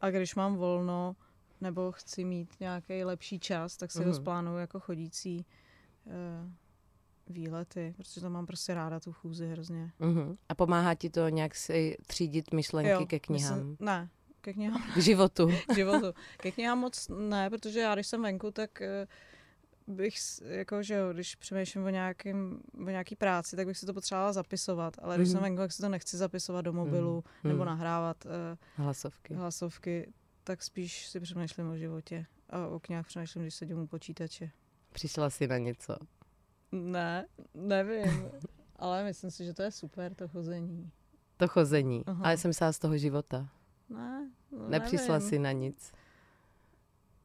A 0.00 0.10
když 0.10 0.34
mám 0.34 0.56
volno, 0.56 1.16
nebo 1.60 1.92
chci 1.92 2.24
mít 2.24 2.60
nějaký 2.60 3.04
lepší 3.04 3.38
čas, 3.40 3.76
tak 3.76 3.90
si 3.92 3.98
Mhm. 3.98 4.06
mm 4.06 4.12
rozplánuju 4.14 4.58
jako 4.58 4.80
chodící 4.80 5.46
uh, 6.04 6.12
výlety, 7.34 7.94
protože 7.96 8.20
to 8.20 8.30
mám 8.30 8.46
prostě 8.46 8.74
ráda 8.74 9.00
tu 9.00 9.12
chůzi 9.12 9.48
hrozně. 9.48 9.92
Uh-huh. 10.00 10.36
A 10.48 10.54
pomáhá 10.54 10.94
ti 10.94 11.10
to 11.10 11.28
nějak 11.28 11.54
si 11.54 11.96
třídit 12.06 12.52
myšlenky 12.52 12.90
Jo, 12.90 13.06
ke 13.06 13.18
knihám? 13.20 13.54
Myslím, 13.58 13.76
ne, 13.80 14.08
ke 14.40 14.52
knihám 14.52 14.82
K 14.94 14.98
životu. 14.98 15.48
k 15.68 15.74
životu. 15.74 16.06
Ke 16.36 16.50
knihám 16.50 16.78
moc 16.78 17.08
ne, 17.08 17.50
protože 17.50 17.80
já, 17.80 17.94
když 17.94 18.06
jsem 18.06 18.22
venku, 18.22 18.50
tak 18.50 18.82
eh, 18.82 19.06
bych, 19.86 20.14
jako, 20.44 20.82
že 20.82 20.94
jo, 20.94 21.12
když 21.12 21.34
přemýšlím 21.34 21.84
o, 21.84 21.88
nějakým, 21.88 22.60
o 22.86 22.90
nějaký 22.90 23.16
práci, 23.16 23.56
tak 23.56 23.66
bych 23.66 23.78
si 23.78 23.86
to 23.86 23.94
potřebovala 23.94 24.32
zapisovat, 24.32 24.94
ale 25.02 25.16
když 25.16 25.28
Mhm. 25.28 25.32
jsem 25.32 25.42
venku, 25.42 25.58
tak 25.60 25.72
si 25.72 25.82
to 25.82 25.88
nechci 25.88 26.16
zapisovat 26.16 26.62
do 26.62 26.72
mobilu 26.72 27.24
Mhm. 27.44 27.52
nebo 27.52 27.64
nahrávat 27.64 28.24
uh, 28.24 28.30
Hlasovky. 28.84 29.34
hlasovky, 29.34 30.12
tak 30.44 30.62
spíš 30.62 31.06
si 31.06 31.20
přemýšlím 31.20 31.68
o 31.70 31.76
životě 31.76 32.26
a 32.50 32.66
o 32.66 32.80
knihách 32.80 33.06
přemýšlím, 33.06 33.42
když 33.44 33.54
sedím 33.54 33.78
u 33.78 33.86
počítače. 33.86 34.50
Přišla 34.92 35.30
si 35.30 35.46
na 35.46 35.58
něco. 35.58 35.96
Ne, 36.72 37.26
nevím. 37.54 38.24
Ale 38.76 39.04
myslím 39.04 39.30
si, 39.30 39.44
že 39.44 39.54
to 39.54 39.62
je 39.62 39.70
super, 39.70 40.14
to 40.14 40.28
chození. 40.28 40.90
To 41.36 41.48
chození. 41.48 42.02
Aha. 42.06 42.24
Ale 42.24 42.36
jsem 42.36 42.48
myslela 42.48 42.72
z 42.72 42.78
toho 42.78 42.96
života. 42.98 43.48
Ne, 43.88 44.30
no 44.52 44.68
Nepřišla 44.68 45.14
nevím. 45.18 45.28
si 45.28 45.38
na 45.38 45.52
nic. 45.52 45.92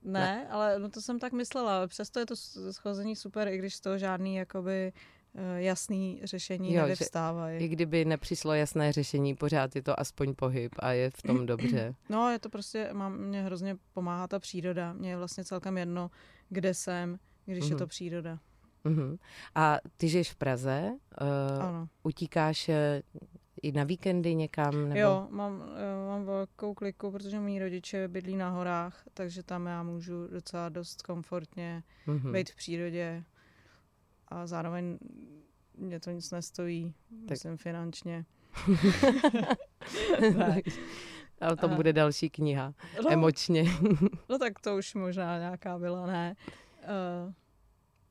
Ne, 0.07 0.47
ale 0.49 0.79
no 0.79 0.89
to 0.89 1.01
jsem 1.01 1.19
tak 1.19 1.33
myslela. 1.33 1.87
Přesto 1.87 2.19
je 2.19 2.25
to 2.25 2.35
schození 2.71 3.15
super, 3.15 3.47
i 3.47 3.57
když 3.57 3.75
z 3.75 3.79
toho 3.81 3.97
žádný 3.97 4.35
jakoby 4.35 4.93
eh, 5.35 5.61
jasný 5.61 6.21
řešení 6.23 6.67
Jo, 6.73 6.73
že- 6.73 6.81
nevyvstávají. 6.81 7.63
I 7.63 7.67
kdyby 7.67 8.05
nepřišlo 8.05 8.53
jasné 8.53 8.91
řešení, 8.91 9.35
pořád 9.35 9.75
je 9.75 9.81
to 9.83 9.99
aspoň 9.99 10.35
pohyb 10.35 10.71
a 10.79 10.91
je 10.91 11.09
v 11.09 11.21
tom 11.21 11.45
dobře. 11.45 11.95
No, 12.09 12.29
je 12.31 12.39
to 12.39 12.49
prostě, 12.49 12.89
mám, 12.93 13.17
mě 13.17 13.41
hrozně 13.43 13.77
pomáhá 13.93 14.27
ta 14.27 14.39
příroda. 14.39 14.93
Mně 14.93 15.09
je 15.09 15.17
vlastně 15.17 15.43
celkem 15.45 15.77
jedno, 15.77 16.11
kde 16.49 16.73
jsem, 16.73 17.19
když 17.45 17.63
je 17.65 17.69
Mhm. 17.69 17.77
to 17.77 17.87
příroda. 17.87 18.39
Mhm. 18.83 19.17
A 19.55 19.77
ty 19.97 20.09
žiješ 20.09 20.31
v 20.31 20.35
Praze, 20.35 20.91
uh, 21.21 21.63
Ano. 21.63 21.87
utíkáš 22.03 22.69
eh, 22.69 23.01
i 23.61 23.71
na 23.71 23.83
víkendy 23.83 24.35
někam? 24.35 24.89
Nebo... 24.89 24.99
Jo, 25.01 25.27
mám, 25.29 25.63
eh, 25.75 26.07
mám 26.07 26.25
velkou 26.25 26.73
kliku, 26.73 27.11
protože 27.11 27.39
mý 27.39 27.59
rodiče 27.59 28.07
bydlí 28.07 28.35
na 28.35 28.49
horách, 28.49 29.03
takže 29.13 29.43
tam 29.43 29.65
já 29.65 29.83
můžu 29.83 30.27
docela 30.27 30.69
dost 30.69 31.01
komfortně 31.01 31.83
Mhm. 32.07 32.31
být 32.31 32.49
v 32.49 32.55
přírodě 32.55 33.23
a 34.27 34.47
zároveň 34.47 34.97
mě 35.77 35.99
to 35.99 36.11
nic 36.11 36.31
nestojí, 36.31 36.93
Tak- 37.09 37.29
myslím 37.29 37.57
finančně. 37.57 38.25
A 41.41 41.51
o 41.51 41.55
tom 41.55 41.71
A- 41.71 41.75
bude 41.75 41.93
další 41.93 42.29
kniha. 42.29 42.73
No, 43.03 43.11
Emočně. 43.11 43.63
no 44.29 44.39
tak 44.39 44.59
to 44.59 44.75
už 44.77 44.93
možná 44.93 45.37
nějaká 45.39 45.79
byla, 45.79 46.05
ne. 46.07 46.35
Uh, 47.25 47.33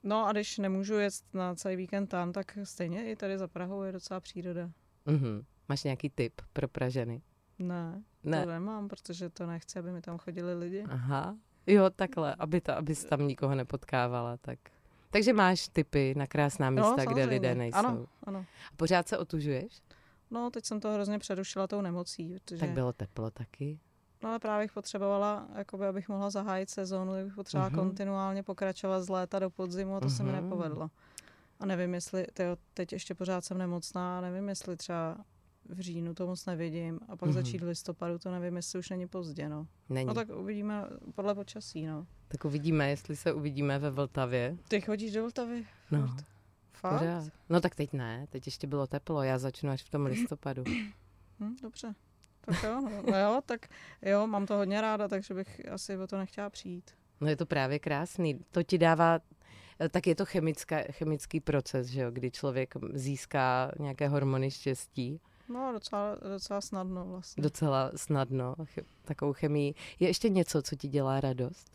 no 0.02 0.26
a 0.26 0.32
když 0.32 0.58
nemůžu 0.58 0.94
jet 0.94 1.14
na 1.34 1.54
celý 1.54 1.76
víkend 1.76 2.06
tam, 2.06 2.32
tak 2.32 2.58
stejně 2.64 3.10
i 3.10 3.16
tady 3.16 3.38
za 3.38 3.48
Prahou 3.48 3.82
je 3.82 3.92
docela 3.92 4.20
příroda. 4.20 4.70
Mhm. 5.06 5.42
Máš 5.68 5.84
nějaký 5.84 6.10
tip 6.10 6.40
pro 6.52 6.68
Pražany? 6.68 7.22
Ne, 7.58 8.02
Ne. 8.24 8.42
to 8.44 8.50
nemám, 8.50 8.88
protože 8.88 9.30
to 9.30 9.46
nechci, 9.46 9.78
aby 9.78 9.90
mi 9.92 10.00
tam 10.00 10.18
chodili 10.18 10.54
lidi. 10.54 10.84
Aha. 10.88 11.36
Jo, 11.66 11.90
takhle, 11.90 12.34
aby 12.34 12.60
to, 12.60 12.72
abys 12.76 13.04
tam 13.04 13.26
nikoho 13.28 13.54
nepotkávala, 13.54 14.36
tak. 14.36 14.58
Takže 15.10 15.32
máš 15.32 15.68
tipy 15.68 16.14
na 16.16 16.26
krásná 16.26 16.70
místa, 16.70 16.90
kde 16.94 17.02
No, 17.04 17.04
samozřejmě. 17.04 17.24
lidé 17.24 17.54
nejsou. 17.54 17.78
Ano, 17.78 18.06
ano. 18.22 18.38
A 18.72 18.76
pořád 18.76 19.08
se 19.08 19.18
otužuješ? 19.18 19.82
No, 20.30 20.50
teď 20.50 20.64
jsem 20.64 20.80
to 20.80 20.92
hrozně 20.92 21.18
přerušila 21.18 21.66
tou 21.66 21.80
nemocí, 21.80 22.34
protože... 22.34 22.60
Tak 22.60 22.70
bylo 22.70 22.92
teplo 22.92 23.30
taky. 23.30 23.78
No 24.22 24.28
ale 24.28 24.38
právě 24.38 24.64
bych 24.64 24.72
potřebovala, 24.72 25.48
jakoby, 25.54 25.86
abych 25.86 26.08
mohla 26.08 26.30
zahájit 26.30 26.70
sezónu, 26.70 27.12
bych 27.24 27.34
potřebovala 27.34 27.68
Mhm. 27.68 27.78
kontinuálně 27.78 28.42
pokračovat 28.42 29.00
z 29.02 29.08
léta 29.08 29.38
do 29.38 29.50
podzimu 29.50 29.96
a 29.96 30.00
to 30.00 30.10
se 30.10 30.22
mi 30.22 30.32
Mhm. 30.32 30.42
nepovedlo. 30.44 30.90
A 31.60 31.66
nevím, 31.66 31.94
jestli, 31.94 32.26
tyjo, 32.32 32.56
teď 32.74 32.92
ještě 32.92 33.14
pořád 33.14 33.44
jsem 33.44 33.58
nemocná, 33.58 34.20
nevím, 34.20 34.48
jestli 34.48 34.76
třeba 34.76 35.16
v 35.68 35.80
říjnu 35.80 36.14
to 36.14 36.26
moc 36.26 36.46
nevidím 36.46 37.00
a 37.08 37.16
pak 37.16 37.26
Mhm. 37.28 37.32
začít 37.32 37.62
v 37.62 37.66
listopadu, 37.66 38.18
to 38.18 38.30
nevím, 38.30 38.56
jestli 38.56 38.78
už 38.78 38.90
není 38.90 39.06
pozdě, 39.08 39.48
no. 39.48 39.66
Není. 39.88 40.06
No 40.06 40.14
tak 40.14 40.28
uvidíme 40.28 40.84
podle 41.14 41.34
počasí, 41.34 41.86
no. 41.86 42.06
tak 42.28 42.44
uvidíme, 42.44 42.88
jestli 42.90 43.16
se 43.16 43.32
uvidíme 43.32 43.78
ve 43.78 43.90
Vltavě. 43.90 44.56
Ty 44.68 44.80
chodíš 44.80 45.12
do 45.12 45.22
Vltavy? 45.22 45.66
No, 45.90 46.06
Furt? 46.06 46.24
Fakt? 46.72 46.98
pořád. 46.98 47.24
No 47.48 47.60
tak 47.60 47.74
teď 47.74 47.92
ne, 47.92 48.26
teď 48.30 48.46
ještě 48.46 48.66
bylo 48.66 48.86
teplo, 48.86 49.22
já 49.22 49.38
začnu 49.38 49.70
až 49.70 49.82
v 49.82 49.90
tom 49.90 50.06
listopadu. 50.06 50.64
Hm, 51.40 51.56
dobře. 51.62 51.94
Tak 52.40 52.62
jo, 52.62 52.80
no, 52.80 52.90
no 53.10 53.18
jo, 53.18 53.40
tak 53.46 53.66
jo, 54.02 54.26
mám 54.26 54.46
to 54.46 54.54
hodně 54.56 54.80
ráda, 54.80 55.08
takže 55.08 55.34
bych 55.34 55.68
asi 55.72 55.96
o 55.98 56.06
to 56.06 56.18
nechtěla 56.18 56.50
přijít. 56.50 56.90
No 57.20 57.28
je 57.28 57.36
to 57.36 57.46
právě 57.46 57.78
krásný. 57.78 58.40
To 58.50 58.62
ti 58.62 58.78
dává, 58.78 59.20
tak 59.90 60.06
je 60.06 60.14
to 60.14 60.24
chemická, 60.24 60.76
chemický 60.90 61.40
proces, 61.40 61.86
že 61.86 62.00
jo, 62.00 62.10
kdy 62.10 62.30
člověk 62.30 62.74
získá 62.92 63.72
nějaké 63.80 64.08
hormony 64.08 64.50
štěstí 64.50 65.20
No, 65.48 65.72
docela, 65.72 66.14
docela 66.14 66.60
snadno 66.60 67.04
vlastně. 67.04 67.42
docela 67.42 67.90
snadno, 67.96 68.54
ch- 68.64 68.84
takovou 69.04 69.32
chemii. 69.32 69.74
Je 70.00 70.08
ještě 70.08 70.28
něco, 70.28 70.62
co 70.62 70.76
ti 70.76 70.88
dělá 70.88 71.20
radost? 71.20 71.66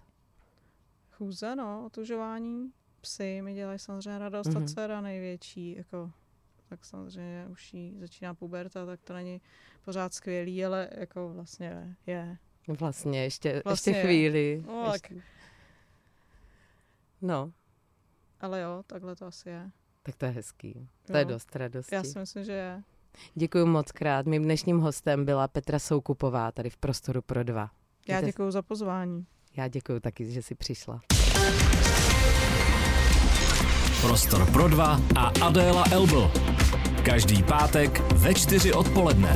Chůze, 1.11 1.55
no, 1.55 1.83
otužování. 1.85 2.71
Psy 3.01 3.41
mi 3.41 3.53
dělají 3.53 3.79
samozřejmě 3.79 4.19
radost 4.19 4.47
Mhm. 4.47 4.63
a 4.63 4.67
dcera 4.67 5.01
největší, 5.01 5.75
jako 5.77 6.11
tak 6.69 6.85
samozřejmě 6.85 7.47
už 7.47 7.73
jí 7.73 7.95
začíná 7.99 8.33
puberta, 8.33 8.85
tak 8.85 9.01
to 9.01 9.13
není 9.13 9.41
pořád 9.85 10.13
skvělý, 10.13 10.65
ale 10.65 10.89
jako 10.97 11.29
vlastně 11.33 11.95
je. 12.07 12.37
Vlastně 12.67 13.23
ještě, 13.23 13.61
Vlastně 13.65 13.91
ještě 13.91 13.99
je. 13.99 14.03
chvíli. 14.05 14.63
No, 14.67 14.85
tak, 14.91 15.11
ještě. 15.11 15.27
no, 17.21 17.51
ale 18.41 18.61
jo, 18.61 18.83
takhle 18.87 19.15
to 19.15 19.25
asi 19.25 19.49
je. 19.49 19.71
tak 20.03 20.15
to 20.15 20.25
je 20.25 20.31
hezký. 20.31 20.87
To 21.07 21.17
je 21.17 21.23
Jo. 21.23 21.29
dost 21.29 21.55
radosti. 21.55 21.95
Já 21.95 22.03
si 22.03 22.19
myslím, 22.19 22.43
že 22.43 22.51
je. 22.51 22.83
Děkuji 23.35 23.65
moc 23.65 23.91
krát. 23.91 24.25
Mým 24.25 24.43
dnešním 24.43 24.79
hostem 24.79 25.25
byla 25.25 25.47
Petra 25.47 25.79
Soukupová 25.79 26.51
tady 26.51 26.69
v 26.69 26.77
Prostoru 26.77 27.21
pro 27.21 27.43
dva. 27.43 27.69
Já 28.07 28.21
děkuji 28.21 28.51
za 28.51 28.61
pozvání. 28.61 29.25
Já 29.57 29.67
děkuji 29.67 29.99
taky, 29.99 30.31
že 30.31 30.41
jsi 30.41 30.55
přišla. 30.55 31.01
Prostor 34.01 34.51
pro 34.51 34.67
dva 34.67 34.99
a 35.17 35.31
Adéla 35.45 35.83
Elbl. 35.91 36.31
Každý 37.05 37.43
pátek 37.43 37.99
ve 38.13 38.33
čtyři 38.33 38.73
odpoledne. 38.73 39.33